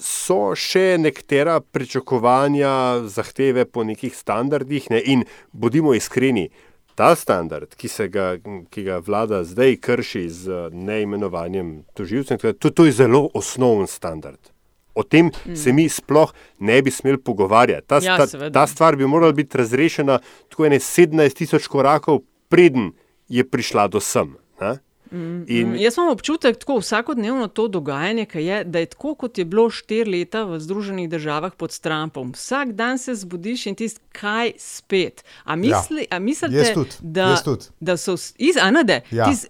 so 0.01 0.55
še 0.57 0.97
nekatera 0.99 1.59
pričakovanja, 1.61 3.05
zahteve 3.07 3.65
po 3.69 3.85
nekih 3.85 4.15
standardih. 4.17 4.89
Ne? 4.89 5.01
In 5.13 5.25
bodimo 5.53 5.93
iskreni, 5.93 6.49
ta 6.95 7.13
standard, 7.15 7.75
ki, 7.77 7.87
se 7.87 8.07
ga, 8.11 8.33
ki 8.69 8.83
ga 8.85 8.99
vlada 9.05 9.43
zdaj 9.47 9.77
krši 9.81 10.23
z 10.29 10.63
neimenovanjem 10.73 11.83
tožilcev, 11.97 12.41
to, 12.59 12.73
to 12.73 12.87
je 12.89 12.97
zelo 13.03 13.29
osnoven 13.37 13.87
standard. 13.87 14.51
O 14.93 15.05
tem 15.07 15.29
mm. 15.31 15.55
se 15.55 15.71
mi 15.71 15.87
sploh 15.89 16.33
ne 16.59 16.81
bi 16.83 16.91
smeli 16.91 17.17
pogovarjati. 17.17 17.87
Ta, 17.87 18.01
Ja, 18.03 18.17
ta, 18.19 18.49
ta 18.51 18.67
stvar 18.67 18.97
bi 18.99 19.07
morala 19.07 19.31
biti 19.31 19.57
razrešena 19.57 20.19
tako 20.49 20.67
ene 20.67 20.81
17 20.83 21.37
tisoč 21.37 21.67
korakov, 21.71 22.25
preden 22.49 22.91
je 23.31 23.45
prišla 23.47 23.87
do 23.87 24.01
sem. 24.03 24.35
Ne? 24.61 24.77
Mm, 25.11 25.45
In- 25.47 25.67
mm, 25.67 25.75
Jaz 25.75 25.97
imam 25.97 26.09
občutek, 26.09 26.57
tako 26.57 26.77
vsakodnevno 26.77 27.47
to 27.47 27.67
dogajanje, 27.67 28.25
ki 28.25 28.39
je, 28.39 28.63
da 28.63 28.79
je 28.79 28.85
tako, 28.85 29.15
kot 29.15 29.37
je 29.37 29.45
bilo 29.45 29.69
štiri 29.69 30.11
leta 30.11 30.43
v 30.43 30.59
Združenih 30.59 31.09
državah 31.09 31.55
pod 31.55 31.79
Trumpom. 31.79 32.31
Vsak 32.31 32.71
dan 32.71 32.97
se 32.97 33.15
zbudiš 33.15 33.65
in 33.65 33.75
tisti, 33.75 33.99
kaj 34.11 34.51
spet. 34.57 35.23
A, 35.43 35.55
misli, 35.55 36.01
ja. 36.01 36.15
a 36.15 36.19
mislite, 36.19 36.73
tudi, 36.73 36.89
da, 36.99 37.37
da 37.79 37.97
so 37.97 38.15
iz, 38.37 38.55
a 38.61 38.71
ne, 38.71 38.83
da, 38.83 38.99
Ja. 39.11 39.25
tis, 39.25 39.45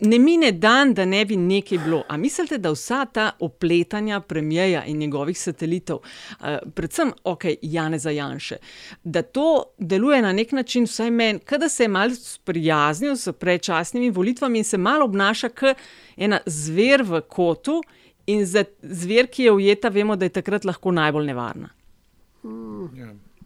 ne 0.00 0.18
mine 0.18 0.52
dan, 0.52 0.94
da 0.94 1.04
ne 1.04 1.24
bi 1.24 1.36
nekaj 1.36 1.78
bilo. 1.78 2.02
A 2.08 2.16
mislite, 2.16 2.58
da 2.58 2.70
vsa 2.70 3.04
ta 3.04 3.30
opletanja 3.40 4.20
premijeja 4.20 4.84
in 4.84 4.98
njegovih 4.98 5.40
satelitov, 5.40 5.98
uh, 5.98 6.46
predvsem 6.74 7.12
ok, 7.24 7.44
Janeza 7.62 8.10
Janše, 8.10 8.56
da 9.04 9.22
to 9.22 9.64
deluje 9.78 10.22
na 10.22 10.32
nek 10.32 10.52
način, 10.52 10.84
vsaj 10.84 11.10
meni, 11.10 11.40
da 11.58 11.68
se 11.68 11.84
je 11.84 11.88
malo 11.88 12.14
sprijaznil 12.14 13.16
s 13.16 13.32
predčasnimi 13.32 14.10
volitvami 14.10 14.58
in 14.58 14.64
se 14.64 14.77
malo 14.78 15.04
obnaša 15.04 15.48
kot 15.50 15.76
ena 16.16 16.40
zver 16.46 17.02
v 17.02 17.20
kotu. 17.22 17.80
In 18.28 18.42
za 18.44 18.60
zver, 18.82 19.26
ki 19.26 19.46
je 19.46 19.52
ujeta, 19.52 19.88
vemo, 19.88 20.12
da 20.12 20.26
je 20.26 20.34
takrat 20.34 20.64
lahko 20.64 20.92
najbolj 20.92 21.26
nevarna. 21.26 21.70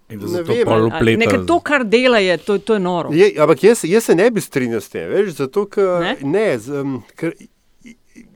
In 0.09 0.18
da 0.18 0.27
Ne 0.27 0.42
vem. 0.42 1.18
Nekaj 1.18 1.47
to, 1.47 1.61
kar 1.61 1.85
dela, 1.85 2.18
je, 2.18 2.37
to, 2.38 2.59
to 2.59 2.75
je 2.75 2.81
noro. 2.81 3.12
Je, 3.12 3.31
ampak 3.38 3.62
jaz, 3.62 3.85
jaz 3.85 4.05
se 4.05 4.14
ne 4.14 4.27
bi 4.31 4.40
strinjal 4.40 4.81
s 4.81 4.90
tem, 4.90 5.07
veš, 5.09 5.37
zato 5.38 5.64
ker 5.66 6.01
Ne? 6.01 6.16
ne, 6.23 6.59
z, 6.59 6.83
um, 6.83 6.99
ker, 7.16 7.33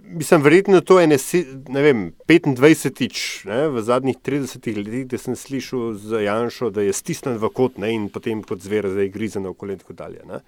mislim, 0.07 0.43
verjetno 0.43 0.81
to 0.81 1.01
je 1.01 1.07
ne, 1.07 1.19
se- 1.19 1.43
ne 1.69 1.83
vem, 1.83 2.05
25-tič 2.29 3.45
ne, 3.45 3.69
v 3.69 3.83
zadnjih 3.83 4.17
30 4.19 4.71
letih, 4.77 5.07
da 5.07 5.19
sem 5.19 5.37
slišal 5.37 5.93
za 5.95 6.21
Janšo, 6.21 6.71
da 6.71 6.81
je 6.81 6.95
stisnjen 6.95 7.37
v 7.37 7.51
kot 7.51 7.77
ne, 7.79 7.91
in 7.93 8.09
potem 8.09 8.41
kot 8.43 8.63
zver 8.63 8.89
zdaj 8.89 9.09
grize 9.09 9.41
na 9.41 9.51
okolje 9.51 9.73
in 9.73 9.83
tako 9.83 9.93
dalje. 9.95 10.23
Ne. 10.25 10.41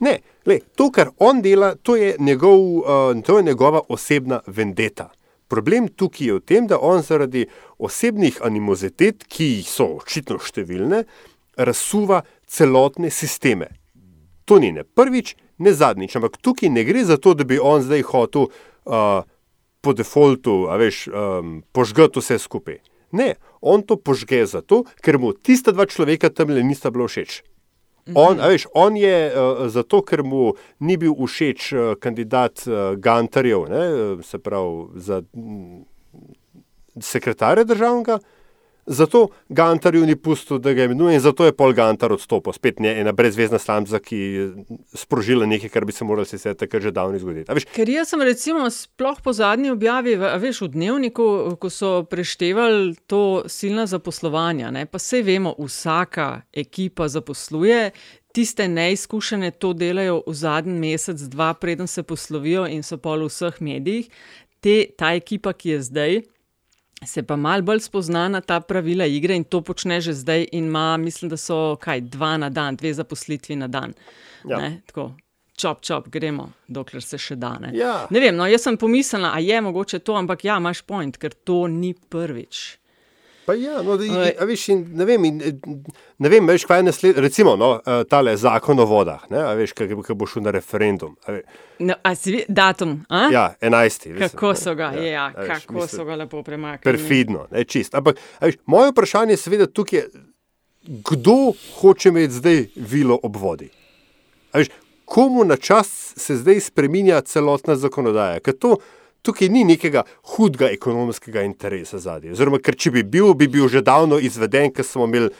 Ne, 0.00 0.18
le, 0.48 0.60
to, 0.76 0.88
kar 0.90 1.10
on 1.20 1.42
dela, 1.44 1.74
to 1.76 1.96
je, 1.96 2.14
njegov, 2.18 2.60
uh, 2.60 3.22
to 3.26 3.38
je 3.38 3.44
njegova 3.44 3.82
osebna 3.88 4.40
vendeta. 4.46 5.10
Problem 5.48 5.88
tukaj 5.88 6.26
je 6.26 6.34
v 6.38 6.40
tem, 6.46 6.66
da 6.70 6.78
on 6.78 7.02
zaradi 7.02 7.46
osebnih 7.78 8.38
animozitet, 8.46 9.26
ki 9.28 9.48
jih 9.56 9.68
so 9.68 9.88
očitno 9.98 10.38
številne, 10.38 11.02
razsuva 11.58 12.22
celotne 12.46 13.10
sisteme. 13.10 13.68
To 14.48 14.60
ni 14.62 14.70
ne 14.72 14.86
prvič, 14.86 15.34
ne 15.58 15.74
zadnjič, 15.74 16.16
ampak 16.16 16.38
tukaj 16.40 16.70
ne 16.72 16.84
gre 16.86 17.04
za 17.04 17.18
to, 17.18 17.34
da 17.34 17.44
bi 17.44 17.58
on 17.58 17.82
zdaj 17.84 18.06
hotel 18.08 18.48
uh, 18.48 19.26
po 19.80 19.92
defaultu, 19.92 20.64
a 20.70 20.78
veš, 20.80 21.08
um, 21.08 21.60
požgati 21.72 22.22
vse 22.22 22.38
skupaj. 22.40 22.80
Ne, 23.12 23.34
on 23.60 23.82
to 23.82 23.98
požge 23.98 24.44
zato, 24.46 24.84
ker 25.02 25.18
mu 25.18 25.32
tista 25.34 25.74
dva 25.74 25.88
človeka 25.90 26.30
tam 26.30 26.54
le 26.54 26.62
nista 26.62 26.92
bila 26.94 27.10
všeč. 27.10 27.42
On, 28.14 28.40
a 28.40 28.48
veš, 28.48 28.66
on 28.74 28.96
je 28.96 29.16
uh, 29.28 29.62
zato, 29.68 30.02
ker 30.02 30.22
mu 30.26 30.52
ni 30.80 30.96
bil 31.00 31.14
všeč 31.14 31.72
uh, 31.72 31.94
kandidat 32.00 32.66
uh, 32.66 32.96
Gantarjev, 32.98 33.68
ne, 33.70 33.86
uh, 33.92 34.24
se 34.24 34.38
pravi 34.38 35.00
za 35.00 35.22
mm, 35.22 35.82
sekretarja 37.00 37.64
državnega, 37.64 38.18
Zato 38.86 39.28
Gantarju 39.48 40.06
ni 40.06 40.16
pustil, 40.16 40.58
da 40.58 40.72
ga 40.72 40.84
imenuje, 40.84 41.14
in 41.14 41.20
zato 41.20 41.44
je 41.44 41.52
pol 41.52 41.72
Gantar 41.72 42.12
odstopil. 42.12 42.52
Spet 42.52 42.80
ne 42.80 42.94
ena 43.00 43.12
brezvezna 43.12 43.58
slamca, 43.58 44.00
ki 44.02 44.16
je 44.16 44.46
sprožila 44.94 45.46
nekaj, 45.46 45.70
kar 45.70 45.84
bi 45.84 45.92
se 45.92 46.04
moralo 46.04 46.24
sicer 46.24 46.56
takrat 46.58 46.82
že 46.82 46.90
davno 46.90 47.18
zgoditi. 47.18 47.66
Ker 47.74 47.88
jaz 47.88 48.10
sem 48.10 48.22
recimo 48.22 48.64
sploh 48.70 49.20
po 49.22 49.32
zadnji 49.36 49.70
objavi, 49.70 50.16
a 50.16 50.36
veš, 50.40 50.64
v 50.64 50.70
dnevniku, 50.74 51.26
ko 51.60 51.70
so 51.70 51.92
preštevali 52.08 52.96
to 53.06 53.44
silna 53.46 53.86
zaposlovanja, 53.86 54.72
ne, 54.74 54.86
pa 54.86 54.98
vse 54.98 55.22
vemo, 55.22 55.54
vsaka 55.58 56.42
ekipa 56.52 57.08
zaposluje. 57.08 57.90
Tiste 58.32 58.68
neizkušene 58.68 59.50
to 59.50 59.72
delajo 59.74 60.20
v 60.26 60.34
zadnji 60.34 60.78
mesec, 60.78 61.22
dva, 61.30 61.52
preden 61.54 61.90
se 61.90 62.02
poslovijo 62.02 62.66
in 62.70 62.82
so 62.86 62.98
pol 62.98 63.26
v 63.26 63.30
vseh 63.30 63.58
medijih. 63.60 64.10
Te, 64.60 64.84
ta 64.96 65.14
ekipa, 65.16 65.52
ki 65.52 65.74
je 65.74 65.82
zdaj, 65.82 66.20
se 67.06 67.22
pa 67.22 67.36
mal 67.36 67.62
bolj 67.62 67.80
spozna 67.80 68.28
na 68.28 68.40
ta 68.40 68.60
pravila 68.60 69.06
igre 69.06 69.36
in 69.36 69.44
to 69.44 69.60
počne 69.64 70.00
že 70.00 70.12
zdaj, 70.12 70.48
in 70.52 70.64
ima, 70.64 70.96
mislim, 70.96 71.28
da 71.28 71.36
so 71.36 71.76
kaj, 71.80 72.00
dva 72.00 72.36
na 72.36 72.50
dan, 72.50 72.76
dve 72.76 72.94
zaposlitvi 72.94 73.56
na 73.56 73.68
dan. 73.68 73.94
Ja. 74.44 74.58
Ne, 74.58 74.80
tako, 74.86 75.12
čop, 75.56 75.80
čop, 75.82 76.08
gremo, 76.08 76.50
dokler 76.68 77.02
se 77.02 77.18
še 77.18 77.36
da. 77.36 77.56
Ne, 77.60 77.72
Ja. 77.74 78.06
ne 78.10 78.20
vem, 78.20 78.36
no, 78.36 78.46
jaz 78.46 78.62
sem 78.62 78.76
pomislila, 78.76 79.32
a 79.34 79.38
je 79.40 79.60
mogoče 79.60 79.98
to, 79.98 80.16
ampak 80.16 80.44
ja, 80.44 80.56
imaš 80.56 80.82
point, 80.82 81.16
ker 81.16 81.32
to 81.44 81.66
ni 81.68 81.94
prvič. 81.94 82.79
Pa 83.50 83.54
ja, 83.54 83.82
no, 83.82 83.96
Oj. 83.98 84.30
a 84.38 84.44
veš, 84.46 84.68
in, 84.70 84.82
ne 84.94 85.04
vem, 85.04 85.24
in, 85.26 85.40
ne 86.22 86.28
vem, 86.30 86.46
veš, 86.46 86.62
kaj 86.70 86.78
je 86.78 86.84
naslednje. 86.86 87.22
Recimo, 87.24 87.56
no, 87.58 87.70
eh, 87.82 88.04
tale 88.06 88.36
zakon 88.38 88.78
o 88.78 88.84
vodah, 88.86 89.24
ne, 89.30 89.40
a 89.42 89.56
veš, 89.58 89.72
kaj 89.74 89.90
bo 90.14 90.26
šel 90.30 90.44
na 90.46 90.52
referendum. 90.54 91.16
A 91.26 91.40
No, 91.80 91.96
a 92.04 92.12
si 92.14 92.44
datum? 92.48 93.00
A? 93.08 93.24
Ja, 93.32 93.54
11. 93.60 94.12
mislim, 94.12 94.28
Kako 94.28 94.54
so 94.54 94.74
ga, 94.78 94.92
ja, 94.94 95.02
ja, 95.02 95.24
a 95.34 95.40
veš, 95.40 95.64
kako 95.64 95.74
mislim, 95.74 95.98
so 95.98 96.04
ga 96.04 96.14
lepo 96.20 96.42
premaknili. 96.46 96.84
Perfidno, 96.84 97.46
ne 97.50 97.64
čist. 97.64 97.94
Ampak, 97.94 98.20
veš, 98.40 98.60
moje 98.66 98.92
vprašanje 98.92 99.32
je 99.34 99.42
seveda 99.42 99.66
tukaj, 99.66 100.06
kdo 101.10 101.36
hoče 101.80 102.08
imeti 102.08 102.38
zdaj 102.38 102.64
vilo 102.76 103.18
ob 103.22 103.36
vodi? 103.36 103.70
A 104.52 104.62
Veš, 104.62 104.70
komu 105.04 105.44
na 105.44 105.56
čas 105.56 106.14
se 106.16 106.36
zdaj 106.36 106.60
spremenja 106.70 107.20
celotna 107.20 107.74
zakonodaja? 107.76 108.38
Ker 108.40 108.54
to 108.54 108.76
tukaj 109.22 109.48
ni 109.52 109.64
nekega 109.68 110.04
hudega 110.34 110.70
ekonomskega 110.72 111.44
interesa 111.46 111.98
zadnji. 112.02 112.34
Oziroma, 112.34 112.60
ker 112.62 112.76
če 112.76 112.94
bi 112.94 113.04
bil, 113.04 113.34
bi 113.34 113.48
bil 113.48 113.68
že 113.68 113.82
davno 113.86 114.18
izveden, 114.18 114.72
ker 114.74 114.86
smo 114.86 115.08
imeli 115.08 115.30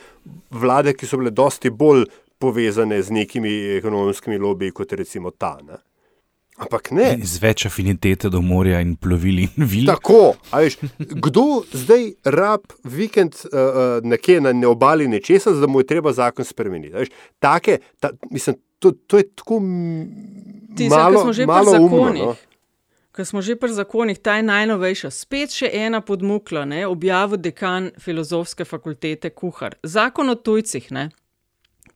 vlade, 0.51 0.95
ki 0.95 1.09
so 1.09 1.20
bile 1.20 1.33
dosti 1.35 1.70
bolj 1.70 2.07
povezane 2.41 3.03
z 3.03 3.12
nekimi 3.12 3.53
ekonomskimi 3.78 4.39
lobiji 4.41 4.72
kot 4.72 4.93
recimo 4.97 5.31
ta. 5.31 5.59
Ne? 5.66 5.81
Ampak 6.61 6.91
ne. 6.93 7.14
Z 7.24 7.41
več 7.41 7.64
afinitete 7.68 8.28
do 8.33 8.43
morja 8.45 8.83
in 8.85 8.93
plovil 9.01 9.45
in 9.47 9.64
vil. 9.64 9.87
Tako, 9.89 10.35
a 10.53 10.61
veš, 10.64 10.76
kdo 10.99 11.62
zdaj 11.72 12.11
rab 12.37 12.66
vikend 12.85 13.39
uh, 13.49 14.01
nekje 14.05 14.43
na 14.45 14.53
ne 14.57 14.68
obali 14.68 15.09
nečesa, 15.09 15.55
da 15.57 15.68
mu 15.70 15.81
je 15.81 15.89
treba 15.95 16.12
zakon 16.16 16.45
spremeniti. 16.45 16.93
Veš, 16.99 17.12
take, 17.41 17.78
ta, 18.01 18.12
mislim, 18.28 18.59
to, 18.81 18.93
to 19.09 19.20
je 19.20 19.28
tako 19.41 19.61
Tisto, 20.76 20.97
kar 20.97 21.09
malo, 21.09 21.24
smo 21.24 21.33
že 21.33 21.45
pri 21.45 21.53
malo 21.53 21.72
umno. 21.81 21.89
zakonih. 21.89 22.22
No? 22.28 22.37
Ker 23.21 23.27
smo 23.29 23.43
že 23.45 23.53
pri 23.61 23.68
zakonih, 23.68 24.16
ta 24.16 24.39
je 24.41 24.47
najnovejša. 24.49 25.11
Spet 25.12 25.53
še 25.53 25.68
ena 25.77 25.99
podmukla, 26.01 26.62
ne, 26.64 26.87
objavil 26.89 27.37
dekan 27.37 27.91
filozofske 28.01 28.64
fakultete 28.64 29.29
Kuhar. 29.37 29.77
Zakon 29.85 30.33
o 30.33 30.39
tujcih. 30.41 30.87
Ne. 30.89 31.11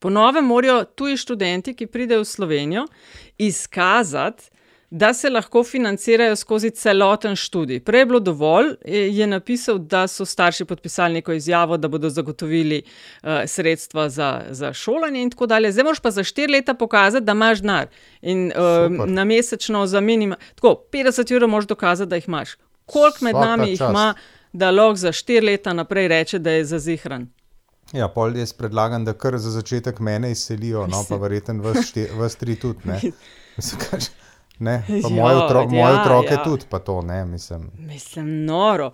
Po 0.04 0.12
novem 0.12 0.44
morajo 0.44 0.82
tuji 0.84 1.16
študenti, 1.16 1.72
ki 1.72 1.88
pridejo 1.88 2.26
v 2.26 2.28
Slovenijo, 2.28 2.82
izkazati, 3.40 4.52
da 4.94 5.14
se 5.14 5.30
lahko 5.30 5.64
financirajo 5.64 6.36
skozi 6.36 6.70
celoten 6.70 7.36
študij. 7.36 7.80
Prej 7.80 8.00
je 8.00 8.06
bilo 8.06 8.20
dovolj, 8.20 8.76
je 8.86 9.26
napisal, 9.26 9.78
da 9.78 10.06
so 10.06 10.24
starši 10.24 10.64
podpisali 10.64 11.14
neko 11.14 11.32
izjavo, 11.32 11.76
da 11.76 11.88
bodo 11.88 12.10
zagotovili 12.10 12.82
uh, 12.82 13.28
sredstva 13.46 14.08
za, 14.08 14.42
za 14.50 14.72
šolanje 14.72 15.22
in 15.22 15.30
tako 15.30 15.46
dalje. 15.46 15.72
Zdaj 15.72 15.84
moraš 15.84 16.00
pa 16.00 16.10
za 16.10 16.24
štiri 16.24 16.52
leta 16.52 16.74
pokazati, 16.74 17.24
da 17.24 17.32
imaš 17.32 17.58
denar. 17.58 17.86
In 18.22 18.46
uh, 18.46 18.52
Super. 18.54 19.08
na 19.08 19.24
mesečno 19.24 19.86
za 19.86 20.00
minimum, 20.00 20.38
tako 20.54 20.84
50 20.92 21.36
ur 21.36 21.48
moraš 21.48 21.66
dokazati, 21.66 22.10
da 22.10 22.16
jih 22.16 22.28
imaš. 22.28 22.56
Koliko 22.86 23.18
med 23.20 23.32
Svaka 23.34 23.46
nami 23.46 23.70
jih 23.70 23.78
čast. 23.78 23.90
ima, 23.90 24.14
da 24.52 24.70
lahko 24.70 24.96
za 24.96 25.12
štiri 25.12 25.46
leta 25.46 25.72
naprej 25.72 26.08
reče, 26.08 26.38
da 26.38 26.50
je 26.50 26.64
zazihran? 26.64 27.26
Ja, 27.92 28.08
pol 28.08 28.36
jaz 28.36 28.52
predlagam, 28.52 29.04
da 29.04 29.12
kar 29.12 29.38
za 29.38 29.50
začetek 29.50 29.98
mene 29.98 30.30
izselijo, 30.30 30.86
no 30.86 31.04
pa 31.08 31.16
verjetno 31.26 31.62
vas, 31.62 31.92
vas 32.18 32.36
tri 32.36 32.56
tudi. 32.56 32.78
Mislim, 33.56 33.80
kaž, 33.90 34.06
ne? 34.58 34.82
pa 35.02 35.08
moje, 35.08 35.36
otro, 35.36 35.60
ja, 35.60 35.66
moje 35.66 36.00
otroke 36.00 36.34
ja. 36.34 36.42
tudi, 36.44 36.64
pa 36.70 36.78
to 36.78 37.02
ne, 37.02 37.24
mislim. 37.24 37.70
Mislim, 37.78 38.44
noro. 38.44 38.90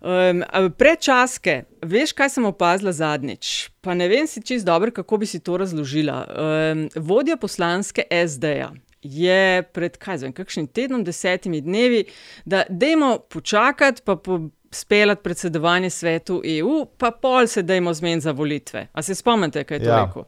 Um, 0.00 0.42
predčaske, 0.78 1.62
veš, 1.82 2.12
kaj 2.12 2.30
sem 2.36 2.44
opazila 2.44 2.92
zadnjič? 2.92 3.70
Pa 3.80 3.94
ne 3.94 4.08
vem 4.08 4.26
si 4.26 4.42
čist 4.42 4.66
dobro, 4.66 4.90
kako 4.90 5.16
bi 5.16 5.26
si 5.26 5.40
to 5.40 5.56
razložila. 5.56 6.26
Um, 6.72 6.88
vodja 6.96 7.36
poslanske 7.36 8.06
SD-ja. 8.26 8.72
Je 9.02 9.62
pred 9.62 9.96
kaj, 9.98 10.18
zvem, 10.22 10.32
kakšnim 10.32 10.68
tednom, 10.70 11.02
desetimi 11.04 11.60
dnevi, 11.60 12.04
da 12.44 12.62
dajmo 12.70 13.18
počakati, 13.18 14.02
pa 14.04 14.16
po, 14.16 14.38
speljati 14.70 15.22
predsedovanje 15.22 15.90
svetu 15.90 16.42
EU, 16.44 16.86
pa 16.98 17.10
pol 17.10 17.46
se 17.46 17.62
dajmo 17.62 17.94
zmeniti 17.94 18.24
za 18.24 18.30
volitve. 18.30 18.86
A 18.92 19.02
se 19.02 19.14
spomnite, 19.14 19.64
kaj 19.64 19.76
je 19.76 19.84
to 19.84 19.90
ja. 19.90 20.04
rekel? 20.04 20.22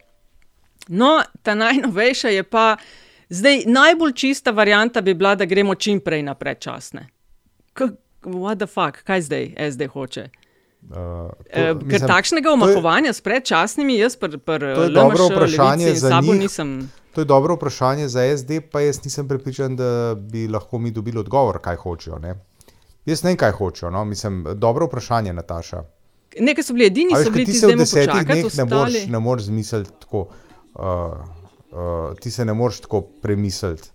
No, 0.89 1.23
ta 1.43 1.55
najnovejša 1.55 2.29
je 2.29 2.43
pa, 2.43 2.77
zdaj 3.29 3.63
najbolj 3.67 4.13
čista 4.13 4.51
varianta 4.51 5.01
bi 5.01 5.15
bila, 5.15 5.35
da 5.35 5.45
gremo 5.45 5.75
čim 5.75 6.01
prej 6.01 6.23
na 6.23 6.35
predčasne. 6.35 7.09
K 7.73 7.89
what 8.23 8.57
the 8.57 8.67
fuck, 8.67 9.05
kaj 9.05 9.21
zdaj 9.21 9.55
SD 9.71 9.89
hoče? 9.93 10.29
Uh, 10.91 11.33
E, 11.49 11.73
ker 11.91 12.03
takšnega 12.05 12.53
omahovanja 12.53 13.13
s 13.13 13.21
predčasnimi, 13.25 13.97
jaz 13.97 14.17
To 14.77 14.83
je 14.83 14.91
za 15.95 16.09
SAB-u 16.09 16.33
njih. 16.33 16.41
nisem. 16.41 16.91
To 17.15 17.21
je 17.21 17.25
dobro 17.25 17.55
vprašanje 17.55 18.09
za 18.09 18.37
SD, 18.37 18.61
pa 18.73 18.81
jaz 18.81 19.05
nisem 19.05 19.29
prepričan, 19.29 19.77
da 19.77 20.15
bi 20.15 20.49
lahko 20.49 20.79
mi 20.79 20.91
dobili 20.91 21.19
odgovor, 21.19 21.59
kaj 21.59 21.77
hočejo. 21.77 22.19
Ne? 22.19 22.35
Jaz 23.07 23.23
ne 23.23 23.31
vem, 23.31 23.37
kaj 23.37 23.53
hočejo. 23.53 23.91
No? 23.91 24.05
Mislim, 24.05 24.45
dobro 24.55 24.87
vprašanje, 24.87 25.33
Nataša. 25.33 25.83
Nekaj 26.41 26.65
so 26.65 26.73
bili 26.73 26.87
edini, 26.87 27.15
veš, 27.15 27.27
so 27.27 27.31
bili 27.31 27.45
ti 27.47 27.53
se 27.53 27.67
v 27.67 27.71
zdaj 27.71 27.79
desetih 27.79 28.27
dneh 28.27 28.45
ne 28.57 28.65
moreš, 28.65 28.95
ostali. 28.95 29.13
ne 29.13 29.19
moreš 29.19 29.45
zmisliti 29.45 29.91
tako. 30.01 30.27
Uh, 30.75 31.44
uh, 31.75 32.17
ti 32.19 32.31
se 32.31 32.45
ne 32.45 32.55
moreš 32.55 32.81
tako 32.81 33.01
premisliti. 33.01 33.91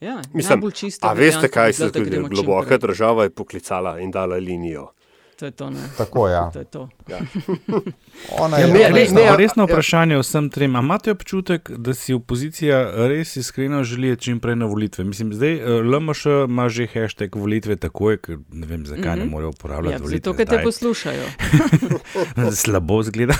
Ja, 0.00 0.22
Mislim, 0.32 0.58
najbolj 0.58 0.72
čista 0.72 1.08
a 1.08 1.12
veste, 1.12 1.48
kaj 1.48 1.72
se 1.72 1.84
je 1.84 1.88
zgodilo? 1.88 2.28
Globoka 2.28 2.78
država 2.78 3.22
je 3.22 3.30
poklicala 3.30 3.98
in 4.00 4.10
dala 4.10 4.36
linijo. 4.36 4.90
To 5.36 5.44
je 5.44 5.50
to, 5.50 5.70
ne. 5.70 5.80
Tako, 5.98 6.28
ja. 6.28 6.50
To 6.52 6.58
je 6.58 6.64
to. 6.64 6.88
Ja. 7.08 7.18
Ona 8.38 8.58
Ja, 8.58 8.66
je 8.66 8.72
ne, 8.72 8.78
resna. 8.80 8.96
resno, 9.20 9.36
resno 9.36 9.64
vprašanje 9.64 10.18
vsem 10.18 10.50
trem. 10.50 10.72
A 10.72 10.80
imate 10.80 11.10
občutek, 11.10 11.70
da 11.70 11.94
si 11.94 12.14
opozicija 12.14 12.78
res 13.04 13.36
iskreno 13.36 13.84
želi 13.84 14.16
čim 14.16 14.40
prej 14.40 14.56
na 14.56 14.66
volitve? 14.66 15.04
Mislim, 15.04 15.32
zdaj 15.32 15.52
eh, 15.52 15.82
LMŠ 15.82 16.20
ima 16.44 16.68
že 16.68 16.86
hashtag 16.88 17.36
volitve 17.36 17.76
takoj, 17.78 18.16
ker 18.18 18.38
ne 18.50 18.66
vem, 18.66 18.86
zakaj 18.86 19.02
mm 19.02 19.14
-hmm. 19.14 19.16
ne 19.16 19.24
Mhm. 19.24 19.30
morejo 19.30 19.48
uporabljati 19.50 19.94
Ja, 19.94 19.98
volitve. 19.98 20.18
zato, 20.18 20.34
ker 20.34 20.46
te 20.48 20.62
poslušajo. 20.62 21.22
Slabo 22.54 23.02
zgleda, 23.02 23.34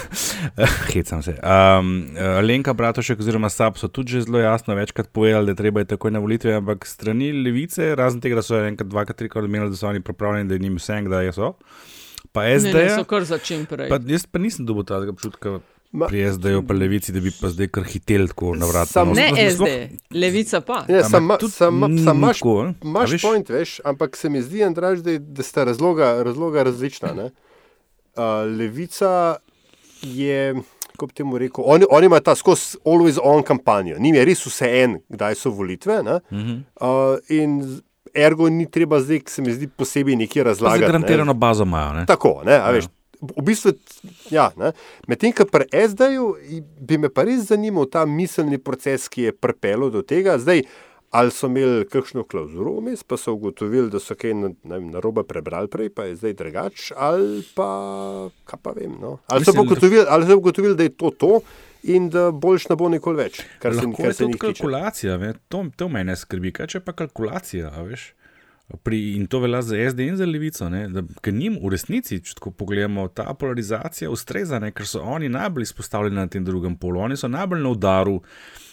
hecam 0.86 1.22
se. 1.22 1.34
Um, 1.34 2.06
Lenka 2.42 2.72
Bratošek 2.72 3.18
oziroma 3.20 3.48
SAP 3.48 3.78
so 3.78 3.88
tudi 3.88 4.06
že 4.06 4.20
zelo 4.22 4.38
jasno 4.38 4.74
večkrat 4.74 5.08
povedali, 5.08 5.46
da 5.46 5.54
treba 5.54 5.80
je 5.80 5.84
takoj 5.86 6.10
na 6.10 6.18
volitve, 6.18 6.54
ampak 6.54 6.86
strani 6.86 7.32
levice, 7.34 7.94
razen 7.94 8.20
tega, 8.20 8.34
da 8.34 8.42
so 8.42 8.56
enkrat, 8.58 8.88
dvakrat, 8.88 9.16
trikrat 9.16 9.44
omenili, 9.44 9.70
da 9.70 9.76
so 9.76 9.88
oni 9.88 10.00
pripravljeni, 10.00 10.48
da 10.48 10.54
je 10.54 10.58
njim 10.60 10.76
vse, 10.76 11.02
kdaj 11.02 11.32
so. 11.32 11.52
Pa 12.36 12.44
Ne, 12.44 12.58
SD. 12.58 12.74
ne, 12.74 12.90
so 12.90 13.04
kar 13.04 13.24
za 13.24 13.38
čim 13.40 13.64
prej. 13.64 13.88
Pa 13.88 13.98
jaz 13.98 14.26
pa 14.26 14.38
nisem 14.38 14.64
dobil 14.64 14.84
tega 14.84 15.08
občutka. 15.08 15.56
Ma- 15.92 16.06
Pri 16.06 16.20
SD-ju 16.26 16.60
pa 16.62 16.74
levici, 16.74 17.08
da 17.08 17.20
bi 17.20 17.30
pa 17.32 17.48
zdaj 17.48 17.68
kar 17.68 17.84
hitel 17.84 18.26
tako 18.26 18.52
na 18.54 18.66
vrat. 18.66 18.88
Sam- 18.88 19.14
Ne 19.14 19.30
SD, 19.46 19.68
levica 20.12 20.60
pa. 20.60 20.84
Ja, 20.86 21.00
Ampak 21.00 21.10
sam, 21.10 21.28
tudi 21.38 21.52
sam, 21.54 21.72
ni 21.86 21.98
sam 22.00 22.16
imaš, 22.18 22.42
ne? 22.42 22.74
Veš? 23.06 23.22
point, 23.22 23.48
veš, 23.48 23.80
ampak 23.82 24.12
se 24.14 24.28
mi 24.28 24.42
zdi, 24.42 24.60
Andraž, 24.62 24.98
da, 25.00 25.14
da 25.16 25.42
sta 25.42 25.64
razloga, 25.64 26.22
razloga 26.22 26.62
različna. 26.64 27.14
ne. 27.14 27.30
Uh, 28.14 28.22
levica 28.50 29.36
je, 30.02 30.54
kako 30.88 31.06
bi 31.06 31.12
temu 31.14 31.38
rekel, 31.38 31.64
oni, 31.66 31.84
oni 31.90 32.06
imajo 32.06 32.20
ta 32.22 32.34
skozi 32.34 32.76
always 32.84 33.18
on 33.22 33.42
kampanjo, 33.42 33.96
njim 33.98 34.14
je 34.14 34.24
res 34.24 34.46
vse 34.46 34.68
en, 34.74 34.98
kdaj 35.08 35.34
so 35.36 35.50
volitve. 35.50 36.02
Ne? 36.02 36.20
Mhm. 36.30 36.52
Uh, 36.76 36.86
in 37.30 37.80
ergo 38.16 38.48
ni 38.48 38.66
treba 38.66 39.00
zdaj, 39.00 39.20
se 39.26 39.42
mi 39.42 39.52
zdi, 39.52 39.68
posebej 39.68 40.16
nekaj 40.16 40.42
Pa 40.42 40.46
razlagati. 40.46 40.80
ne. 40.80 40.86
Zagarantirano 40.86 41.34
bazo 41.34 41.64
imajo. 41.64 41.92
Ne? 41.92 42.06
Tako, 42.06 42.42
ne, 42.44 42.52
a 42.54 42.64
Ja. 42.64 42.70
veš. 42.72 42.84
V 43.18 43.42
bistvu, 43.42 43.72
ja, 44.30 44.50
ne. 44.56 44.72
medtem 45.08 45.32
ko 45.32 45.46
pri 45.46 45.64
SD-ju 45.72 46.34
bi 46.78 46.98
me 46.98 47.08
pa 47.08 47.22
res 47.22 47.46
zanimal 47.46 47.86
ta 47.86 48.04
miselni 48.06 48.58
proces, 48.58 49.08
ki 49.08 49.22
je 49.22 49.32
pripeljal 49.32 49.90
do 49.90 50.02
tega. 50.02 50.38
Zdaj, 50.38 50.62
ali 51.10 51.30
so 51.30 51.46
imeli 51.46 51.86
kakšno 51.86 52.24
klauzuro 52.24 52.74
vmes, 52.74 53.02
pa 53.02 53.16
so 53.16 53.32
ugotovili, 53.32 53.88
da 53.88 53.98
so 53.98 54.14
kaj 54.14 54.34
ne 54.34 54.50
narobe 54.82 55.22
prebrali 55.22 55.66
prej, 55.66 55.88
pa 55.88 56.04
je 56.04 56.16
zdaj 56.16 56.32
drugače, 56.34 56.94
ali 56.94 57.40
pa, 57.54 57.68
kaj 58.44 58.58
pa 58.62 58.70
vem. 58.72 58.92
No? 59.00 59.18
Ali, 59.26 59.44
so 59.44 59.50
Mislim, 59.50 59.64
ugotovili, 59.64 60.04
ali 60.08 60.26
so 60.26 60.36
ugotovili, 60.36 60.76
da 60.76 60.82
je 60.82 60.88
to 60.90 61.10
to 61.12 61.40
in 61.82 62.10
da 62.10 62.30
boljš 62.30 62.68
ne 62.68 62.76
bo 62.76 62.88
nikoli 62.88 63.22
več, 63.24 63.40
kar 63.62 63.74
se, 63.74 63.82
Lahko 63.82 64.02
kar 64.02 64.12
je 64.12 64.14
se 64.14 64.24
tudi 64.24 64.38
kalkulacija, 64.38 65.16
ne? 65.18 65.32
to, 65.48 65.64
to 65.76 65.88
mene 65.88 66.16
skrbi. 66.16 66.52
Kaj 66.56 66.72
če 66.74 66.84
pa 66.84 66.94
kalkulacija, 66.96 67.72
veš? 67.86 68.12
Pri, 68.82 68.98
in 69.14 69.28
to 69.30 69.38
velja 69.38 69.60
za 69.62 69.78
SD 69.90 70.08
in 70.10 70.16
za 70.18 70.26
levico, 70.26 70.66
ne, 70.68 70.88
da 70.90 71.04
ker 71.22 71.34
njim 71.34 71.54
v 71.62 71.70
resnici, 71.70 72.18
če 72.18 72.34
tako 72.40 72.50
pogledamo, 72.50 73.04
ta 73.14 73.28
polarizacija 73.38 74.10
ustreza, 74.10 74.58
ne, 74.58 74.72
ker 74.74 74.88
so 74.90 75.04
oni 75.06 75.30
najbolj 75.30 75.68
izpostavljeni 75.68 76.18
na 76.18 76.26
tem 76.26 76.44
drugem 76.44 76.74
polu, 76.82 77.04
oni 77.04 77.14
so 77.16 77.30
najbolj 77.30 77.62
na 77.62 77.70
udaru 77.70 78.16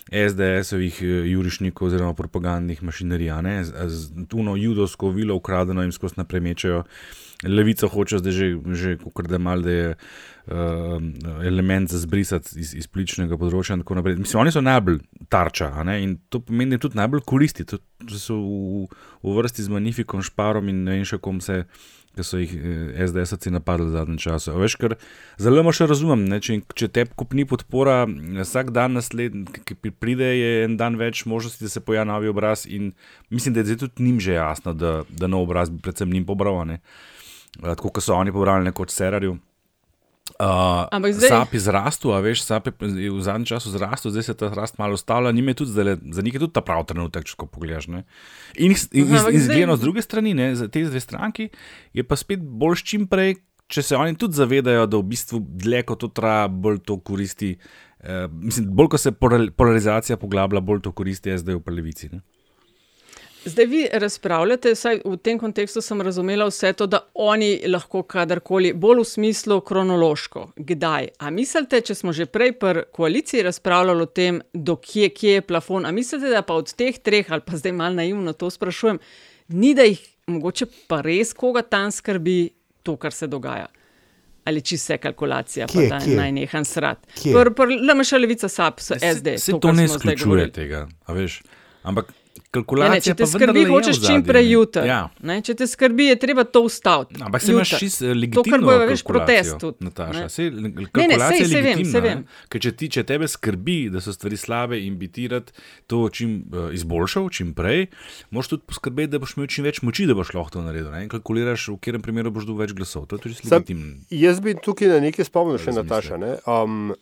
SDS-ovih 0.09 0.97
eh, 1.05 1.11
jurišnikov 1.35 1.91
oziroma 1.91 2.17
propagandnih 2.17 2.81
mašinerij, 2.83 3.35
ne, 3.45 3.59
z, 3.63 4.25
tuno 4.33 4.55
judovsko 4.57 5.13
vilo 5.13 5.37
ukradeno 5.37 5.85
jim 5.85 5.93
skozi 5.93 6.17
naprej 6.17 6.41
mečejo. 6.41 6.83
Levica 7.43 7.87
hoče 7.87 8.19
zdaj 8.19 8.33
že, 8.33 8.47
že 8.73 8.97
kar 9.15 9.27
da 9.27 9.37
mal, 9.37 9.61
da 9.61 9.71
je 9.71 9.89
uh, 9.93 10.53
element 11.45 11.91
za 11.91 11.99
zbrisati 11.99 12.59
iz, 12.59 12.73
iz 12.75 12.87
političnega 12.87 13.37
področja. 13.39 13.77
in 13.77 13.83
tako 13.83 13.99
naprej. 13.99 14.19
Mislim, 14.21 14.41
oni 14.41 14.51
so 14.51 14.61
najbolj 14.61 15.01
tarča 15.29 15.71
in 15.99 16.17
to 16.29 16.39
pomeni, 16.39 16.75
da 16.75 16.83
tudi 16.83 16.99
najbolj 16.99 17.25
koristi. 17.25 17.65
To, 17.65 17.77
to 17.77 18.19
so 18.19 18.37
v, 18.37 18.87
v 19.23 19.35
vrsti 19.39 19.63
z 19.63 19.69
Magnifikom, 19.69 20.23
Šparom 20.23 20.69
in 20.69 20.83
ne 20.83 20.97
vem 20.97 21.05
še 21.07 21.19
kom 21.23 21.41
se, 21.41 21.63
ki 22.13 22.23
so 22.23 22.37
jih 22.37 22.51
eh, 22.53 23.05
SDS-ovci 23.07 23.53
napadli 23.53 23.89
v 23.89 23.95
zadnjem 23.95 24.19
času. 24.21 24.53
A 24.53 24.61
Veš, 24.61 24.77
ker 24.77 24.95
zelo 25.41 25.63
še 25.73 25.87
razumem, 25.89 26.27
ne, 26.29 26.39
če, 26.43 26.61
če 26.77 26.91
te 26.93 27.07
kupni 27.09 27.47
podpora, 27.49 28.03
vsak 28.43 28.69
dan 28.75 28.99
naslednji, 28.99 29.63
ki 29.65 29.79
pri- 29.79 29.95
pride, 29.95 30.29
je 30.37 30.51
en 30.67 30.77
dan 30.77 30.99
več 30.99 31.25
možnosti, 31.25 31.63
da 31.65 31.71
se 31.73 31.81
pojavi 31.81 32.11
novi 32.11 32.29
obraz. 32.29 32.67
In 32.69 32.93
mislim, 33.33 33.55
da 33.55 33.63
je 33.63 33.73
zdaj 33.73 33.81
tudi 33.87 34.05
njim 34.05 34.21
že 34.21 34.37
jasno, 34.37 34.75
da, 34.77 35.01
da 35.09 35.27
nov 35.27 35.47
obraz 35.49 35.73
bi 35.73 35.81
predvsem 35.81 36.11
njim 36.13 36.27
pobral. 36.29 36.53
Uh, 36.53 36.77
tako 37.55 37.89
kot 37.89 38.03
so 38.03 38.15
oni 38.15 38.31
pobrali 38.31 38.63
nekoč 38.63 38.89
Cerarju. 38.91 39.37
Uh, 40.33 40.87
Ampak 40.89 41.13
zdaj- 41.13 41.29
Sap 41.29 41.51
je 41.51 41.59
zrastel, 41.59 42.09
a 42.09 42.19
veš, 42.19 42.41
sap 42.41 42.65
je 42.65 42.73
v 43.11 43.21
zadnjem 43.21 43.45
času 43.45 43.69
zrastel, 43.69 44.09
zdaj 44.09 44.23
se 44.23 44.33
ta 44.33 44.47
rast 44.49 44.79
malo 44.79 44.93
ustavlja, 44.93 45.31
njim 45.31 45.47
je 45.47 45.53
tudi 45.53 45.71
zdaj, 45.71 45.97
za 46.09 46.21
njih 46.21 46.33
je 46.33 46.39
tudi 46.39 46.53
ta 46.53 46.61
pravi 46.61 46.85
trenutek, 46.87 47.23
če 47.23 47.35
ko 47.35 47.45
pogledaš. 47.45 47.87
Ne? 47.87 48.03
In, 48.55 48.71
in, 48.71 49.03
ampak 49.05 49.33
in 49.33 49.39
zdaj- 49.39 49.45
zgledno 49.45 49.75
z 49.75 49.81
druge 49.81 50.01
strani, 50.01 50.33
ne, 50.33 50.55
za 50.55 50.67
te 50.67 50.81
dve 50.81 50.99
stranki, 50.99 51.49
je 51.93 52.03
pa 52.03 52.15
spet 52.15 52.39
bolj 52.39 52.81
čim 52.81 53.03
prej, 53.05 53.35
če 53.67 53.81
se 53.83 53.95
oni 53.95 54.15
tudi 54.15 54.33
zavedajo, 54.33 54.87
da 54.87 54.97
v 54.97 55.03
bistvu 55.05 55.39
dlje 55.39 55.83
kot 55.83 55.99
to 55.99 56.07
traja, 56.07 56.47
bolj 56.47 56.79
to 56.79 56.97
koristi. 56.97 57.57
Uh, 57.99 58.25
mislim, 58.31 58.67
bolj 58.67 58.87
ko 58.87 58.97
se 58.97 59.11
polarizacija 59.51 60.17
poglablja, 60.17 60.59
bolj 60.61 60.81
to 60.81 60.91
koristi 60.91 61.35
zdaj 61.37 61.55
v 61.55 61.67
levici. 61.69 62.09
Ne? 62.09 62.23
Zdaj 63.45 63.65
vi 63.65 63.87
razpravljate, 63.93 64.71
vsaj 64.71 65.01
v 65.05 65.17
tem 65.17 65.39
kontekstu 65.39 65.81
sem 65.81 66.01
razumela 66.01 66.45
vse 66.47 66.73
to, 66.73 66.85
da 66.87 67.01
oni 67.13 67.59
lahko 67.67 68.03
kadarkoli, 68.07 68.71
bolj 68.73 69.01
v 69.01 69.05
smislu 69.09 69.57
kronološko, 69.61 70.45
kdaj. 70.55 71.09
A 71.19 71.29
mislite, 71.29 71.81
če 71.81 71.95
smo 71.95 72.13
že 72.15 72.25
prej 72.25 72.53
pri 72.59 72.85
koaliciji 72.91 73.43
razpravljali 73.43 74.01
o 74.01 74.05
tem, 74.05 74.39
do 74.53 74.77
kje, 74.79 75.09
kje 75.09 75.33
je 75.33 75.41
plafon, 75.41 75.85
a 75.85 75.91
mislite, 75.91 76.31
da 76.31 76.41
pa 76.41 76.55
od 76.55 76.71
teh 76.71 76.99
treh, 76.99 77.31
ali 77.31 77.43
pa 77.43 77.59
zdaj 77.59 77.75
malo 77.75 77.99
naivno 77.99 78.33
to 78.33 78.49
sprašujem, 78.49 78.99
ni 79.47 79.73
da 79.75 79.83
jih 79.83 79.99
mogoče 80.27 80.69
pa 80.87 81.01
res 81.03 81.33
koga 81.33 81.61
tam 81.61 81.91
skrbi 81.91 82.53
to, 82.83 82.95
kar 82.95 83.11
se 83.11 83.27
dogaja? 83.27 83.67
Ali 84.45 84.61
čisto 84.61 84.93
vse 84.93 84.97
kalkulacija, 85.03 85.67
Kje, 85.67 85.89
pa 85.89 85.99
da 85.99 86.05
kje? 86.05 86.15
naj 86.15 86.31
nehan 86.31 86.65
srat. 86.65 87.05
Pr, 87.23 87.51
pr, 87.55 87.75
LMŠ, 87.91 88.11
Levica, 88.19 88.47
SAP, 88.47 88.79
SD. 88.79 89.37
Se 89.37 89.51
to, 89.51 89.59
kar 89.59 89.75
ne 89.75 89.85
izključuje 89.85 90.51
tega, 90.51 90.87
a 91.05 91.13
veš. 91.13 91.41
Ampak 91.83 92.11
kalkulacija 92.53 92.93
ne, 92.93 93.01
če 93.01 93.13
te 93.17 93.25
pa 93.25 93.29
skrbi, 93.29 93.63
hočeš 93.69 93.99
čim 94.03 94.23
prej 94.25 94.45
ne. 94.45 94.51
jutri. 94.51 94.83
Ja. 94.89 94.99
Ne, 95.25 95.37
če 95.45 95.55
te 95.57 95.67
skrbi, 95.69 96.07
je 96.11 96.17
treba 96.21 96.45
to 96.45 96.63
ustaviti. 96.67 97.17
Ampak 97.21 97.41
se 97.41 97.51
imaš 97.53 97.73
jutri. 97.73 97.79
čisto 97.85 98.03
To, 98.03 98.09
kar 98.09 98.19
legitimno 98.21 98.67
bojo, 98.67 98.79
kalkulacijo, 98.79 99.07
protest 99.09 99.55
tudi. 99.61 99.85
Nataša. 99.87 100.19
ne. 100.19 100.29
Sej, 100.29 100.49
Ne, 100.53 100.69
ne, 100.69 100.85
kalkulacija 100.91 101.45
sej, 101.45 101.51
sej 101.53 101.63
vem, 101.65 101.83
ne. 101.83 102.01
vem. 102.05 102.23
Ker 102.53 102.63
če, 102.65 102.71
ti, 102.77 102.89
če 102.97 103.05
tebe 103.09 103.29
skrbi, 103.29 103.77
da 103.93 104.01
so 104.03 104.13
stvari 104.15 104.37
slabe 104.39 104.79
in 104.79 104.97
bi 105.01 105.09
ti 105.13 105.27
rad 105.31 105.49
to 105.91 106.03
čim 106.13 106.43
uh, 106.49 106.69
izboljšal, 106.75 107.29
čim 107.33 107.53
prej, 107.57 107.87
moraš 108.33 108.53
tudi 108.55 108.67
poskrbeti, 108.69 109.13
da 109.15 109.21
boš 109.23 109.37
imel 109.37 109.49
čim 109.51 109.67
več 109.67 109.81
moči, 109.85 110.07
da 110.09 110.17
boš 110.17 110.33
lahko 110.37 110.57
to 110.57 110.65
naredil. 110.65 110.91
Ne? 110.93 111.05
In 111.07 111.11
kalkuliraš, 111.13 111.69
v 111.73 111.79
katerem 111.79 112.05
primeru 112.05 112.33
boš 112.33 112.49
dobil 112.49 112.67
več 112.67 112.75
glasov. 112.77 113.07
To 113.09 113.19
je 113.19 113.27
tudi 113.27 113.39
legitimno. 113.43 113.97
jaz 114.09 114.43
bi 114.43 114.55
tukaj 114.57 114.93
na 114.95 115.01
nekaj 115.03 115.29
spomnil, 115.29 115.59
še 115.61 115.75
Nataša. 115.75 116.21
Ne? 116.21 116.35
Um, 116.49 116.93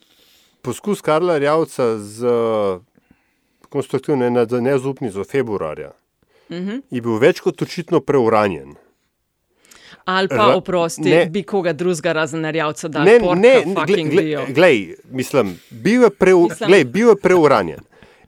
poskus 0.66 1.02
Karla 1.06 1.38
Rjavca 1.42 1.98
z 2.00 2.26
uh, 2.26 2.91
konstruktivno 3.72 4.30
ne- 4.30 4.46
za 4.46 4.60
nezaupnico 4.62 5.24
februarja 5.26 5.92
Mhm. 6.50 6.78
je 6.90 7.02
bil 7.02 7.18
več 7.18 7.40
kot 7.40 7.62
očitno 7.62 8.00
preuranjen. 8.02 8.76
Ali 10.06 10.28
pa, 10.28 10.36
Ra- 10.38 10.56
oprosti, 10.56 11.02
ne. 11.06 11.26
bi 11.28 11.44
koga 11.44 11.74
drugega 11.74 12.12
razen 12.14 12.42
narjavca 12.42 12.88
dal. 12.88 13.04
Ne, 13.04 13.20
porka 13.20 13.36
ne, 13.38 13.54
fucking 13.76 14.10
bio. 14.12 14.40
glej, 14.42 14.54
glej, 14.54 14.78
mislim, 15.12 15.52
bil 15.72 16.04
je, 16.04 16.10
preu, 16.12 16.42
Mislim- 16.44 16.68
glej, 16.68 16.84
bil 16.86 17.10
je 17.10 17.16
preuranjen. 17.18 17.80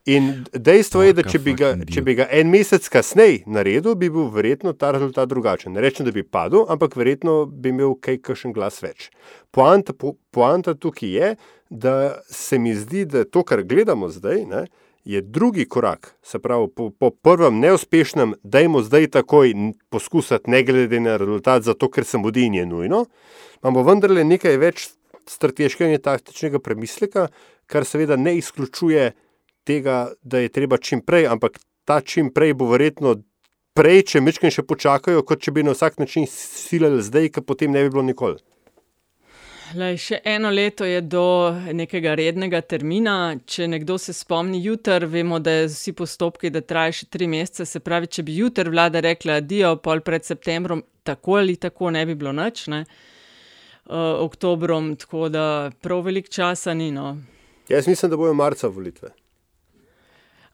In 0.05 0.25
dejstvo 0.53 1.01
je, 1.01 1.13
da 1.13 1.23
če 1.23 1.39
bi, 1.39 1.53
ga, 1.53 1.75
če 1.85 2.01
bi 2.01 2.13
ga 2.13 2.27
en 2.29 2.49
mesec 2.49 2.89
kasneje 2.89 3.43
naredil, 3.47 3.95
bi 3.95 4.09
bil 4.09 4.29
verjetno 4.29 4.73
ta 4.73 4.91
rezultat 4.91 5.29
drugačen. 5.29 5.71
Ne 5.71 5.81
rečem, 5.81 6.05
da 6.05 6.11
bi 6.11 6.23
padel, 6.25 6.65
ampak 6.67 6.93
verjetno 6.93 7.45
bi 7.47 7.69
imel 7.69 7.95
kaj 7.95 8.17
kakšen 8.19 8.51
glas 8.51 8.81
več. 8.81 9.09
Poanta, 9.49 9.93
po, 9.93 10.13
poanta 10.29 10.73
tukaj 10.75 11.09
je, 11.09 11.35
da 11.69 11.95
se 12.27 12.59
mi 12.59 12.75
zdi, 12.75 13.05
da 13.05 13.23
to, 13.23 13.43
kar 13.43 13.63
gledamo 13.63 14.09
zdaj, 14.09 14.45
ne, 14.45 14.65
je 15.05 15.21
drugi 15.21 15.65
korak. 15.65 16.15
Se 16.23 16.39
pravi, 16.39 16.67
po, 16.75 16.89
po 16.89 17.09
prvem 17.11 17.59
neuspešnem, 17.59 18.33
dajmo 18.43 18.81
zdaj 18.81 19.07
takoj 19.07 19.53
poskusiti, 19.89 20.51
ne 20.51 20.63
glede 20.63 20.99
na 20.99 21.17
rezultat, 21.17 21.63
zato 21.63 21.89
ker 21.91 22.05
se 22.05 22.17
mudi 22.17 22.45
in 22.45 22.53
je 22.53 22.65
nujno. 22.65 23.05
Imamo 23.63 23.83
vendarle 23.83 24.23
nekaj 24.23 24.57
več 24.57 24.87
strateškega 25.29 25.91
in 25.91 26.01
taktičnega 26.03 26.59
premisleka, 26.59 27.27
kar 27.67 27.85
seveda 27.85 28.15
ne 28.15 28.37
izključuje 28.37 29.11
tega, 29.63 30.13
da 30.21 30.39
je 30.39 30.49
treba 30.49 30.77
čim 30.77 31.01
prej, 31.01 31.27
ampak 31.27 31.59
ta 31.85 32.01
čim 32.01 32.31
prej 32.33 32.53
bo 32.53 32.67
verjetno 32.71 33.15
prej, 33.75 34.03
če 34.13 34.21
mečkaj 34.21 34.51
še 34.59 34.63
počakajo, 34.67 35.23
kot 35.27 35.43
če 35.43 35.51
bi 35.51 35.63
na 35.63 35.75
vsak 35.75 35.99
način 35.99 36.27
silili 36.29 37.03
zdaj, 37.03 37.31
ki 37.33 37.45
potem 37.47 37.71
ne 37.71 37.83
bi 37.83 37.91
bilo 37.91 38.03
nikoli. 38.03 38.39
Lej, 39.73 39.95
še 39.97 40.17
eno 40.29 40.51
leto 40.53 40.85
je 40.85 40.99
do 41.01 41.49
nekega 41.73 42.13
rednega 42.17 42.61
termina. 42.61 43.35
Če 43.49 43.67
nekdo 43.71 43.97
se 43.97 44.13
spomni 44.13 44.59
jutri, 44.61 45.07
vemo, 45.09 45.39
da 45.41 45.55
je 45.55 45.69
vsi 45.71 45.95
postopki, 45.97 46.51
da 46.53 46.61
trajajo 46.61 46.99
še 46.99 47.07
tri 47.13 47.27
mesece. 47.31 47.65
Se 47.65 47.81
pravi, 47.81 48.09
če 48.11 48.25
bi 48.27 48.37
jutri 48.37 48.69
vlada 48.69 49.01
rekla, 49.01 49.39
dio, 49.41 49.73
pol 49.81 50.03
pred 50.05 50.25
septembrom, 50.27 50.83
tako 51.03 51.39
ali 51.41 51.57
tako 51.57 51.89
ne 51.95 52.05
bi 52.05 52.17
bilo 52.19 52.35
ne? 52.35 52.51
Uh, 53.83 54.21
oktobrom, 54.23 54.93
tako 54.95 55.27
da 55.33 55.71
prav 55.81 56.05
velik 56.05 56.29
časa 56.29 56.73
ni. 56.77 56.91
No. 56.93 57.17
Jaz 57.69 57.89
mislim, 57.89 58.13
da 58.13 58.17
bojo 58.19 58.37
marca 58.37 58.69
volitve. 58.69 59.09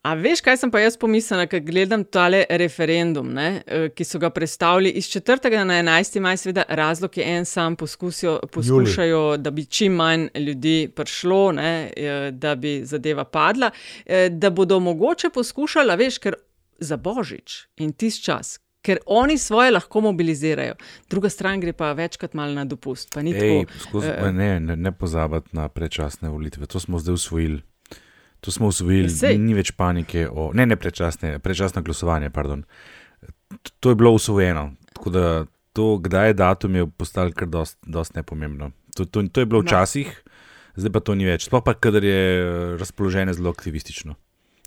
A 0.02 0.14
veš, 0.16 0.40
kaj 0.40 0.56
sem 0.62 0.72
pa 0.72 0.80
jaz 0.80 0.96
pomislila, 0.96 1.44
ko 1.52 1.60
gledam 1.60 2.06
tale 2.08 2.46
referendum, 2.62 3.34
ne, 3.36 3.64
eh, 3.68 3.90
ki 3.92 4.06
so 4.08 4.20
ga 4.20 4.30
predstavili 4.32 4.94
iz 4.96 5.10
4. 5.12 5.66
na 5.68 5.82
11. 5.82 6.20
maj, 6.24 6.38
seveda 6.38 6.64
razlog 6.70 7.18
je 7.18 7.26
en 7.28 7.46
sam, 7.46 7.76
poskusijo, 7.76 8.40
poskušajo, 8.52 9.38
da 9.38 9.52
bi 9.52 9.66
čim 9.66 10.00
manj 10.00 10.28
ljudi 10.36 10.92
prišlo, 10.96 11.52
ne, 11.52 11.92
eh, 11.98 12.32
da 12.32 12.56
bi 12.56 12.80
zadeva 12.86 13.24
padla, 13.26 13.72
eh, 14.06 14.30
da 14.30 14.50
bodo 14.50 14.80
mogoče 14.80 15.30
poskušali, 15.30 15.98
veš, 15.98 16.18
ker 16.18 16.36
za 16.80 16.98
božič 16.98 17.68
in 17.78 17.92
tisti 17.92 18.24
čas. 18.24 18.60
Ker 18.82 18.98
oni 19.06 19.38
svoje 19.38 19.72
lahko 19.72 20.02
mobilizirajo, 20.02 20.76
druga 21.10 21.30
stran 21.30 21.60
gre 21.60 21.74
pa 21.74 21.92
večkrat 21.92 22.34
malo 22.34 22.54
na 22.54 22.64
dopust. 22.66 23.18
Ej, 23.18 23.34
tako. 23.66 23.80
skozi, 23.80 24.08
eh, 24.08 24.32
ne, 24.32 24.60
ne, 24.60 24.76
ne 24.76 24.92
pozabiti 24.92 25.50
na 25.52 25.68
predčasne 25.68 26.30
volitve. 26.30 26.66
To 26.66 26.80
smo 26.80 27.00
zdaj 27.00 27.14
usvojili. 27.14 27.62
To 28.40 28.52
smo 28.52 28.68
usvojili, 28.68 29.04
Ja, 29.04 29.10
sej. 29.12 29.38
ni 29.38 29.54
več 29.54 29.72
panike. 29.72 30.28
O, 30.28 30.52
ne, 30.54 30.66
ne 30.66 30.76
predčasne, 30.76 31.40
predčasno 31.40 31.82
glasovanje. 31.82 32.30
Pardon. 32.30 32.64
To 33.80 33.90
je 33.90 33.96
bilo 33.96 34.12
usvojeno. 34.12 34.64
Tako 34.94 35.10
da 35.10 35.24
to, 35.74 35.98
kdaj 35.98 36.28
je 36.28 36.34
datum, 36.36 36.76
je 36.76 36.88
postalo 36.90 37.32
kar 37.32 37.48
dost, 37.48 37.78
dost 37.84 38.16
nepomembno. 38.16 38.72
To, 38.96 39.06
to, 39.06 39.24
to 39.24 39.40
je 39.40 39.46
bilo 39.46 39.62
No. 39.62 39.66
včasih, 39.66 40.08
zdaj 40.76 40.92
pa 40.92 41.00
to 41.00 41.16
ni 41.16 41.26
več. 41.26 41.46
Sploh 41.46 41.62
pa, 41.62 41.74
kadar 41.74 42.04
je 42.04 42.16
eh, 42.36 42.48
razpoloženje 42.78 43.34
zelo 43.34 43.50
aktivistično. 43.50 44.16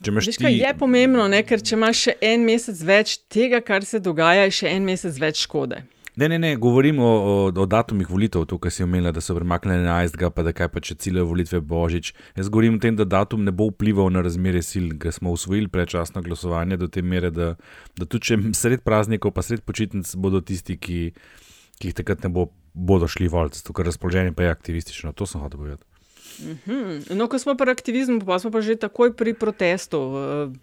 Veš, 0.03 0.35
ti, 0.35 0.45
je 0.51 0.75
pomembno, 0.75 1.29
ne? 1.29 1.43
ker 1.43 1.61
če 1.61 1.77
imaš 1.77 1.97
še 2.01 2.13
en 2.21 2.43
mesec 2.43 2.75
več 2.83 3.19
tega, 3.25 3.61
kar 3.61 3.85
se 3.85 4.01
dogaja, 4.01 4.43
je 4.43 4.51
še 4.53 4.69
en 4.69 4.85
mesec 4.85 5.15
več 5.15 5.45
škode. 5.45 5.85
Ne, 6.17 6.29
ne, 6.29 6.39
ne, 6.39 6.57
govorim 6.57 6.99
o, 6.99 7.05
o, 7.09 7.53
o 7.57 7.65
datumih 7.67 8.11
volitev, 8.11 8.45
to, 8.45 8.59
kar 8.61 8.73
si 8.73 8.85
omenila, 8.85 9.15
da 9.17 9.21
so 9.25 9.33
premaknili 9.33 9.81
na 9.81 9.95
11. 10.03 10.27
pa 10.37 10.43
da 10.45 10.53
kaj 10.53 10.69
pa 10.69 10.81
če 10.85 10.99
ciljajo 11.01 11.31
volitve 11.31 11.61
Božič. 11.65 12.11
Jaz 12.37 12.51
govorim 12.53 12.77
o 12.77 12.81
tem, 12.83 12.99
da 12.99 13.07
datum 13.09 13.47
ne 13.47 13.55
bo 13.57 13.71
vplival 13.71 14.13
na 14.13 14.21
razmerje 14.21 14.61
sil, 14.69 14.91
ker 15.01 15.15
smo 15.17 15.33
usvojili 15.33 15.73
predčasno 15.73 16.21
glasovanje 16.23 16.77
do 16.77 16.91
te 16.93 17.01
mere, 17.01 17.31
da, 17.33 17.55
da 17.97 18.05
tudi 18.05 18.29
če 18.29 18.39
sred 18.59 18.85
praznikov, 18.85 19.33
pa 19.33 19.41
sred 19.47 19.65
počitnic 19.65 20.13
bodo 20.21 20.43
tisti, 20.45 20.77
ki, 20.77 20.99
ki 21.81 21.89
jih 21.89 21.97
takrat 22.03 22.29
ne 22.29 22.33
bo, 22.35 22.51
bodo 22.75 23.09
šli 23.09 23.33
voliti, 23.33 23.65
ker 23.65 23.89
razpoloženje 23.89 24.37
pa 24.37 24.45
je 24.45 24.53
aktivistično. 24.53 25.15
To 25.17 25.25
sem 25.25 25.41
hotel 25.41 25.65
povedati. 25.65 25.92
Mhm. 26.41 27.03
No, 27.19 27.29
ko 27.29 27.39
smo 27.39 27.55
pri 27.55 27.71
aktivizmu, 27.71 28.21
pa 28.27 28.39
smo 28.39 28.51
pa 28.51 28.61
že 28.61 28.77
takoj 28.77 29.13
pri 29.17 29.35
protestu. 29.35 29.99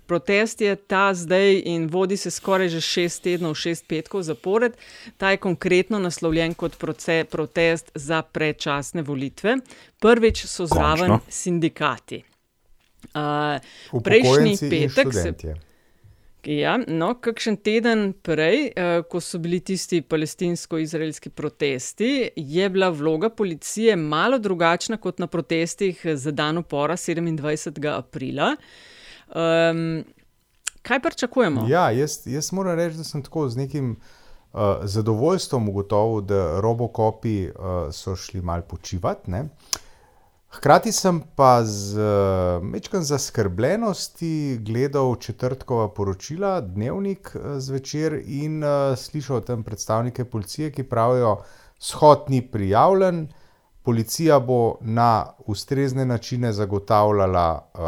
Protest 0.08 0.62
je 0.62 0.76
ta 0.76 1.14
zdaj 1.14 1.62
in 1.66 1.88
vodi 1.88 2.18
se 2.18 2.32
skoraj 2.32 2.70
že 2.70 2.82
šest 2.82 3.24
tednov, 3.24 3.56
šest 3.56 3.88
petkov 3.88 4.24
zapored. 4.24 4.74
Ta 5.18 5.32
je 5.32 5.38
konkretno 5.38 6.00
naslovljen 6.00 6.54
kot 6.54 6.78
proce, 6.78 7.26
protest 7.30 7.92
za 7.96 8.22
predčasne 8.22 9.02
volitve. 9.02 9.58
Prvič 10.00 10.46
so 10.46 10.66
zraven 10.66 11.20
Končno. 11.20 11.20
sindikati. 11.30 12.24
Uh, 13.16 14.02
prejšnji 14.04 14.58
petek 14.70 15.14
se. 15.14 15.69
Ja, 16.48 16.78
no, 16.88 17.10
kakšen 17.20 17.58
teden 17.60 18.14
prej, 18.24 18.70
eh, 18.72 19.02
ko 19.12 19.20
so 19.20 19.42
bili 19.44 19.60
tisti 19.60 20.00
palestinsko-izraelski 20.02 21.30
protesti, 21.30 22.30
je 22.36 22.70
bila 22.70 22.90
vloga 22.90 23.30
policije 23.30 23.96
malo 23.96 24.40
drugačna 24.40 24.98
kot 24.98 25.20
na 25.20 25.28
protestih 25.28 26.00
za 26.16 26.32
dan 26.32 26.58
upora 26.58 26.96
27. 26.96 27.98
aprila. 27.98 28.56
Um, 29.36 30.04
kaj 30.82 31.00
pričakujemo? 31.00 31.66
Ja, 31.68 31.92
jaz, 31.92 32.22
jaz 32.26 32.52
moram 32.52 32.76
reči, 32.76 32.98
da 32.98 33.04
sem 33.04 33.24
tako 33.24 33.50
z 33.50 33.58
nekim 33.58 33.92
uh, 34.54 34.60
zadovoljstvom 34.84 35.70
ugotovil, 35.70 36.22
da 36.22 36.62
robokopi 36.62 37.50
uh, 37.50 37.92
so 37.92 38.16
šli 38.16 38.42
mal 38.42 38.62
počivati. 38.62 39.32
Uh, 39.32 39.46
Hkrati 40.50 40.92
sem 40.92 41.22
pa 41.36 41.64
z 41.64 42.00
večkrat 42.74 43.04
zaskrbljenosti 43.04 44.58
gledal 44.62 45.16
četrtkova 45.16 45.90
poročila, 45.94 46.62
dnevnik 46.62 47.36
zvečer 47.58 48.22
in 48.26 48.64
uh, 48.64 48.98
slišal 48.98 49.42
tam 49.42 49.64
predstavnike 49.64 50.26
policije, 50.26 50.72
ki 50.72 50.84
pravijo, 50.84 51.36
shod 51.80 52.26
ni 52.28 52.42
prijavljen, 52.42 53.28
policija 53.84 54.40
bo 54.40 54.78
na 54.82 55.26
ustrezne 55.46 56.06
načine 56.06 56.54
zagotavljala 56.54 57.70
uh, 57.74 57.82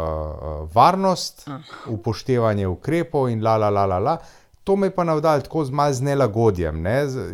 varnost, 0.74 1.48
upoštevanje 1.86 2.66
ukrepov 2.66 3.28
in 3.28 3.42
la 3.42 3.56
la 3.56 3.70
la 3.70 3.86
la. 3.86 3.98
la. 3.98 4.16
To 4.64 4.76
me 4.76 4.90
pa 4.90 5.04
navdal 5.04 5.42
tako 5.42 5.64
z 5.64 5.70
malce 5.70 6.04
nelagodjem. 6.04 6.82
Ne? 6.82 7.08
Z, 7.08 7.26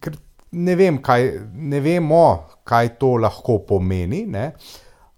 ker 0.00 0.16
ne, 0.52 0.76
vem, 0.76 0.98
kaj, 1.02 1.26
ne 1.54 1.80
vemo, 1.80 2.24
kaj 2.64 2.94
to 2.98 3.14
lahko 3.22 3.60
pomeni. 3.66 4.24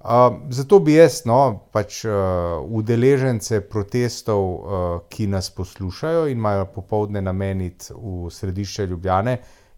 Uh, 0.02 0.40
zato 0.50 0.80
bi 0.82 0.96
jaz, 0.96 1.20
no, 1.30 1.68
pač 1.72 2.00
uh, 2.08 2.58
udeležence 2.74 3.60
protestov, 3.70 4.42
uh, 4.42 4.84
ki 5.10 5.28
nas 5.30 5.52
poslušajo 5.54 6.26
in 6.26 6.40
imajo 6.40 6.66
popovdne 6.74 7.22
nameniti 7.22 7.94
v 7.94 8.30
središče 8.30 8.86
Ljubljane, 8.90 9.36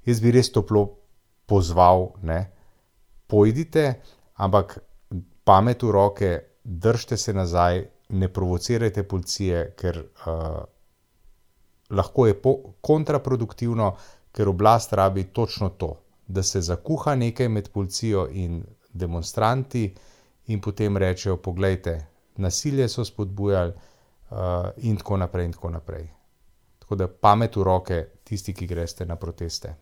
jaz 0.09 0.23
bi 0.25 0.33
res 0.33 0.49
toplo 0.53 0.87
pozval, 1.47 2.15
da 2.25 2.41
pojdite, 3.29 3.85
ampak 4.41 4.79
pamet 5.45 5.83
v 5.83 5.93
roke, 5.93 6.31
držite 6.65 7.17
se 7.21 7.35
nazaj, 7.37 7.85
ne 8.17 8.29
provocirajte 8.33 9.05
policije, 9.09 9.75
ker 9.77 10.01
uh, 10.01 10.65
lahko 11.91 12.27
je 12.27 12.41
kontraproduktivno, 12.81 13.93
ker 14.35 14.49
oblast 14.49 14.93
rabi 14.93 15.25
točno 15.25 15.69
to, 15.69 15.95
da 16.27 16.43
se 16.43 16.61
zakuha 16.61 17.15
nekaj 17.15 17.49
med 17.49 17.69
policijo 17.71 18.27
in 18.33 18.65
demonstranti, 18.93 19.95
in 20.47 20.61
potem 20.61 20.97
rečejo: 20.97 21.37
Poglejte, 21.37 22.07
nasilje 22.37 22.89
so 22.89 23.05
spodbujali, 23.05 23.73
uh, 24.31 24.39
in 24.77 24.97
tako 24.97 25.17
naprej. 25.17 25.45
In 25.45 25.53
tako 25.53 25.71
naprej. 25.71 26.09
Tako 26.79 26.95
da 26.95 27.09
pamet 27.09 27.57
v 27.57 27.63
roke 27.63 28.07
tisti, 28.25 28.55
ki 28.55 28.67
greste 28.67 29.07
na 29.07 29.17
proteste. 29.17 29.75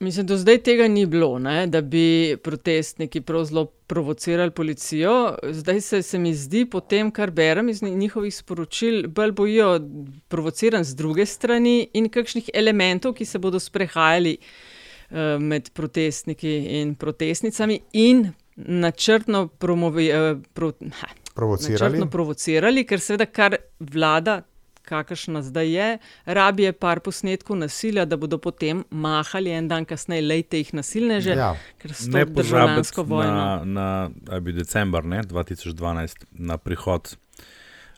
Mislim, 0.00 0.26
do 0.26 0.36
zdaj 0.36 0.58
tega 0.58 0.88
ni 0.88 1.06
bilo, 1.06 1.38
ne? 1.38 1.66
da 1.66 1.80
bi 1.80 2.36
protestniki 2.42 3.20
prav 3.20 3.44
zelo 3.44 3.64
provocirali 3.64 4.50
policijo. 4.50 5.34
Zdaj 5.50 5.80
se, 5.80 6.02
se 6.02 6.18
mi 6.18 6.34
zdi, 6.34 6.64
po 6.70 6.80
tem, 6.80 7.10
kar 7.10 7.30
berem 7.30 7.68
iz 7.68 7.82
njihovih 7.82 8.34
sporočil, 8.36 9.08
bolj 9.08 9.32
bojijo 9.32 9.80
provociran 10.28 10.84
z 10.84 10.94
druge 10.94 11.26
strani 11.26 11.88
in 11.92 12.08
kakšnih 12.08 12.50
elementov, 12.54 13.14
ki 13.14 13.24
se 13.24 13.38
bodo 13.38 13.60
sprehajali 13.60 14.36
uh, 14.38 15.16
med 15.38 15.70
protestniki 15.70 16.56
in 16.80 16.94
protestnicami 16.94 17.80
in 17.92 18.32
načrtno, 18.56 19.46
promovi, 19.48 20.10
uh, 20.12 20.38
pro, 20.52 20.72
ha, 21.00 21.08
provocirali. 21.34 21.92
načrtno 21.92 22.10
provocirali, 22.10 22.84
ker 22.84 23.00
seveda 23.00 23.26
kar 23.26 23.56
vlada 23.80 24.42
kakršna 24.82 25.42
zdaj 25.42 25.70
je, 25.72 25.88
rabijo 26.24 26.72
par 26.72 27.00
posnetkov 27.00 27.56
nasilja, 27.56 28.04
da 28.04 28.16
bodo 28.16 28.38
potem 28.38 28.84
mahali 28.90 29.50
en 29.50 29.68
dan 29.68 29.84
kasneje, 29.84 30.22
lejte 30.26 30.60
jih 30.62 30.74
nasilneže, 30.74 31.36
ja. 31.38 31.52
ker 31.78 31.94
so 31.94 32.10
to 32.10 32.24
državljansko 32.42 33.02
vojno. 33.02 33.64
Na, 33.64 34.10
na, 34.28 34.40
bi 34.40 34.52
decembr 34.52 35.04
ne, 35.04 35.22
2012 35.22 36.26
na 36.32 36.58
prihod 36.58 37.14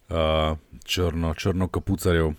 uh, 0.08 0.58
črno, 0.84 1.34
črno 1.34 1.68
kapucarjev, 1.68 2.34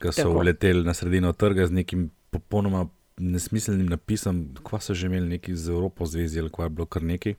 ki 0.00 0.12
so 0.12 0.30
uleteli 0.32 0.84
na 0.84 0.94
sredino 0.94 1.32
trga 1.32 1.66
z 1.66 1.80
nekim 1.82 2.10
popolnoma 2.30 2.86
nesmiselnim 3.16 3.88
napisom, 3.88 4.42
kva 4.64 4.80
so 4.80 4.94
že 4.94 5.08
imeli 5.08 5.36
neki 5.36 5.56
z 5.56 5.72
Evropo 5.72 6.06
zvezi 6.06 6.40
ali 6.40 6.52
kva 6.52 6.68
je 6.68 6.70
bilo 6.70 6.86
kar 6.86 7.02
neki. 7.02 7.34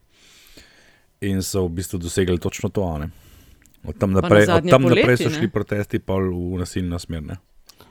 In 1.22 1.42
so 1.42 1.66
v 1.66 1.78
bistvu 1.80 2.00
dosegli 2.00 2.38
točno 2.40 2.70
to. 2.70 2.86
Ne? 2.98 3.10
Od 3.84 3.98
tam 3.98 4.12
naprej, 4.12 4.48
od 4.50 4.70
tam 4.70 4.84
poleti, 4.84 5.02
naprej 5.02 5.18
so 5.18 5.30
šli 5.30 5.48
ne? 5.48 5.52
protesti 5.52 6.02
v 6.08 6.58
nasilno 6.60 7.00
smer. 7.00 7.24
Ne? 7.24 7.38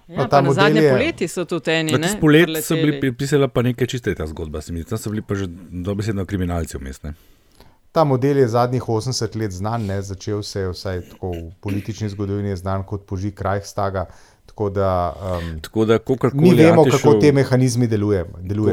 Ja, 0.08 0.28
no, 0.32 0.40
na 0.40 0.52
zadnje 0.52 0.82
je... 0.82 0.90
poleti 0.92 1.28
so 1.28 1.44
tudi 1.44 1.70
eni. 1.70 1.94
S 2.08 2.20
poleti 2.20 2.62
so 2.62 2.74
bili 2.74 3.12
pisali 3.12 3.48
pa 3.48 3.62
nekaj 3.62 3.86
čiste 3.86 4.14
ta 4.14 4.26
zgodba, 4.26 4.60
se 4.60 4.72
mi 4.72 4.80
zdi. 4.80 4.90
Tam 4.90 4.98
so 4.98 5.10
bili 5.10 5.22
pa 5.22 5.34
že 5.34 5.46
dobesedno 5.70 6.26
kriminalci 6.26 6.78
vmesne. 6.78 7.14
Ta 7.92 8.04
model 8.04 8.38
je 8.38 8.48
zadnjih 8.48 8.82
80 8.82 9.36
let 9.40 9.50
znan, 9.50 9.86
ne? 9.86 10.02
začel 10.02 10.42
se 10.42 10.60
je 10.60 10.70
vsaj 10.70 11.00
tako 11.10 11.30
v 11.32 11.50
politični 11.60 12.08
zgodovini 12.08 12.56
znan 12.56 12.84
kot 12.84 13.06
požig 13.06 13.34
Krajhstaga. 13.34 14.06
Tako 14.46 14.70
da, 14.70 15.14
um, 15.16 15.60
tako 15.60 15.84
da 15.84 15.98
mi 16.34 16.54
vemo, 16.54 16.82
Antišov, 16.82 17.00
kako 17.00 17.20
te 17.20 17.32
mehanizmi 17.32 17.86
delujejo. 17.86 18.26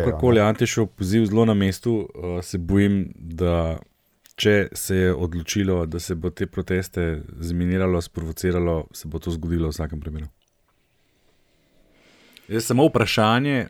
Kakorkoli 0.06 0.38
je 0.38 0.44
Antišov 0.44 0.86
poziv 0.86 1.26
zelo 1.26 1.46
na 1.46 1.54
mestu, 1.54 1.96
uh, 1.96 2.44
se 2.44 2.58
bojim, 2.58 3.14
da 3.16 3.80
če 4.36 4.68
se 4.74 4.96
je 4.96 5.14
odločilo, 5.14 5.86
da 5.86 6.00
se 6.00 6.16
bo 6.16 6.30
te 6.30 6.48
proteste 6.48 7.22
zminiralo, 7.40 8.02
sprovociralo, 8.02 8.88
se 8.94 9.08
bo 9.08 9.20
to 9.20 9.32
zgodilo 9.32 9.70
v 9.70 9.76
vsakem 9.76 10.02
primeru. 10.02 10.28
Je 12.48 12.62
samo 12.62 12.86
vprašanje, 12.90 13.68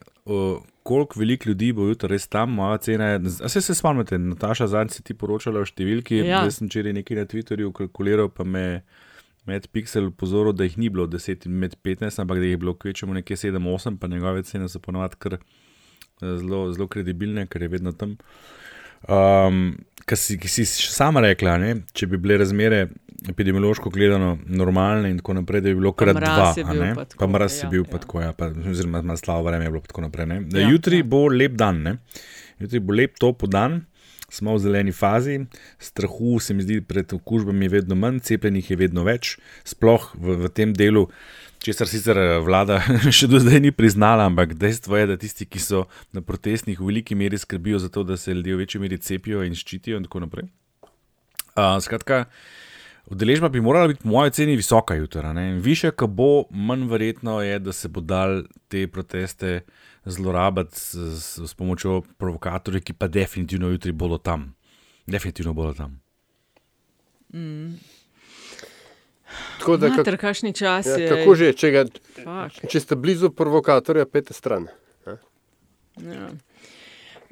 koliko 0.83 1.19
veliko 1.19 1.49
ljudi 1.49 1.71
bo 1.73 1.87
jutri 1.87 2.09
res 2.15 2.27
tam, 2.27 2.55
moja 2.57 2.77
cena 2.77 3.13
je. 3.13 3.19
A 3.43 3.49
se 3.49 3.61
se 3.61 3.75
spomnite, 3.75 4.17
Nataša, 4.17 4.67
zadnji 4.67 4.97
si 4.97 5.03
ti 5.03 5.13
poročala 5.13 5.61
o 5.61 5.67
številki, 5.67 6.23
ja. 6.23 6.43
jaz 6.43 6.59
sem 6.59 6.71
včeraj 6.71 6.95
nekaj 6.99 7.21
na 7.21 7.27
Twitterju 7.29 7.73
kalkuliral, 7.75 8.31
pa 8.33 8.43
me 8.43 8.83
med 9.45 9.67
Pixel 9.75 10.07
upozoril, 10.07 10.55
da 10.55 10.63
jih 10.63 10.77
ni 10.79 10.89
bilo 10.89 11.05
10 11.11 11.47
in 11.49 11.57
med 11.59 11.75
15, 11.83 12.21
ampak 12.23 12.39
da 12.39 12.47
jih 12.47 12.55
je 12.55 12.61
bilo 12.61 12.73
kvečemo 12.79 13.13
nekje 13.13 13.35
7-8, 13.41 13.97
pa 13.99 14.07
njegove 14.07 14.43
cene 14.47 14.69
so 14.71 14.79
ponovadi 14.79 15.19
kar 15.19 15.35
eh, 15.35 15.41
zelo, 16.21 16.65
zelo 16.71 16.87
kredibilne, 16.87 17.43
ker 17.51 17.67
je 17.67 17.71
vedno 17.75 17.91
tam. 17.91 18.15
Um, 19.07 19.75
ki 20.07 20.15
si, 20.15 20.37
si 20.47 20.65
sama 20.67 21.23
rekla, 21.23 21.57
ne, 21.59 21.75
če 21.95 22.07
bi 22.11 22.19
bile 22.21 22.37
razmere 22.41 22.87
epidemiološko 23.29 23.89
gledano 23.89 24.37
normalne 24.45 25.09
in 25.09 25.17
tako 25.21 25.37
naprej, 25.37 25.61
da 25.61 25.71
bi 25.71 25.79
bilo 25.79 25.93
krat 25.95 26.19
dva, 26.19 26.49
pa, 26.95 27.05
pa 27.19 27.27
mraz 27.27 27.61
je 27.63 27.69
bil, 27.71 27.85
ja, 27.85 27.89
pa 27.89 27.97
ja. 27.97 28.01
tako, 28.03 28.21
ja, 28.21 28.33
pa, 28.35 28.49
oziroma 28.71 29.01
malo 29.01 29.17
slabo 29.17 29.47
vreme 29.47 29.65
je 29.65 29.71
bilo 29.71 29.83
tako 29.87 30.01
naprej. 30.01 30.27
Ja, 30.51 30.67
jutri 30.67 30.99
ja. 30.99 31.07
bo 31.07 31.25
lep 31.31 31.55
dan, 31.59 31.81
ne. 31.83 31.97
jutri 32.59 32.79
bo 32.79 32.93
lep 32.93 33.19
top 33.19 33.47
dan. 33.47 33.83
Smo 34.33 34.55
v 34.55 34.63
zeleni 34.63 34.89
fazi, 34.91 35.35
strahu 35.77 36.39
se 36.41 36.55
mi 36.57 36.63
zdi 36.65 36.79
pred 36.81 37.11
okužbami 37.13 37.67
je 37.67 37.69
vedno 37.69 37.95
manj, 37.95 38.17
cepljenih 38.25 38.71
je 38.71 38.77
vedno 38.79 39.03
več, 39.05 39.35
sploh 39.61 40.07
v, 40.17 40.37
v 40.41 40.49
tem 40.49 40.71
delu, 40.73 41.03
česar 41.63 41.87
sicer 41.87 42.17
eh, 42.19 42.39
vlada 42.43 42.81
še 43.17 43.29
do 43.31 43.39
zdaj 43.39 43.61
ni 43.63 43.71
priznala, 43.71 44.27
ampak 44.27 44.57
dejstvo 44.59 44.99
je, 44.99 45.07
da 45.13 45.17
tisti, 45.19 45.47
ki 45.47 45.61
so 45.63 45.85
na 46.15 46.23
protestnih, 46.25 46.79
v 46.79 46.89
veliki 46.91 47.15
meri 47.15 47.39
skrbijo 47.39 47.79
za 47.79 47.89
to, 47.93 48.03
da 48.03 48.17
se 48.19 48.35
ljudje 48.35 48.55
v 48.55 48.63
večji 48.65 48.83
meri 48.83 48.99
cepijo 48.99 49.45
in 49.47 49.55
ščitijo, 49.55 50.01
in 50.01 50.07
tako 50.07 50.25
naprej. 50.25 50.49
Uh, 51.53 51.77
skratka, 51.85 52.25
udeležba 53.13 53.49
bi 53.53 53.61
morala 53.63 53.91
biti, 53.91 54.03
po 54.03 54.11
mojem, 54.11 54.33
ceni 54.35 54.57
visoka 54.59 54.97
jutra. 54.99 55.31
Više, 55.61 55.93
ko 55.95 56.07
bo, 56.07 56.29
manj 56.51 56.87
verjetno 56.91 57.39
je, 57.45 57.59
da 57.63 57.73
se 57.73 57.87
bo 57.87 58.01
dal 58.01 58.43
te 58.67 58.87
proteste 58.87 59.61
zlorabiti 60.05 60.79
s, 60.79 60.95
s, 60.95 61.39
s 61.47 61.53
pomočjo 61.55 62.01
provokatorjev, 62.17 62.83
ki 62.83 62.97
pa 62.97 63.07
definitivno 63.07 63.71
jutri 63.71 63.91
bodo 63.91 64.17
tam. 64.17 64.51
Definitivno 65.07 65.53
bodo 65.53 65.73
tam. 65.77 65.99
Mm. 67.33 67.77
Tako 69.59 69.77
da, 69.77 69.89
kak, 69.95 70.09
kakšni 70.19 70.53
čas 70.53 70.87
ja, 70.87 70.97
je. 70.97 71.09
Kako 71.09 71.35
že, 71.35 71.53
če, 71.53 71.71
ga, 71.71 71.83
če 72.69 72.79
ste 72.79 72.95
blizu 72.99 73.31
provokatorja, 73.31 74.05
pete 74.05 74.33
stran. 74.33 74.67
Ja. 76.01 76.31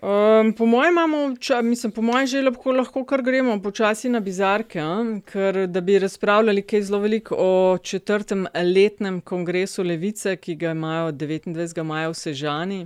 Um, 0.02 0.54
po 0.54 0.66
mojem, 0.66 0.94
imamo, 0.94 1.36
ča, 1.38 1.62
mislim, 1.62 1.92
po 1.92 2.02
mojem, 2.02 2.28
že 2.28 2.42
lahko, 2.42 2.72
lahko 2.72 3.04
kar 3.06 3.22
gremo 3.22 3.60
počasi 3.62 4.10
na 4.10 4.20
bizarke, 4.20 4.80
a? 4.82 4.96
ker 5.26 5.68
da 5.70 5.82
bi 5.82 6.00
razpravljali 6.02 6.64
kaj 6.66 6.82
zelo 6.82 7.00
veliko 7.00 7.36
o 7.38 7.78
četrtem 7.78 8.48
letnem 8.54 9.22
kongresu 9.22 9.84
Levice, 9.84 10.36
ki 10.36 10.56
ga 10.56 10.72
imajo 10.72 11.12
29. 11.12 11.84
maja 11.84 12.10
v 12.10 12.18
Sežani, 12.18 12.80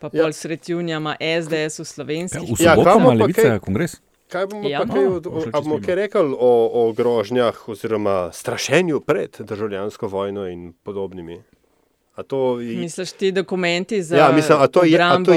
pa 0.00 0.10
ja. 0.10 0.24
pol 0.24 0.34
sred 0.34 0.68
junija 0.68 0.98
ima 0.98 1.14
SDS 1.20 1.78
v 1.78 1.86
slovenski. 1.86 2.42
Ja, 2.42 2.42
v 2.42 2.58
soboto 2.58 2.88
ja, 2.88 2.98
ima 2.98 3.14
Levica 3.14 3.46
kaj, 3.46 3.58
kongres. 3.68 4.00
Kaj 4.30 4.46
bomo 4.46 4.68
ja, 4.68 4.80
pa 4.80 4.94
kaj, 4.94 5.04
no, 5.04 5.16
od, 5.16 5.26
bomo 5.52 5.80
kaj 5.86 5.94
rekli 5.94 6.34
o, 6.38 6.52
o 6.72 6.92
grožnjah 6.92 7.68
oziroma 7.68 8.32
strašenju 8.32 9.00
pred 9.00 9.36
državljansko 9.40 10.08
vojno 10.08 10.46
in 10.48 10.72
podobnimi? 10.82 11.42
Je, 12.60 12.76
Misliš, 12.76 13.12
ti 13.12 13.32
dokumenti 13.32 14.02
za 14.02 14.16
ja, 14.16 14.32
mislim, 14.32 14.58
to 14.72 14.84
je, 14.84 14.98
to 15.24 15.32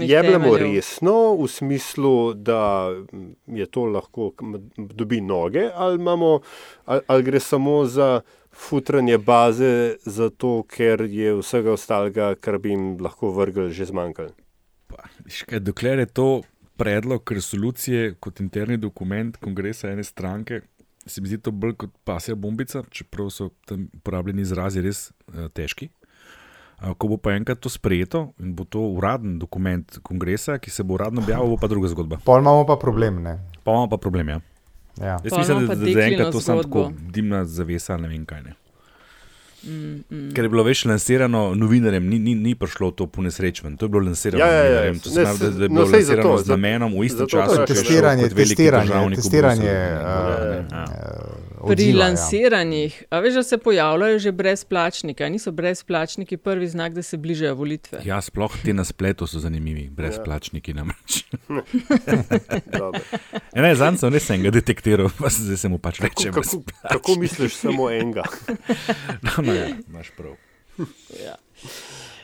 jemljemo 0.00 0.56
resno 0.56 1.34
v 1.34 1.48
smislu, 1.48 2.34
da 2.34 2.90
je 3.46 3.66
to 3.66 3.84
lahko 3.84 4.32
dobi 4.76 5.20
noge, 5.20 5.70
ali, 5.74 5.94
imamo, 5.94 6.40
ali, 6.84 7.00
ali 7.06 7.22
gre 7.22 7.40
samo 7.40 7.84
za 7.84 8.20
futranje 8.52 9.18
baze, 9.18 9.96
zato 10.02 10.62
ker 10.62 11.00
je 11.00 11.34
vsega 11.34 11.72
ostalega, 11.72 12.34
kar 12.34 12.58
bi 12.58 12.70
jim 12.70 12.96
lahko 13.00 13.30
vrgli, 13.30 13.72
že 13.72 13.84
zmanjkalo. 13.84 14.30
Dokler 15.60 15.98
je 15.98 16.06
to 16.06 16.42
predlog 16.78 17.32
resolucije 17.32 18.14
kot 18.22 18.40
interni 18.40 18.76
dokument 18.76 19.36
kongresa 19.36 19.90
ene 19.90 20.04
stranke, 20.04 20.60
se 21.06 21.20
mi 21.20 21.28
zdi 21.28 21.40
to 21.42 21.50
bolj 21.50 21.74
kot 21.74 21.90
pasja 22.04 22.34
bombica, 22.34 22.82
čeprav 22.90 23.30
so 23.34 23.50
tam 23.66 23.88
uporabljeni 24.00 24.42
izrazi 24.42 24.82
res 24.84 25.08
uh, 25.10 25.48
težki. 25.54 25.88
Uh, 26.78 26.92
ko 26.94 27.10
bo 27.10 27.16
pa 27.18 27.34
enkrat 27.34 27.58
to 27.58 27.70
sprejeto 27.72 28.28
in 28.38 28.54
bo 28.54 28.64
to 28.64 28.84
uraden 28.94 29.38
dokument 29.38 29.98
kongresa, 30.06 30.58
ki 30.62 30.70
se 30.70 30.86
bo 30.86 30.94
uradno 30.94 31.24
objavil, 31.24 31.56
bo 31.56 31.58
pa 31.58 31.70
druga 31.70 31.90
zgodba. 31.90 32.20
Pol 32.24 32.44
imamo 32.44 32.66
pa 32.66 32.78
problem. 32.78 33.22
Ne? 33.22 33.38
Pa 33.64 33.74
imamo 33.74 33.90
pa 33.90 33.98
problem, 33.98 34.28
ja. 34.28 34.40
Ja. 35.00 35.18
Jaz 35.24 35.30
Pol 35.30 35.38
mislim, 35.38 35.66
da 35.66 35.74
da 35.74 35.84
zaenkrat 35.84 36.10
deklino 36.10 36.30
to 36.32 36.40
samo 36.40 36.62
tako 36.62 36.92
dimna 37.10 37.44
zavesa, 37.44 37.96
ne 37.96 38.08
vem 38.08 38.26
kaj. 38.26 38.42
Ne. 38.42 38.54
Mm, 39.68 40.04
mm. 40.10 40.30
Ker 40.32 40.44
je 40.44 40.48
bilo 40.48 40.62
več 40.62 40.84
lansirano 40.84 41.54
novinarjem, 41.54 42.06
ni, 42.06 42.18
ni, 42.18 42.34
ni 42.34 42.54
prišlo 42.54 42.90
to 42.90 43.06
po 43.06 43.22
nesrečnem. 43.22 43.76
To 43.76 43.84
je 43.84 43.90
bilo 43.90 44.02
lansirano 44.02 44.40
Ja, 44.40 44.48
ja, 44.48 44.56
ja. 44.56 44.64
novinarjem. 44.64 44.98
To 44.98 45.10
se 45.10 45.18
Ne, 45.18 45.24
pravi, 45.24 45.38
da, 45.38 45.50
da 45.50 45.62
je 45.62 45.68
no, 45.68 45.74
bilo 45.74 45.86
sej 45.86 45.92
lansirano 45.94 46.30
zato, 46.30 46.44
z 46.44 46.48
namenom 46.48 46.92
v 46.92 47.04
istem 47.04 47.18
zato 47.18 47.30
času. 47.30 47.66
Testiranje, 47.66 48.22
kot 48.22 48.32
veliki 48.32 48.54
testiranje, 48.54 48.86
državnik 48.86 49.18
v 49.18 49.22
testiranje. 49.22 49.70
Bruselj. 49.70 49.98
uh, 49.98 50.72
Ja. 50.72 50.84
uh, 50.84 51.37
Pri 51.68 51.72
odziva, 51.74 51.92
ja. 51.94 52.04
lansiranjih, 52.04 53.02
a 53.10 53.20
veš, 53.20 53.34
da 53.34 53.42
se 53.42 53.58
pojavljajo 53.58 54.18
že 54.18 54.32
brezplačniki, 54.32 55.28
niso 55.28 55.52
brezplačniki 55.52 56.36
prvi 56.36 56.68
znak, 56.68 56.92
da 56.92 57.02
se 57.02 57.16
bližajo 57.16 57.54
volitve. 57.54 58.00
Ja, 58.04 58.20
sploh 58.20 58.56
ti 58.64 58.72
na 58.72 58.84
spletu 58.84 59.26
so 59.26 59.38
zanimivi, 59.38 59.88
brezplačniki 59.90 60.74
namreč. 60.74 61.24
Ja, 63.54 63.62
ne, 63.62 63.74
Zanj 63.74 63.96
sem 63.96 64.12
res 64.12 64.30
enega 64.30 64.50
detektiral, 64.50 65.10
pa 65.10 65.30
se- 65.30 65.42
zdaj 65.42 65.56
se 65.56 65.68
mu 65.68 65.78
pač 65.78 66.00
reče. 66.00 66.30
Kako, 66.30 66.42
kako, 66.42 66.88
kako 66.88 67.14
misliš 67.16 67.56
samo 67.56 67.90
enega? 67.90 68.22
No, 69.22 69.42
no, 69.42 69.54
ja, 69.54 69.68
imaš 69.88 70.10
prav. 70.16 70.34
Ja. 71.18 71.34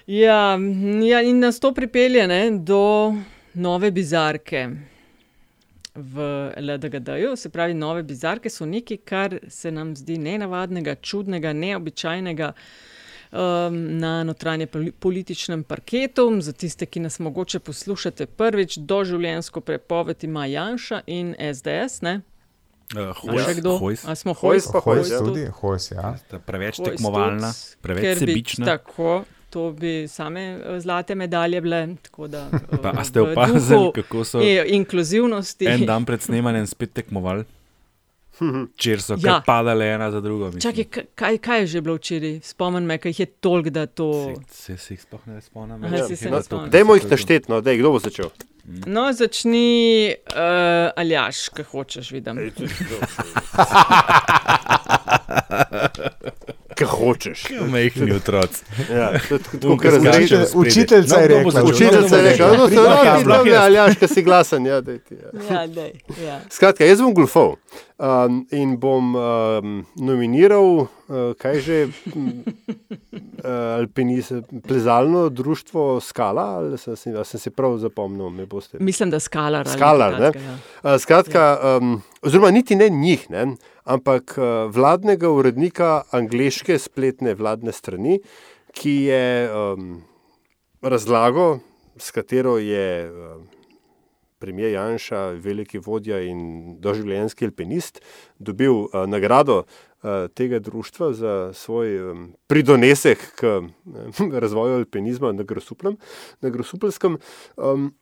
Ja, 0.06 0.58
ja, 1.02 1.22
in 1.22 1.38
nas 1.38 1.60
to 1.60 1.72
pripelje 1.74 2.26
ne, 2.26 2.50
do 2.52 3.14
nove 3.54 3.90
bizarke 3.90 4.68
v 5.94 6.50
LDGD-ju. 6.56 7.36
Se 7.36 7.48
pravi, 7.48 7.74
nove 7.74 8.02
bizarke 8.02 8.50
so 8.50 8.66
nekaj, 8.66 8.96
kar 8.96 9.38
se 9.48 9.70
nam 9.70 9.96
zdi 9.96 10.18
nenavadnega, 10.18 10.94
čudnega, 10.94 11.52
neobičajnega. 11.52 12.52
Um, 13.34 13.98
na 13.98 14.22
notranje 14.24 14.66
poli- 14.66 14.92
političnem 14.92 15.64
parketu, 15.64 16.28
za 16.40 16.52
tiste, 16.52 16.86
ki 16.86 17.00
nas 17.00 17.18
mogoče 17.18 17.58
poslušate 17.58 18.26
prvič, 18.26 18.76
doživljenjsko 18.76 19.60
prepoved 19.60 20.24
ima 20.24 20.46
Janša 20.46 21.00
in 21.06 21.34
SDS. 21.54 22.00
Ne? 22.00 22.20
Uh, 22.94 23.40
še 23.42 23.56
kdo? 23.58 23.78
Hojs. 23.78 24.04
A 24.06 24.14
smo 24.14 24.34
Hojs 24.38 24.68
Hojs? 24.68 24.72
pa 24.72 24.80
Hojs 24.84 25.10
ja. 25.10 25.18
tudi, 25.18 25.48
hojs, 25.60 25.90
ja. 25.90 26.14
Sta 26.20 26.38
Preveč 26.38 26.78
Hojs 26.78 26.90
tekmovalna, 26.90 27.50
tudi, 27.50 27.82
preveč 27.82 28.04
ker 28.04 28.20
bi 28.20 28.26
sebična. 28.26 28.66
Tako, 28.66 29.24
to 29.54 29.72
bi 29.72 30.08
same 30.08 30.40
eh, 30.56 30.80
zlate 30.80 31.14
medalje 31.14 31.60
bile. 31.60 31.96
tako 32.02 32.28
Da, 32.28 32.48
eh, 32.52 32.58
Pa, 32.82 32.90
a 32.92 33.04
ste 33.04 33.20
opazili, 33.22 33.92
kako 33.94 34.24
so 34.24 34.40
i- 34.42 34.68
inkluzivnosti. 34.70 35.66
en 35.68 35.86
dan 35.86 36.04
pred 36.04 36.20
snemanjem 36.20 36.66
spet 36.66 36.92
tekmovali? 36.92 37.44
Če 38.76 38.98
so 38.98 39.14
Ja. 39.16 39.42
padale 39.46 39.86
ena 39.88 40.10
za 40.10 40.20
drugo. 40.20 40.50
Čakaj, 40.52 40.84
ka- 40.86 41.06
kaj, 41.14 41.38
kaj 41.38 41.60
je 41.60 41.68
že 41.68 41.80
bilo 41.80 41.94
včeraj? 41.94 42.40
Spomnim 42.42 42.84
me, 42.84 42.98
kaj 42.98 43.10
jih 43.10 43.20
je 43.20 43.26
toliko, 43.38 43.70
da 43.70 43.86
to. 43.86 44.34
Se, 44.50 44.76
se 44.76 44.94
jih 44.94 45.00
sploh 45.00 45.26
ne 45.26 45.40
spomnim. 45.40 45.78
Se 46.10 46.26
Ja. 46.26 46.40
Dajmo 46.68 46.94
jih 46.94 47.06
našteti, 47.06 47.46
no, 47.48 47.60
dej, 47.60 47.78
kdo 47.78 47.90
bo 47.90 47.98
začel? 48.00 48.30
No, 48.86 49.12
začni, 49.12 50.14
uh, 50.26 50.90
Aljaš, 50.96 51.48
kaj 51.50 51.64
hočeš, 51.66 52.10
vidim. 52.10 52.40
Kaj 56.74 56.86
hočeš? 56.88 57.44
Majhni 57.66 58.12
otroci. 58.12 58.62
Ja, 58.90 59.12
to 59.28 59.34
je 59.34 59.92
spredaj. 59.92 60.46
Učiteljica 60.54 61.16
No, 61.16 61.22
je 61.22 61.28
rekla, 61.28 61.50
začel? 61.50 61.66
Učiteljica 61.66 62.16
je 62.16 62.22
rekla, 62.22 62.46
no, 62.48 62.68
se 62.68 62.74
Pridna 62.74 62.84
radi, 62.86 63.08
kabla. 63.08 63.36
dobro, 63.36 63.54
Aljaš, 63.54 63.96
kaj 63.96 64.08
si 64.08 64.22
glasen. 64.22 64.66
Ja, 64.66 64.80
daj 64.80 64.98
ti, 64.98 65.14
ja. 65.14 65.54
Ja, 65.54 65.66
dej, 65.66 65.92
ja. 66.24 66.40
Skratka, 66.50 66.84
jaz 66.84 67.00
bom 67.00 67.14
golfov 67.14 67.56
um, 67.98 68.46
in 68.50 68.76
bom 68.80 69.14
um, 69.14 69.86
nominiral, 69.96 70.86
uh, 71.08 71.34
kaj 71.38 71.60
že, 71.60 71.78
uh, 72.06 73.78
alpinis, 73.78 74.32
plezalno 74.68 75.28
društvo 75.28 76.00
Skala, 76.00 76.42
ali 76.58 76.78
sem, 76.78 76.96
si- 76.96 77.14
ali 77.14 77.24
sem 77.24 77.40
si 77.40 77.50
prav 77.50 77.78
zapomnil. 77.78 78.30
Mislim, 78.80 79.10
da 79.10 79.20
skalar. 79.20 79.68
Skalar, 79.68 80.12
nekaj 80.12 80.20
ne? 80.20 80.32
takega, 80.32 80.50
ja. 80.50 80.94
Uh, 80.94 81.00
skratka, 81.00 81.44
um, 81.80 82.02
oziroma 82.22 82.50
niti 82.50 82.76
ne 82.76 82.88
njih, 82.90 83.30
ne? 83.30 83.56
ampak 83.84 84.34
uh, 84.38 84.70
vladnega 84.72 85.28
urednika 85.30 86.02
angleške 86.10 86.78
spletne 86.78 87.34
vladne 87.34 87.72
strani, 87.72 88.20
ki 88.72 88.94
je 89.10 89.50
um, 89.52 90.02
razlagal, 90.82 91.58
s 91.96 92.10
katero 92.10 92.56
je 92.58 93.10
um, 93.10 93.44
premijer 94.44 94.74
Janša, 94.76 95.22
veliki 95.40 95.80
vodja 95.80 96.20
in 96.20 96.76
doživljenjski 96.84 97.48
alpinist, 97.48 98.02
dobil 98.38 98.84
uh, 98.84 99.04
nagrado 99.08 99.62
uh, 99.62 100.26
tega 100.36 100.60
društva 100.60 101.12
za 101.16 101.34
svoj 101.56 102.10
um, 102.10 102.26
pridonesek 102.46 103.24
k 103.40 103.56
um, 103.58 103.72
razvoju 104.42 104.82
alpinizma 104.82 105.32
na 105.32 105.48
Grosuplem, 105.48 105.96
na 106.44 106.52
Grosupelskem. 106.52 107.18
Um, 107.56 107.94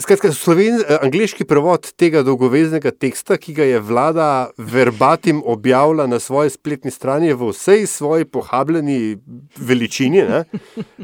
Skratka, 0.00 0.30
sloven, 0.32 0.80
eh, 0.80 0.96
angliški 1.04 1.44
prevod 1.44 1.90
tega 2.00 2.22
dolgoveznega 2.24 2.94
teksta, 2.96 3.36
ki 3.36 3.52
ga 3.52 3.64
je 3.68 3.80
vlada 3.80 4.50
verbatim 4.56 5.42
objavila 5.44 6.06
na 6.08 6.16
svoji 6.18 6.50
spletni 6.50 6.90
strani, 6.90 7.34
v 7.36 7.50
vsej 7.52 7.84
svoji 7.86 8.24
pohabljeni 8.24 9.18
veličini. 9.56 10.22
ne. 10.24 10.44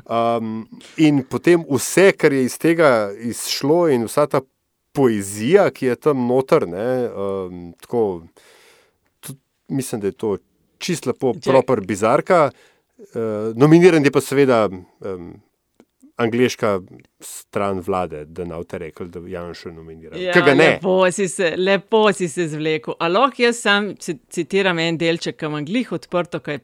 Um, 0.08 0.68
in 0.96 1.20
potem 1.22 1.64
vse, 1.68 2.12
kar 2.16 2.32
je 2.32 2.44
iz 2.44 2.56
tega 2.58 3.12
izšlo, 3.12 3.88
in 3.92 4.06
vsa 4.08 4.26
ta 4.26 4.40
poezija, 4.96 5.68
ki 5.70 5.86
je 5.86 5.96
tam 5.96 6.24
noter, 6.26 6.64
ne, 6.68 7.10
um, 7.12 7.74
tako, 7.80 8.22
tudi, 9.20 9.38
mislim, 9.68 10.00
da 10.00 10.06
je 10.06 10.16
to 10.16 10.38
čist 10.78 11.06
lepo, 11.06 11.34
Čak- 11.34 11.52
proper 11.52 11.84
bizarka. 11.84 12.50
Uh, 13.12 13.52
nominiran 13.54 14.04
je 14.04 14.10
pa 14.10 14.20
seveda. 14.20 14.70
Um, 15.04 15.36
angliška 16.18 16.80
stran 17.20 17.80
vlade, 17.80 18.24
da 18.26 18.44
ne 18.44 18.54
boste 18.54 18.78
rekli, 18.78 19.08
da 19.08 19.20
Janša 19.28 19.70
nominira. 19.70 20.16
Ja, 20.16 20.32
Kaj 20.32 20.42
ga 20.42 20.54
ne? 20.54 20.70
lepo 20.74 21.10
si 21.10 21.28
se, 21.28 21.52
lepo 21.56 22.12
si 22.12 22.28
se 22.28 22.48
zvlekel. 22.48 22.94
A 22.98 23.08
lahko 23.08 23.42
jaz 23.42 23.56
sam 23.58 23.94
ci- 23.96 24.18
citiram 24.28 24.78
en 24.78 24.98
delček, 24.98 25.36
ki 25.36 25.46
imam 25.46 25.64
glih 25.64 25.92
odprto, 25.92 26.40
kaj 26.40 26.58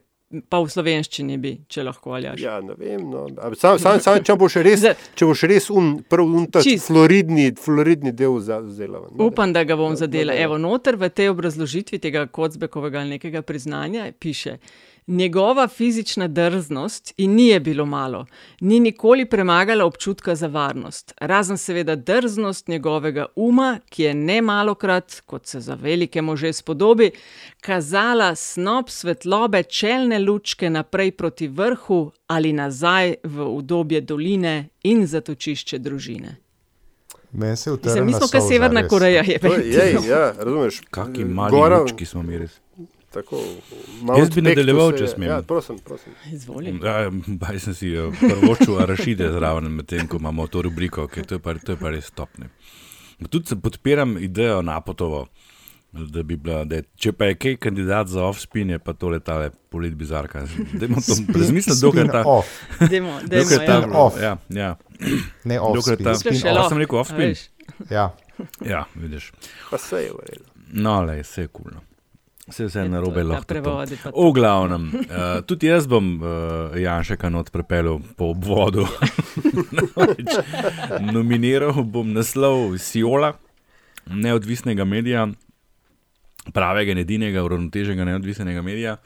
pa 0.50 0.58
v 0.58 0.66
slovenščini 0.66 1.36
bi, 1.38 1.50
če 1.68 1.84
lahko 1.84 2.10
aljaš. 2.12 2.40
Ja, 2.40 2.56
ne 2.60 2.74
vem. 2.74 3.04
No. 3.06 3.28
Sam, 3.54 3.78
sam, 3.78 4.00
sam, 4.00 4.18
če 4.20 4.34
boš 4.34 4.56
res, 4.66 4.82
če 5.16 5.26
boš 5.26 5.44
res 5.44 5.68
un, 5.70 5.92
prav 6.02 6.26
un 6.26 6.48
ta 6.48 6.58
Čist. 6.60 6.88
floridni, 6.88 7.52
floridni 7.54 8.10
del 8.12 8.40
za- 8.40 8.58
vzela. 8.58 8.98
ven. 8.98 9.12
No, 9.14 9.28
Upam, 9.28 9.52
da 9.52 9.62
ga 9.62 9.76
bom 9.76 9.92
No, 9.92 9.96
zadela. 9.96 10.32
no, 10.32 10.38
no. 10.38 10.44
Evo, 10.44 10.58
noter 10.58 10.96
v 10.96 11.06
tej 11.08 11.30
obrazložitvi 11.30 12.00
tega 12.00 12.26
Kocbekovega 12.26 12.98
ali 13.00 13.14
nekega 13.14 13.42
priznanja 13.42 14.10
piše. 14.18 14.58
Njegova 15.06 15.68
fizična 15.68 16.28
drznost, 16.28 17.14
in 17.16 17.34
ni 17.34 17.46
je 17.46 17.60
bilo 17.60 17.86
malo, 17.86 18.26
ni 18.60 18.80
nikoli 18.80 19.26
premagala 19.26 19.84
občutka 19.84 20.34
za 20.34 20.46
varnost, 20.46 21.14
razen 21.20 21.58
seveda 21.58 21.96
drznost 21.96 22.68
njegovega 22.68 23.26
uma, 23.36 23.78
ki 23.88 24.02
je 24.02 24.14
ne 24.14 24.42
malokrat, 24.42 25.22
kot 25.26 25.46
se 25.46 25.60
za 25.60 25.74
velike 25.74 26.22
može 26.22 26.52
spodobi, 26.52 27.10
kazala 27.60 28.34
snop 28.34 28.90
svetlobe 28.90 29.62
čelne 29.62 30.18
lučke 30.18 30.70
naprej 30.70 31.10
proti 31.10 31.48
vrhu 31.48 32.12
ali 32.26 32.52
nazaj 32.52 33.14
v 33.24 33.42
udobje 33.42 34.00
doline 34.00 34.68
in 34.82 35.06
zatočišče 35.06 35.78
družine. 35.78 36.36
Meni 37.32 37.56
se 37.56 37.70
je 37.70 37.76
Mislim, 37.84 38.06
mi 38.06 38.12
smo 38.12 38.26
kot 38.32 38.48
Severna 38.48 38.80
res. 38.80 38.90
Koreja, 38.90 39.22
je 39.26 39.38
To 39.38 39.54
je, 39.54 39.72
jej, 39.72 39.96
ja, 40.08 40.32
razumeš. 40.38 40.80
Kakšni 40.90 41.24
mali 41.24 41.56
Gora- 41.56 41.80
lučki 41.82 42.04
smo 42.06 42.22
mi 42.22 42.38
res. 42.38 42.60
Tako, 43.14 43.38
Jaz 44.18 44.30
bi 44.30 44.42
nadaljeval, 44.42 44.92
če 44.92 45.06
smem. 45.06 45.28
Ja, 45.28 45.36
prosim, 45.42 45.78
prosim. 45.78 46.12
Izvoli. 46.28 46.72
Ja, 46.80 47.06
baj 47.38 47.60
sem 47.60 47.74
si 47.74 47.92
eh, 47.94 48.10
prvočil 48.20 48.80
arašide 48.80 49.28
zraven, 49.30 49.70
medtem 49.72 50.08
ko 50.08 50.18
imamo 50.18 50.46
to 50.48 50.62
rubriko, 50.62 51.06
ki 51.06 51.22
to 51.22 51.34
je 51.34 51.40
pa, 51.40 51.54
to 51.56 51.72
je 51.72 51.78
pa 51.78 51.90
res 51.90 52.06
stopne. 52.06 52.50
Tudi 53.24 53.46
se 53.46 53.56
podpiram 53.56 54.16
idejo 54.18 54.62
Napotovo, 54.62 55.28
da 55.92 56.22
bi 56.24 56.36
bila, 56.36 56.64
da 56.64 56.74
je, 56.74 56.84
če 56.96 57.12
pa 57.12 57.24
je 57.24 57.36
kaj 57.36 57.56
kandidat 57.58 58.08
za 58.08 58.24
off-spin, 58.24 58.70
je 58.70 58.78
pa 58.80 58.92
to 58.92 59.08
letale 59.08 59.52
polit 59.70 59.94
bizarka. 59.94 60.42
Dajmo 60.74 60.98
to 60.98 61.14
Spin- 61.14 61.30
razmisliti, 61.36 61.80
dokler 61.80 62.10
ta. 62.10 62.20
spin-off. 62.20 62.50
Dajmo- 62.80 63.20
dajmo, 63.22 63.44
dokler 63.44 63.58
ta- 63.60 63.72
ja. 63.72 63.80
Spin-off. 63.80 64.18
Ja, 64.20 64.34
ja. 64.50 64.72
Ne 65.44 65.56
Dokler 65.56 65.70
off-spin, 65.70 66.04
ta- 66.04 66.14
spin-off. 66.16 66.58
A, 66.58 66.68
sem 66.68 66.78
rekel 66.78 66.98
off-spin. 66.98 67.34
Ja. 67.90 68.10
Ja, 68.66 68.84
vidiš. 68.94 69.30
Pa 69.70 69.78
se 69.78 70.02
je 70.02 70.10
v 70.10 70.26
redu. 70.26 70.44
No, 70.74 71.02
le, 71.02 71.20
vse 71.22 71.42
je 71.42 71.48
kulno. 71.48 71.78
Vse, 71.78 71.93
vse 72.48 72.80
je 72.80 72.88
na 72.88 73.00
robe 73.00 73.22
lahko. 73.24 73.44
prevodi. 73.44 73.96
V 73.96 74.32
glavnem, 74.34 74.90
uh, 74.94 75.40
tudi 75.48 75.66
jaz 75.66 75.86
bom 75.86 76.20
uh, 76.22 76.76
Janša 76.76 77.16
kanot 77.16 77.50
prepeljal 77.52 78.00
po 78.16 78.24
obvodu. 78.24 78.86
Nominiral 81.14 81.82
bom 81.84 82.12
naslov 82.12 82.78
Siola, 82.78 83.32
neodvisnega 84.06 84.84
medija, 84.84 85.28
pravega 86.52 86.92
in 86.92 86.98
edinega 86.98 87.44
uravnoteženega 87.44 88.04
neodvisnega 88.04 88.62
medija, 88.62 88.96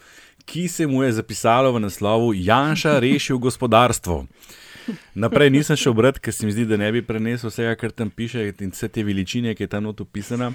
ki 0.48 0.68
se 0.68 0.86
mu 0.86 1.02
je 1.02 1.12
zapisalo 1.12 1.72
v 1.72 1.80
naslovu 1.80 2.32
Janša 2.34 2.98
rešil 2.98 3.38
gospodarstvo. 3.38 4.24
Naprej 5.14 5.50
nisem 5.50 5.76
šel 5.76 5.92
brati, 5.92 6.20
ker 6.20 6.34
se 6.34 6.46
mi 6.46 6.52
zdi, 6.52 6.64
da 6.64 6.76
ne 6.76 6.88
bi 6.92 7.02
prenesel 7.04 7.50
vsega, 7.50 7.74
kar 7.76 7.92
tam 7.92 8.10
piše 8.10 8.46
in 8.60 8.72
vse 8.72 8.88
te 8.88 9.04
veličine, 9.04 9.54
ki 9.54 9.66
je 9.66 9.68
tam 9.68 9.84
not 9.84 10.00
opisana. 10.00 10.52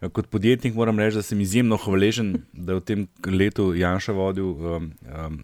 Kot 0.00 0.30
podjetnik 0.32 0.74
moram 0.74 0.98
reči, 0.98 1.18
da 1.20 1.22
sem 1.22 1.40
izjemno 1.44 1.76
hvaležen, 1.76 2.32
da 2.56 2.72
je 2.72 2.78
v 2.78 2.84
tem 2.88 3.02
letu 3.28 3.66
Janša 3.76 4.14
vodil 4.16 4.54
um, 4.54 4.86
um, 5.04 5.34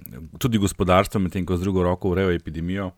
tudi 0.40 0.56
gospodarstvo, 0.58 1.20
medtem 1.20 1.44
ko 1.44 1.58
z 1.58 1.66
drugo 1.66 1.82
roko 1.84 2.14
urejo 2.14 2.32
epidemijo. 2.32 2.94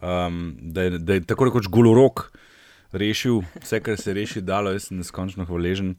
Um, 0.00 0.56
da, 0.60 0.86
je, 0.86 0.98
da 0.98 1.18
je 1.18 1.24
tako 1.28 1.50
rekoč 1.50 1.68
golorok 1.68 2.30
rešil 2.92 3.42
vse, 3.60 3.82
kar 3.84 4.00
se 4.00 4.10
je 4.10 4.14
rešiti 4.14 4.46
dalo, 4.48 4.72
jaz 4.72 4.88
sem 4.88 4.96
neskončno 4.96 5.44
hvaležen. 5.44 5.92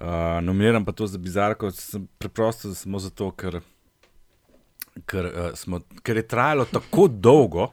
Uh, 0.00 0.40
nominiram 0.42 0.84
pa 0.84 0.92
to 0.92 1.06
za 1.06 1.18
bizarko, 1.18 1.70
preprosto 2.18 2.74
samo 2.74 2.98
zato, 2.98 3.30
ker, 3.30 3.60
ker, 5.06 5.30
uh, 5.30 5.54
smo, 5.54 5.84
ker 6.02 6.18
je 6.18 6.26
trajalo 6.26 6.66
tako 6.66 7.06
dolgo, 7.06 7.70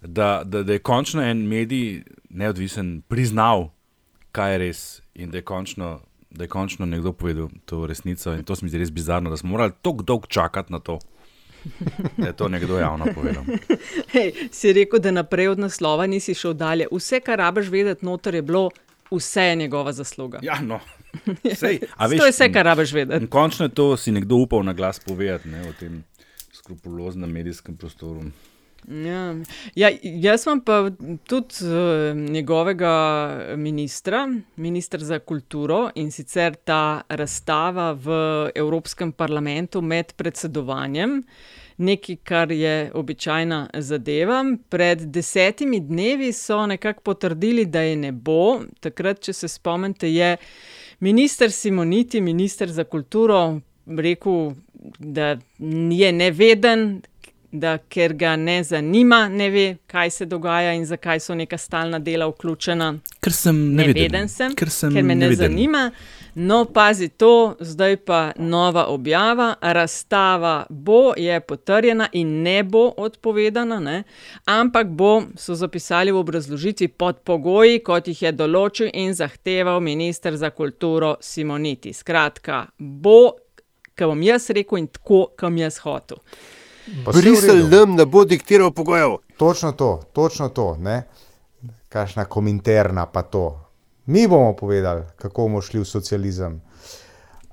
da, 0.00 0.44
da, 0.44 0.62
da 0.62 0.78
je 0.78 0.78
končno 0.78 1.26
en 1.26 1.42
medij 1.48 2.04
neodvisen 2.30 3.00
priznal, 3.08 3.72
kaj 4.30 4.52
je 4.52 4.66
res 4.68 4.99
in 5.14 5.30
da 5.30 5.38
je 5.38 5.42
končno. 5.42 6.00
Da 6.30 6.44
je 6.44 6.48
končno 6.48 6.86
nekdo 6.86 7.10
povedal 7.12 7.48
to 7.66 7.86
resnico, 7.86 8.32
in 8.34 8.44
to 8.44 8.54
se 8.54 8.64
mi 8.64 8.68
zdi 8.70 8.78
res 8.78 8.92
bizarno, 8.94 9.30
da 9.30 9.36
smo 9.36 9.50
morali 9.50 9.72
tako 9.82 10.02
dolgo 10.02 10.26
čakati 10.26 10.72
na 10.72 10.78
to, 10.78 10.98
da 12.16 12.26
je 12.26 12.36
to 12.36 12.48
nekdo 12.48 12.78
javno 12.78 13.06
povedal. 13.14 13.42
Hey, 14.14 14.48
si 14.52 14.72
rekel, 14.72 15.00
da 15.00 15.10
naprej 15.10 15.48
od 15.48 15.58
naslova 15.58 16.06
nisi 16.06 16.34
šel 16.34 16.54
dalje. 16.54 16.86
Vse, 16.92 17.20
kar 17.20 17.38
rabiš 17.38 17.68
vedeti, 17.68 18.06
noter 18.06 18.34
je 18.34 18.42
bilo, 18.42 18.70
vse 19.10 19.42
je 19.42 19.56
njegova 19.56 19.92
zasluga. 19.92 20.38
Ja, 20.42 20.60
no. 20.60 20.78
Sej, 21.60 21.80
veš, 22.08 22.18
to 22.18 22.26
je 22.26 22.30
vse, 22.30 22.52
kar 22.52 22.64
rabiš 22.64 22.92
vedeti. 22.92 23.26
Končno 23.26 23.66
je 23.66 23.74
to 23.74 23.96
si 23.96 24.12
nekdo 24.12 24.36
upal 24.36 24.62
na 24.62 24.72
glas 24.72 25.00
povedati 25.00 25.48
ne, 25.48 25.62
v 25.62 25.74
tem 25.80 26.04
skrupuloznem 26.52 27.30
medijskem 27.30 27.76
prostoru. 27.76 28.22
Ja. 28.88 29.34
Ja, 29.74 29.90
jaz 30.02 30.46
imam 30.46 30.60
pa 30.64 30.90
tudi 31.28 31.64
uh, 31.64 32.16
njegovega 32.16 32.94
ministra, 33.56 34.28
ministr 34.56 35.04
za 35.04 35.18
kulturo 35.18 35.90
in 35.94 36.10
sicer 36.10 36.54
ta 36.54 37.02
razstava 37.08 37.92
v 37.92 38.10
Evropskem 38.54 39.12
parlamentu 39.12 39.82
med 39.82 40.12
predsedovanjem. 40.16 41.22
Nekaj, 41.76 42.16
kar 42.24 42.52
je 42.52 42.90
običajna 42.94 43.68
zadeva. 43.74 44.44
Pred 44.68 45.00
desetimi 45.00 45.80
dnevi 45.80 46.32
so 46.32 46.66
nekako 46.66 47.00
potrdili, 47.00 47.64
da 47.64 47.80
je 47.80 47.96
ne 47.96 48.12
bo. 48.12 48.60
Takrat, 48.80 49.20
če 49.20 49.32
se 49.32 49.48
spomnite, 49.48 50.10
je 50.12 50.36
minister 51.00 51.52
Simoniti, 51.52 52.20
minister 52.20 52.68
za 52.68 52.84
kulturo, 52.84 53.60
rekel, 53.86 54.52
da 54.98 55.36
je 55.90 56.12
neveden, 56.12 57.00
da 57.52 57.78
ker 57.78 58.14
ga 58.14 58.36
ne 58.36 58.62
zanima, 58.64 59.28
ne 59.28 59.50
ve, 59.50 59.76
kaj 59.86 60.10
se 60.10 60.26
dogaja 60.26 60.72
in 60.72 60.84
zakaj 60.86 61.20
so 61.20 61.34
neka 61.34 61.58
stalna 61.58 61.98
dela 61.98 62.28
vključena. 62.28 62.94
Ker 63.20 63.32
sem 63.32 63.56
neveden, 63.74 64.02
neveden 64.02 64.28
sem, 64.28 64.54
ker, 64.54 64.70
sem 64.70 64.94
ker 64.94 65.04
me 65.04 65.14
ne 65.14 65.26
neveden. 65.26 65.50
zanima. 65.50 65.90
No, 66.34 66.64
pazi 66.64 67.08
to, 67.08 67.56
zdaj 67.60 67.96
pa 68.06 68.32
nova 68.36 68.86
objava, 68.86 69.54
razstava 69.60 70.66
bo, 70.70 71.12
je 71.16 71.40
potrjena 71.40 72.08
in 72.12 72.42
ne 72.42 72.62
bo 72.62 72.92
odpovedana, 72.96 73.80
ne? 73.80 74.02
ampak 74.44 74.86
bo, 74.86 75.22
so 75.36 75.54
zapisali 75.54 76.12
v 76.12 76.22
obrazložitvi, 76.22 76.88
pod 76.88 77.18
pogoji, 77.26 77.82
kot 77.82 78.08
jih 78.08 78.22
je 78.22 78.32
določil 78.32 78.94
in 78.94 79.14
zahteval 79.14 79.80
ministr 79.82 80.38
za 80.38 80.50
kulturo 80.54 81.16
Simoniti. 81.20 81.92
Skratka, 81.92 82.68
bo, 82.78 83.34
kar 83.94 84.14
bom 84.14 84.22
jaz 84.22 84.48
rekel 84.54 84.84
in 84.84 84.88
tako, 84.88 85.26
kam 85.36 85.58
jaz 85.58 85.82
hotel. 85.82 86.22
Brisel 87.14 87.68
nam 87.68 87.94
ne 87.94 88.06
bo 88.06 88.24
diktiral 88.24 88.70
pogojev. 88.70 89.16
Točno 89.36 89.72
to, 89.72 90.00
točno 90.12 90.48
to. 90.48 90.76
Ne? 90.80 91.02
Kakšna 91.88 92.24
kominterna 92.24 93.06
pa 93.06 93.22
to. 93.22 93.60
Mi 94.06 94.28
bomo 94.28 94.56
povedali, 94.56 95.02
kako 95.16 95.42
bomo 95.42 95.60
šli 95.60 95.80
v 95.80 95.84
socializem. 95.84 96.60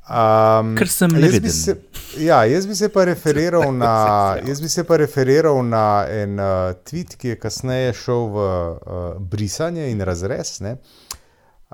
Um, 0.07 0.75
Ker 0.79 0.87
sem 0.87 1.11
jaz 1.11 1.21
neviden. 1.21 1.41
bi 1.41 1.49
se, 1.49 1.75
ja, 2.23 2.45
jaz 2.45 2.67
bi 2.67 2.75
se 2.75 2.87
pa 2.89 3.03
referiral 3.05 3.73
na, 3.75 4.37
jaz 4.47 4.61
bi 4.61 4.69
se 4.69 4.83
pa 4.87 4.97
referiral 4.97 5.59
na 5.67 6.05
en 6.07 6.39
uh, 6.39 6.71
tweet, 6.87 7.17
ki 7.19 7.33
je 7.33 7.39
kasneje 7.39 7.93
šel 7.93 8.29
v 8.31 8.45
uh, 8.45 9.01
brisanje 9.19 9.89
in 9.91 10.01
razrez. 10.01 10.61
Ne? 10.63 10.77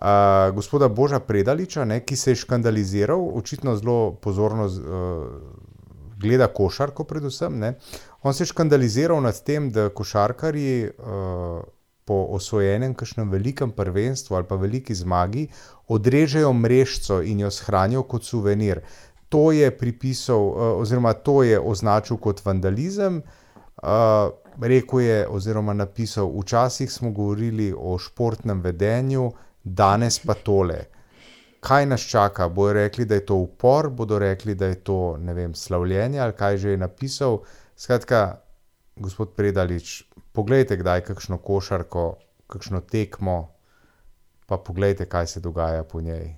Uh, 0.01 0.49
gospoda 0.55 0.89
Boža 0.89 1.19
Predaliča, 1.19 1.85
ne, 1.85 1.99
ki 2.01 2.15
se 2.17 2.31
je 2.31 2.41
škandaliziral, 2.41 3.21
očitno 3.37 3.75
zelo 3.77 4.15
pozorno 4.17 4.65
uh, 4.65 4.73
gleda 6.19 6.47
košarko, 6.47 7.03
predvsem. 7.03 7.59
Ne. 7.59 7.73
On 8.21 8.33
se 8.33 8.43
je 8.43 8.51
škandaliziral 8.51 9.21
nad 9.21 9.43
tem, 9.43 9.71
da 9.71 9.89
košarkarji 9.89 10.89
uh, 10.89 11.63
po 12.05 12.19
osvojenem, 12.35 12.93
kakšnem 12.93 13.29
velikem 13.31 13.71
prvenstvu 13.71 14.35
ali 14.35 14.47
pa 14.47 14.55
veliki 14.55 14.95
zmagi 14.95 15.47
odrežejo 15.87 16.53
mrežico 16.53 17.21
in 17.21 17.39
jo 17.39 17.51
shranijo 17.51 18.03
kot 18.03 18.23
suvenir. 18.23 18.81
To 19.29 19.51
je 19.51 19.71
pripisal, 19.77 20.47
uh, 20.47 20.81
oziroma 20.81 21.13
to 21.13 21.43
je 21.43 21.59
označil 21.59 22.17
kot 22.17 22.45
vandalizem. 22.45 23.21
Uh, 23.83 24.31
rekel 24.61 24.99
je, 25.01 25.27
oziroma 25.27 25.73
napisal, 25.73 26.29
včasih 26.39 26.91
smo 26.91 27.11
govorili 27.11 27.73
o 27.77 27.97
športnem 27.97 28.61
vedenju, 28.61 29.31
danes 29.63 30.19
pa 30.19 30.33
tole. 30.33 30.92
Kaj 31.63 31.85
nas 31.85 32.01
čaka? 32.01 32.49
Bodo 32.49 32.73
rekli, 32.73 33.05
da 33.05 33.15
je 33.15 33.25
to 33.25 33.35
upor, 33.37 33.89
bodo 33.89 34.19
rekli, 34.19 34.55
da 34.55 34.65
je 34.65 34.75
to 34.77 34.97
vem, 35.15 35.53
slavljenje 35.55 36.19
ali 36.19 36.33
kaj 36.33 36.57
že 36.57 36.69
je 36.69 36.77
napisal. 36.77 37.39
Skratka, 37.75 38.41
gospod 38.95 39.31
Predalič, 39.33 40.03
poglejte 40.33 40.75
kdaj 40.77 41.01
kakšno 41.03 41.37
košarko, 41.37 42.03
kakšno 42.47 42.81
tekmo, 42.81 43.37
pa 44.45 44.57
poglejte, 44.57 45.05
kaj 45.05 45.27
se 45.27 45.39
dogaja 45.39 45.83
po 45.83 46.01
njej. 46.01 46.35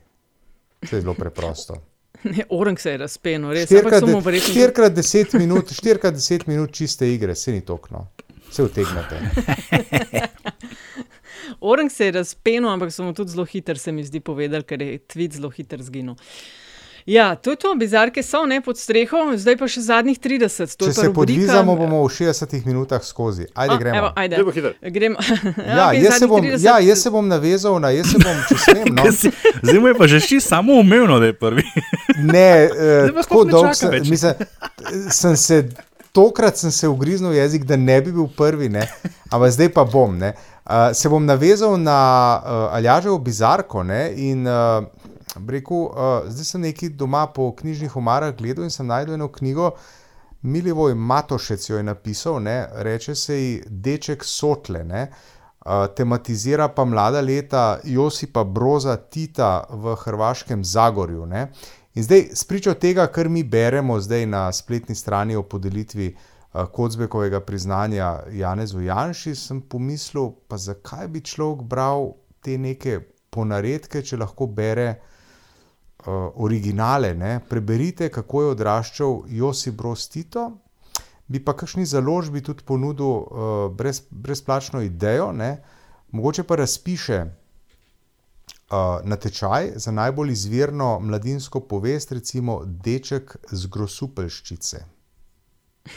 Vse 0.82 0.96
je 0.96 1.02
zelo 1.02 1.14
preprosto. 1.14 1.76
Ne, 2.26 2.42
Orang 2.50 2.80
se 2.80 2.92
je 2.92 2.98
razpenil, 2.98 3.52
res. 3.52 3.70
so 3.70 4.08
mu 4.08 4.22
verjetno- 4.22 4.50
Štirikrat 4.50 4.94
deset 4.94 5.34
minut, 5.34 5.70
štirikrat 5.72 6.14
deset 6.14 6.48
minut 6.48 6.72
čiste 6.72 7.14
igre, 7.14 7.36
se 7.36 7.52
ni 7.52 7.62
tokno, 7.62 8.08
se 8.52 8.64
utegnete. 8.64 9.20
Orang 11.66 11.90
se 11.90 12.06
je 12.06 12.12
razpenil, 12.14 12.70
ampak 12.70 12.94
so 12.94 13.04
mu 13.04 13.14
tudi 13.14 13.32
zelo 13.32 13.46
hitro, 13.46 13.76
se 13.76 13.92
mi 13.92 14.04
zdi, 14.04 14.20
povedali, 14.22 14.64
ker 14.64 14.82
je 14.82 15.00
tweet 15.06 15.34
zelo 15.34 15.50
hitro 15.50 15.82
zginil. 15.82 16.16
Ja, 17.06 17.36
to 17.36 17.52
je 17.52 17.56
to, 17.56 17.76
bizarke 17.78 18.24
so 18.24 18.46
ne 18.46 18.62
pod 18.62 18.80
streho, 18.82 19.20
zdaj 19.38 19.58
pa 19.58 19.68
še 19.68 19.82
zadnjih 19.84 20.18
30. 20.18 20.74
To 20.74 20.88
Če 20.88 20.94
se 20.94 21.02
rubrika- 21.02 21.14
podvizamo, 21.14 21.76
bomo 21.76 22.00
v 22.02 22.10
60 22.10 22.66
minutah 22.66 23.04
skozi. 23.06 23.46
Ajde, 23.54 23.74
A, 23.74 23.78
gremo. 23.78 23.98
Evo, 23.98 24.10
ajde. 24.16 24.36
Gremo. 24.90 25.18
Ja, 25.70 25.90
okej, 25.90 26.02
jaz 26.02 26.18
se, 26.18 26.28
bom, 26.28 26.42
30 26.42 26.66
ja, 26.66 26.80
jaz 26.82 27.00
se 27.00 27.10
bom 27.12 27.28
navezal 27.28 27.78
na, 27.80 27.92
jaz 27.94 28.10
se 28.10 28.18
bom, 28.18 28.42
če 28.50 28.58
smem. 28.58 28.90
No. 28.90 29.06
Zdaj 29.66 29.80
mu 29.80 29.88
je 29.88 29.96
pa 29.96 30.08
že 30.08 30.20
ši 30.20 30.40
samo 30.42 30.74
umevno, 30.74 31.20
da 31.20 31.30
je 31.30 31.38
prvi. 31.38 31.64
Ne, 32.26 32.50
eh, 32.74 33.14
tako 33.22 33.44
dolgo 33.46 33.92
več. 33.92 34.10
mislim, 34.10 34.34
sem 35.12 35.38
se, 35.38 35.62
tokrat 36.16 36.58
sem 36.58 36.72
se 36.72 36.88
ugriznil 36.88 37.34
v 37.34 37.42
jezik, 37.42 37.66
da 37.68 37.76
ne 37.76 37.98
bi 38.02 38.14
bil 38.16 38.30
prvi, 38.38 38.70
ne, 38.72 38.86
ampak 39.34 39.52
zdaj 39.52 39.74
pa 39.76 39.84
bom. 39.84 40.16
Ne. 40.18 40.32
Uh, 40.66 40.90
se 40.96 41.12
bom 41.12 41.26
navezal 41.26 41.76
na 41.78 42.00
uh, 42.40 42.78
Aljaževo 42.78 43.20
bizarko 43.20 43.84
ne, 43.84 44.08
in 44.16 44.48
uh, 44.48 44.88
rekel, 45.48 45.86
uh, 45.92 46.26
zdaj 46.32 46.52
sem 46.54 46.66
nekaj 46.70 46.96
doma 46.96 47.28
po 47.28 47.52
knjižnih 47.60 48.00
omarah 48.00 48.34
gledal 48.38 48.66
in 48.66 48.74
sem 48.74 48.88
najdel 48.88 49.20
eno 49.20 49.30
knjigo, 49.32 49.76
Milivoj 50.46 50.94
Matošec 50.94 51.64
jo 51.70 51.78
je 51.78 51.84
napisal, 51.84 52.40
ne, 52.40 52.60
reče 52.86 53.16
se 53.16 53.38
ji 53.40 53.64
Deček 53.68 54.24
Sotle. 54.24 54.84
Ne, 54.86 55.08
uh, 55.66 55.88
tematizira 55.98 56.68
pa 56.70 56.86
mlada 56.86 57.22
leta 57.22 57.80
Josipa 57.84 58.44
Broza 58.44 58.96
Tita 58.98 59.66
v 59.70 59.96
Hrvaškem 60.06 60.64
Zagorju. 60.64 61.26
Ne. 61.26 61.48
In 61.96 62.04
zdaj, 62.04 62.26
spričo 62.34 62.74
tega, 62.74 63.08
kar 63.08 63.30
mi 63.30 63.44
beremo 63.44 64.00
zdaj 64.00 64.26
na 64.26 64.52
spletni 64.52 64.96
strani 64.96 65.36
o 65.36 65.44
podelitvi 65.44 66.16
uh, 66.16 66.66
Kocbekovega 66.72 67.40
priznanja 67.40 68.20
Janezu 68.32 68.82
Janši, 68.82 69.36
sem 69.36 69.62
pomislil, 69.62 70.34
pa 70.48 70.58
zakaj 70.58 71.08
bi 71.08 71.22
človek 71.22 71.62
bral 71.64 72.12
te 72.44 72.58
neke 72.58 73.00
ponaredke, 73.32 74.02
če 74.04 74.20
lahko 74.20 74.48
bere 74.48 74.90
uh, 74.92 76.36
originale. 76.36 77.14
Ne? 77.16 77.40
Preberite, 77.50 78.12
kako 78.12 78.42
je 78.42 78.52
odraščal 78.58 79.18
Josip 79.32 79.80
Broz 79.80 80.10
Tito. 80.12 80.50
Bi 81.28 81.40
pa 81.40 81.56
kakšni 81.56 81.88
založbi 81.88 82.44
tudi 82.44 82.68
ponudil 82.68 83.08
uh, 83.08 83.56
brez, 83.72 84.04
brezplačno 84.12 84.84
idejo, 84.84 85.32
ne? 85.32 85.56
mogoče 86.12 86.44
pa 86.44 86.60
razpiše 86.60 87.24
natečaj 89.04 89.72
za 89.76 89.92
najbolj 89.92 90.32
izvirno 90.32 91.00
mladinsko 91.00 91.60
povest, 91.60 92.12
recimo 92.12 92.62
Deček 92.66 93.36
z 93.46 93.68
Grosupelščice. 93.68 94.86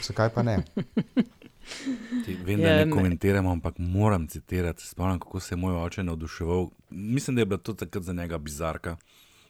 Zakaj 0.03 0.29
pa 0.29 0.43
ne? 0.43 0.57
Ti, 2.25 2.33
vem, 2.35 2.61
da 2.61 2.67
Ja, 2.67 2.75
ne 2.75 2.85
me- 2.85 2.91
komentiramo, 2.91 3.51
ampak 3.51 3.75
moram 3.77 4.27
citirati. 4.27 4.87
Spomnim, 4.87 5.19
kako 5.19 5.39
se 5.39 5.53
je 5.53 5.57
moj 5.57 5.75
oče 5.75 6.03
navduševal. 6.03 6.69
Mislim, 6.89 7.35
da 7.35 7.41
je 7.41 7.45
bila 7.45 7.57
to 7.57 7.73
takrat 7.73 8.03
za 8.03 8.13
njega 8.13 8.37
bizarka, 8.37 8.97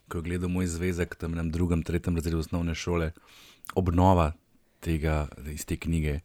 ko 0.08 0.18
je 0.18 0.22
gledal 0.22 0.50
moj 0.50 0.68
zvezek 0.68 1.16
tam 1.16 1.32
na 1.32 1.44
drugem, 1.44 1.84
tretjem 1.84 2.16
razredu 2.16 2.40
osnovne 2.40 2.76
šole. 2.76 3.12
obnova 3.76 4.32
tega, 4.80 5.28
iz 5.46 5.66
te 5.66 5.78
knjige. 5.78 6.20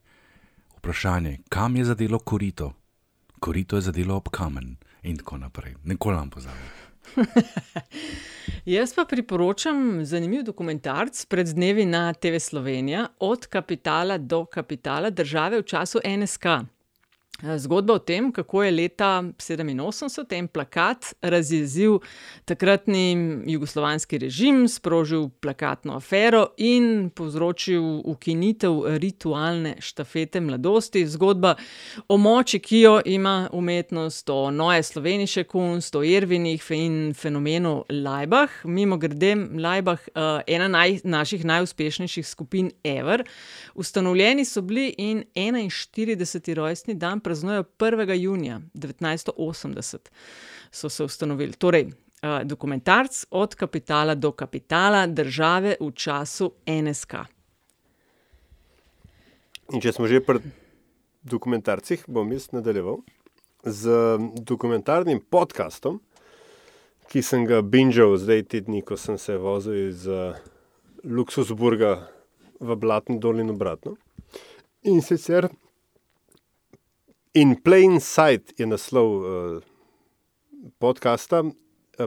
Vprašanje, 0.79 1.39
kam 1.49 1.77
je 1.77 1.85
zadelo 1.85 2.19
korito? 2.19 2.73
Korito 3.41 3.77
je 3.77 3.83
zadelo 3.83 4.17
ob 4.17 4.29
kamen 4.29 4.77
in 5.03 5.17
tako 5.17 5.39
naprej. 5.39 5.75
Nikoli 5.85 6.17
nam 6.17 6.31
pozabimo. 6.31 6.84
Jaz 8.77 8.95
pa 8.95 9.05
priporočam 9.05 10.05
zanimiv 10.05 10.43
dokumentarc 10.43 11.25
pred 11.25 11.47
dnevi 11.47 11.85
na 11.87 12.13
TV 12.13 12.39
Slovenija, 12.41 13.07
od 13.19 13.47
kapitala 13.47 14.19
do 14.19 14.45
kapitala 14.45 15.11
države 15.11 15.61
v 15.61 15.63
času 15.63 16.01
NSK. 16.05 16.47
Zgodba 17.43 17.95
o 17.95 17.99
tem, 17.99 18.33
kako 18.33 18.63
je 18.63 18.71
leta 18.71 19.23
1987 19.23 20.39
en 20.39 20.49
plakat 20.49 21.05
razjezil 21.23 21.99
takratni 22.45 23.17
jugoslovanski 23.47 24.19
režim, 24.19 24.69
sprožil 24.69 25.29
plakatno 25.41 25.97
afero 25.97 26.47
in 26.57 27.11
povzročil 27.11 27.83
ukinitev 28.05 28.73
ritualne 28.87 29.75
štafete 29.81 30.41
mladosti. 30.41 31.07
Zgodba 31.07 31.55
o 32.09 32.17
moči, 32.17 32.59
ki 32.59 32.81
jo 32.81 33.01
ima 33.05 33.49
umetnost, 33.53 34.31
o 34.31 34.51
Noe 34.51 34.83
Sloveniše 34.83 35.45
kunst, 35.45 35.97
o 35.97 36.05
Irvinih 36.05 36.63
in 36.71 37.15
fenomenu 37.15 37.85
Laibach. 37.91 38.65
Mimo 38.65 38.97
grede, 38.97 39.37
Laibach, 39.59 40.09
ena 40.47 40.69
naj, 40.69 41.01
naših 41.05 41.45
najuspešnejših 41.45 42.27
skupin 42.27 42.71
Ever. 42.85 43.25
Ustanovljeni 43.75 44.45
so 44.45 44.63
bili 44.63 44.95
in 44.99 45.25
41. 45.35 46.55
rojstni 46.55 46.95
dan 46.95 47.21
praznujejo 47.25 47.65
1. 47.79 48.15
junija 48.21 48.61
1980, 48.75 50.11
so 50.71 50.89
se 50.89 51.05
ustanovili. 51.05 51.53
Torej, 51.53 51.89
uh, 51.89 52.43
dokumentarc 52.45 53.25
od 53.31 53.55
kapitala 53.55 54.15
do 54.15 54.33
kapitala 54.33 55.07
države 55.07 55.77
v 55.81 55.91
času 55.95 56.53
NSK. 56.67 57.15
In 59.73 59.81
če 59.81 59.93
smo 59.97 60.07
že 60.07 60.21
pri 60.21 60.45
dokumentarcih, 61.25 62.05
bom 62.07 62.33
jaz 62.33 62.51
nadaljeval 62.53 63.01
z 63.65 63.89
dokumentarnim 64.45 65.23
podkastom, 65.31 66.03
ki 67.09 67.23
sem 67.25 67.47
ga 67.49 67.63
binžal 67.65 68.17
zdaj 68.21 68.43
te 68.53 68.61
dni, 68.61 68.83
ko 68.85 68.97
sem 69.01 69.17
se 69.19 69.39
vozil 69.41 69.89
iz 69.89 70.05
uh, 70.09 70.37
Luksusburga 71.05 71.97
v 72.61 72.77
Blatni 72.77 73.19
dolin 73.21 73.53
obratno. 73.53 73.97
In 74.85 75.01
sicer 75.01 75.49
In 77.35 77.57
Plain 77.57 77.99
Sight 77.99 78.61
je 78.61 78.67
naslov 78.67 79.09
uh, 79.11 79.63
podcasta. 80.79 81.43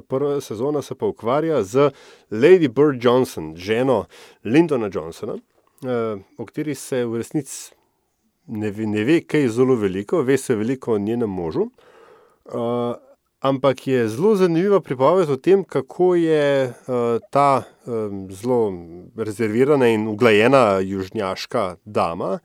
Prva 0.08 0.38
sezona 0.42 0.80
se 0.82 0.96
pa 0.96 1.06
ukvarja 1.06 1.64
z 1.64 1.90
Lady 2.32 2.70
Bird 2.72 3.04
Johnson, 3.04 3.52
ženo 3.56 4.06
Lindona 4.44 4.90
Johnsona, 4.94 5.34
uh, 5.34 6.22
o 6.38 6.46
kateri 6.46 6.76
se 6.76 7.04
v 7.06 7.20
resnici 7.20 7.76
ne, 8.48 8.72
ne 8.72 9.04
ve, 9.04 9.20
kaj 9.28 9.50
zelo 9.52 9.76
veliko, 9.76 10.22
ve 10.24 10.38
se 10.38 10.56
veliko 10.56 10.96
o 10.96 11.00
njenem 11.00 11.30
možu. 11.30 11.68
Uh, 12.46 12.96
ampak 13.40 13.88
je 13.88 14.08
zelo 14.08 14.36
zanimiva 14.36 14.80
pripoved 14.80 15.30
o 15.30 15.36
tem, 15.36 15.64
kako 15.64 16.16
je 16.16 16.72
uh, 16.72 17.20
ta 17.32 17.64
um, 17.84 18.30
zelo 18.32 18.72
rezervirana 19.18 19.92
in 19.92 20.08
uglajena 20.08 20.80
južnjaška 20.80 21.76
dama 21.84 22.40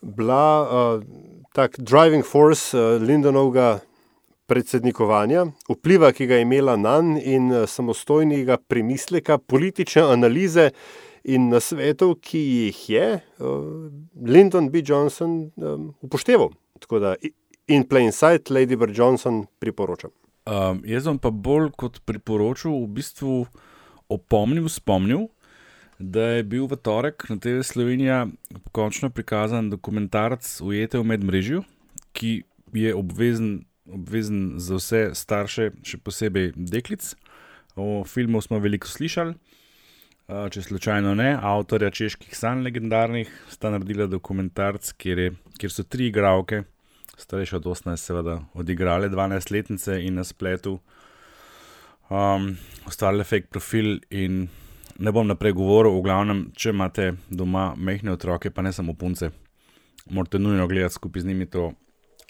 bila. 0.00 0.44
Uh, 0.72 1.34
tak 1.54 1.78
driving 1.78 2.24
force 2.26 2.74
uh, 2.74 2.98
Lindonovega 3.02 3.78
predsednikovanja, 4.50 5.46
vpliva, 5.70 6.10
ki 6.12 6.26
ga 6.26 6.40
je 6.40 6.44
imela 6.44 6.74
na 6.76 6.98
njega 7.00 7.22
in 7.24 7.52
uh, 7.52 7.68
samostojnega 7.70 8.56
premisleka, 8.56 9.38
politične 9.38 10.02
analize 10.02 10.70
in 11.24 11.48
nasvetov, 11.48 12.16
ki 12.20 12.42
jih 12.42 12.80
je 12.90 13.06
uh, 13.14 13.46
Lyndon 14.26 14.68
B. 14.70 14.82
Johnson 14.84 15.50
upošteval. 16.02 16.50
Tako 16.82 16.98
da 16.98 17.14
in 17.70 17.86
plain 17.88 18.12
sight, 18.12 18.50
Lady 18.50 18.76
Bird 18.76 18.98
Johnson 18.98 19.46
priporočam. 19.58 20.10
Um, 20.44 20.82
jaz 20.84 21.06
vam 21.06 21.18
pa 21.18 21.30
bolj 21.30 21.70
kot 21.78 22.02
priporočil, 22.04 22.74
v 22.82 22.90
bistvu 22.98 23.36
opomnil, 24.12 24.68
spomnil, 24.68 25.28
da 25.98 26.26
je 26.36 26.42
bil 26.42 26.66
v 26.66 26.76
torek 26.76 27.28
na 27.30 27.36
TV 27.38 27.62
Slovenija 27.62 28.26
končno 28.72 29.10
prikazan 29.10 29.70
dokumentarc 29.70 30.60
Ujete 30.60 30.98
v 30.98 31.04
medmrežju, 31.04 31.62
ki 32.12 32.42
je 32.74 32.94
obvezen, 32.94 33.64
obvezen 33.86 34.58
za 34.58 34.78
vse 34.80 35.02
starše, 35.14 35.70
še 35.86 35.98
posebej 36.02 36.52
deklic. 36.56 37.14
O 37.76 38.04
filmu 38.06 38.42
smo 38.42 38.58
veliko 38.62 38.88
slišali. 38.90 39.34
Če 40.24 40.62
slučajno 40.64 41.12
ne, 41.18 41.34
avtorja 41.36 41.90
čeških 41.92 42.32
sanj, 42.32 42.62
legendarnih, 42.64 43.28
sta 43.52 43.68
naredila 43.68 44.06
dokumentarc, 44.08 44.94
kjer, 44.96 45.20
je, 45.20 45.32
kjer 45.60 45.72
so 45.74 45.84
tri 45.84 46.08
igralke, 46.08 46.62
starejše 47.20 47.58
od 47.58 47.68
18, 47.74 48.00
seveda, 48.00 48.38
odigrale 48.56 49.10
12-letnice 49.12 49.98
in 50.00 50.16
na 50.16 50.24
spletu 50.24 50.78
um, 52.08 52.54
ustvarile 52.88 53.24
fake 53.28 53.52
profil 53.52 53.98
in 54.08 54.46
ne 54.98 55.12
bom 55.12 55.26
naprej 55.26 55.52
govoril, 55.52 55.96
v 55.98 56.04
glavnem, 56.04 56.44
če 56.56 56.70
imate 56.74 57.12
doma 57.30 57.72
mehke 57.76 58.10
otroke, 58.12 58.50
pa 58.50 58.62
ne 58.62 58.72
samo 58.72 58.94
punce, 58.94 59.30
morate 60.10 60.38
nujno 60.38 60.68
gledati 60.68 60.94
skupaj 60.94 61.22
z 61.22 61.26
njimi 61.26 61.46
to 61.46 61.72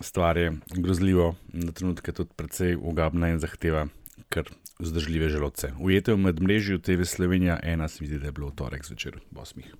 stvar, 0.02 0.38
je 0.38 0.52
grozljivo, 0.74 1.34
na 1.52 1.72
trenutke 1.72 2.12
tudi 2.12 2.30
precej 2.36 2.76
ugabna 2.76 3.30
in 3.30 3.38
zahteva 3.38 3.86
kar 4.28 4.50
vzdržljive 4.78 5.28
želodce. 5.28 5.72
Ujete 5.80 6.14
v 6.14 6.18
medmrežju 6.18 6.78
TV 6.78 7.02
Slovenija, 7.04 7.58
ena 7.62 7.88
se 7.88 8.02
mi 8.02 8.06
zdi, 8.06 8.18
da 8.18 8.26
je 8.26 8.32
bilo 8.32 8.48
v 8.48 8.56
torek 8.58 8.86
zvečer, 8.86 9.20
v 9.30 9.38
osmih. 9.40 9.74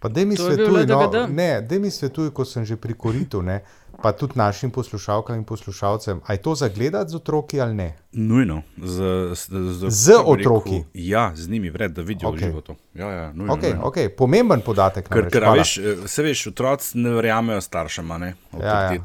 Pa 0.00 0.08
da 0.08 0.24
mi 0.24 0.36
svetuj, 0.36 0.86
no, 0.86 1.26
ne, 1.26 1.60
da 1.60 1.78
mi 1.78 1.90
svetuj, 1.90 2.30
ko 2.30 2.44
sem 2.44 2.64
že 2.64 2.76
pri 2.76 2.94
koritu, 2.94 3.42
ne, 3.42 3.60
pa 4.02 4.12
tudi 4.12 4.38
našim 4.38 4.70
poslušalkam 4.70 5.36
in 5.36 5.44
poslušalcem, 5.44 6.20
aj 6.26 6.36
to 6.36 6.54
zagledati 6.54 7.10
z 7.10 7.16
otroki 7.16 7.60
ali 7.60 7.74
ne? 7.74 7.88
Nujno, 8.12 8.62
z, 8.76 8.94
z, 9.34 9.48
z, 9.50 9.88
z 9.88 10.12
otroki. 10.24 10.70
Rekel, 10.70 10.90
ja, 10.94 11.32
z 11.34 11.48
njimi 11.48 11.70
vred, 11.70 11.92
da 11.92 12.02
vidijo 12.02 12.30
okay. 12.30 12.44
život. 12.44 12.68
Ja, 12.94 13.10
ja, 13.10 13.32
nujno, 13.32 13.54
okay, 13.56 13.74
nujno. 13.74 13.90
Okay. 13.90 14.08
Pomemben 14.08 14.60
podatek. 14.60 15.08
Ker, 15.08 15.26
ker 15.32 15.48
veš, 15.58 15.74
se 16.06 16.22
veš, 16.22 16.46
otroci 16.46 16.98
ne 16.98 17.10
verjamejo 17.10 17.60
staršem. 17.60 18.14
Ne? 18.20 18.34
Ja, 18.60 18.92
ja. 18.92 19.00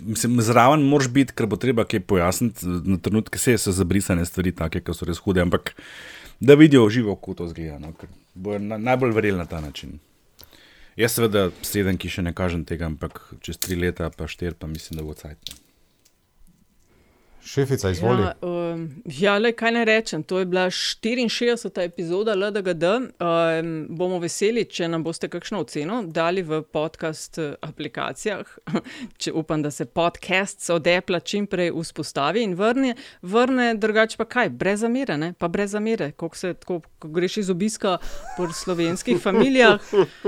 Mislim, 0.00 0.40
zraven 0.40 0.84
moraš 0.84 1.08
biti, 1.08 1.32
ker 1.32 1.48
bo 1.48 1.56
treba 1.56 1.84
kaj 1.88 2.00
pojasniti. 2.00 2.66
Na 2.66 3.00
trenutke 3.00 3.38
se 3.38 3.56
so 3.58 3.72
zabrisane 3.72 4.24
stvari, 4.28 4.52
take, 4.52 4.84
ki 4.84 4.94
so 4.94 5.08
res 5.08 5.18
hude, 5.24 5.40
ampak 5.40 5.72
da 6.40 6.54
vidijo 6.54 6.88
živo, 6.88 7.16
kako 7.16 7.34
to 7.34 7.48
zgleda. 7.48 7.78
No? 7.78 7.92
Bo 8.34 8.58
na, 8.58 8.76
najbolj 8.78 9.16
verjeli 9.16 9.38
na 9.38 9.48
ta 9.48 9.60
način. 9.60 9.98
Jaz, 11.00 11.14
seveda, 11.16 11.46
sedem, 11.64 11.96
ki 11.96 12.10
še 12.12 12.20
ne 12.26 12.34
kažem 12.36 12.66
tega, 12.68 12.84
ampak 12.90 13.22
čez 13.40 13.56
tri 13.56 13.78
leta, 13.78 14.10
pa 14.12 14.26
štiri, 14.28 14.52
pa 14.52 14.68
mislim, 14.68 14.98
da 15.00 15.04
bo 15.06 15.14
cajt. 15.16 15.54
Šefica, 17.44 17.90
izvoli. 17.90 18.22
Ja, 18.22 18.32
um, 18.42 19.02
ja 19.04 19.38
le, 19.38 19.52
kaj 19.52 19.72
ne 19.72 19.84
rečem. 19.84 20.22
To 20.22 20.38
je 20.38 20.44
bila 20.44 20.66
64. 20.70 21.82
epizoda 21.82 22.34
LDGD. 22.34 22.84
Um, 22.84 23.86
bomo 23.88 24.18
veseli, 24.18 24.64
če 24.64 24.88
nam 24.88 25.04
boste 25.04 25.28
kakšno 25.28 25.60
oceno 25.64 26.02
dali 26.06 26.42
v 26.42 26.62
podcast 26.62 27.38
aplikacijah. 27.60 28.46
če 29.22 29.32
upam, 29.32 29.62
da 29.62 29.70
se 29.70 29.84
podcast 29.84 30.70
od 30.70 30.86
Apple 30.86 31.20
čim 31.20 31.46
prej 31.46 31.72
vzpostavi 31.74 32.44
in 32.44 32.54
vrne, 32.54 32.94
vrne 33.22 33.74
drugače 33.74 34.20
pa 34.20 34.24
kaj, 34.24 34.48
brez 34.48 34.84
zamere, 34.84 35.16
ne? 35.16 35.32
pa 35.32 35.48
brez 35.48 35.72
zamere. 35.72 36.12
Ko, 36.12 36.30
se, 36.34 36.54
ko, 36.66 36.80
ko 36.98 37.08
greš 37.08 37.40
iz 37.44 37.50
obiska 37.50 37.98
po 38.36 38.48
slovenskih 38.52 39.20
familijah, 39.26 39.80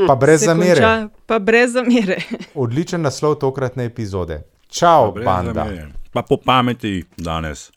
pa 0.07 0.17
brez 0.17 0.45
zamere. 0.49 0.81
Konča, 0.81 1.09
pa 1.27 1.39
brez 1.39 1.73
zamere. 1.77 2.23
Odličen 2.55 3.05
naslov 3.05 3.39
tokratne 3.43 3.85
epizode. 3.85 4.43
Čau, 4.73 5.13
banda. 5.13 5.65
Zamere 5.65 6.02
pa 6.13 6.23
po 6.23 6.37
pameti 6.37 7.05
danes. 7.17 7.73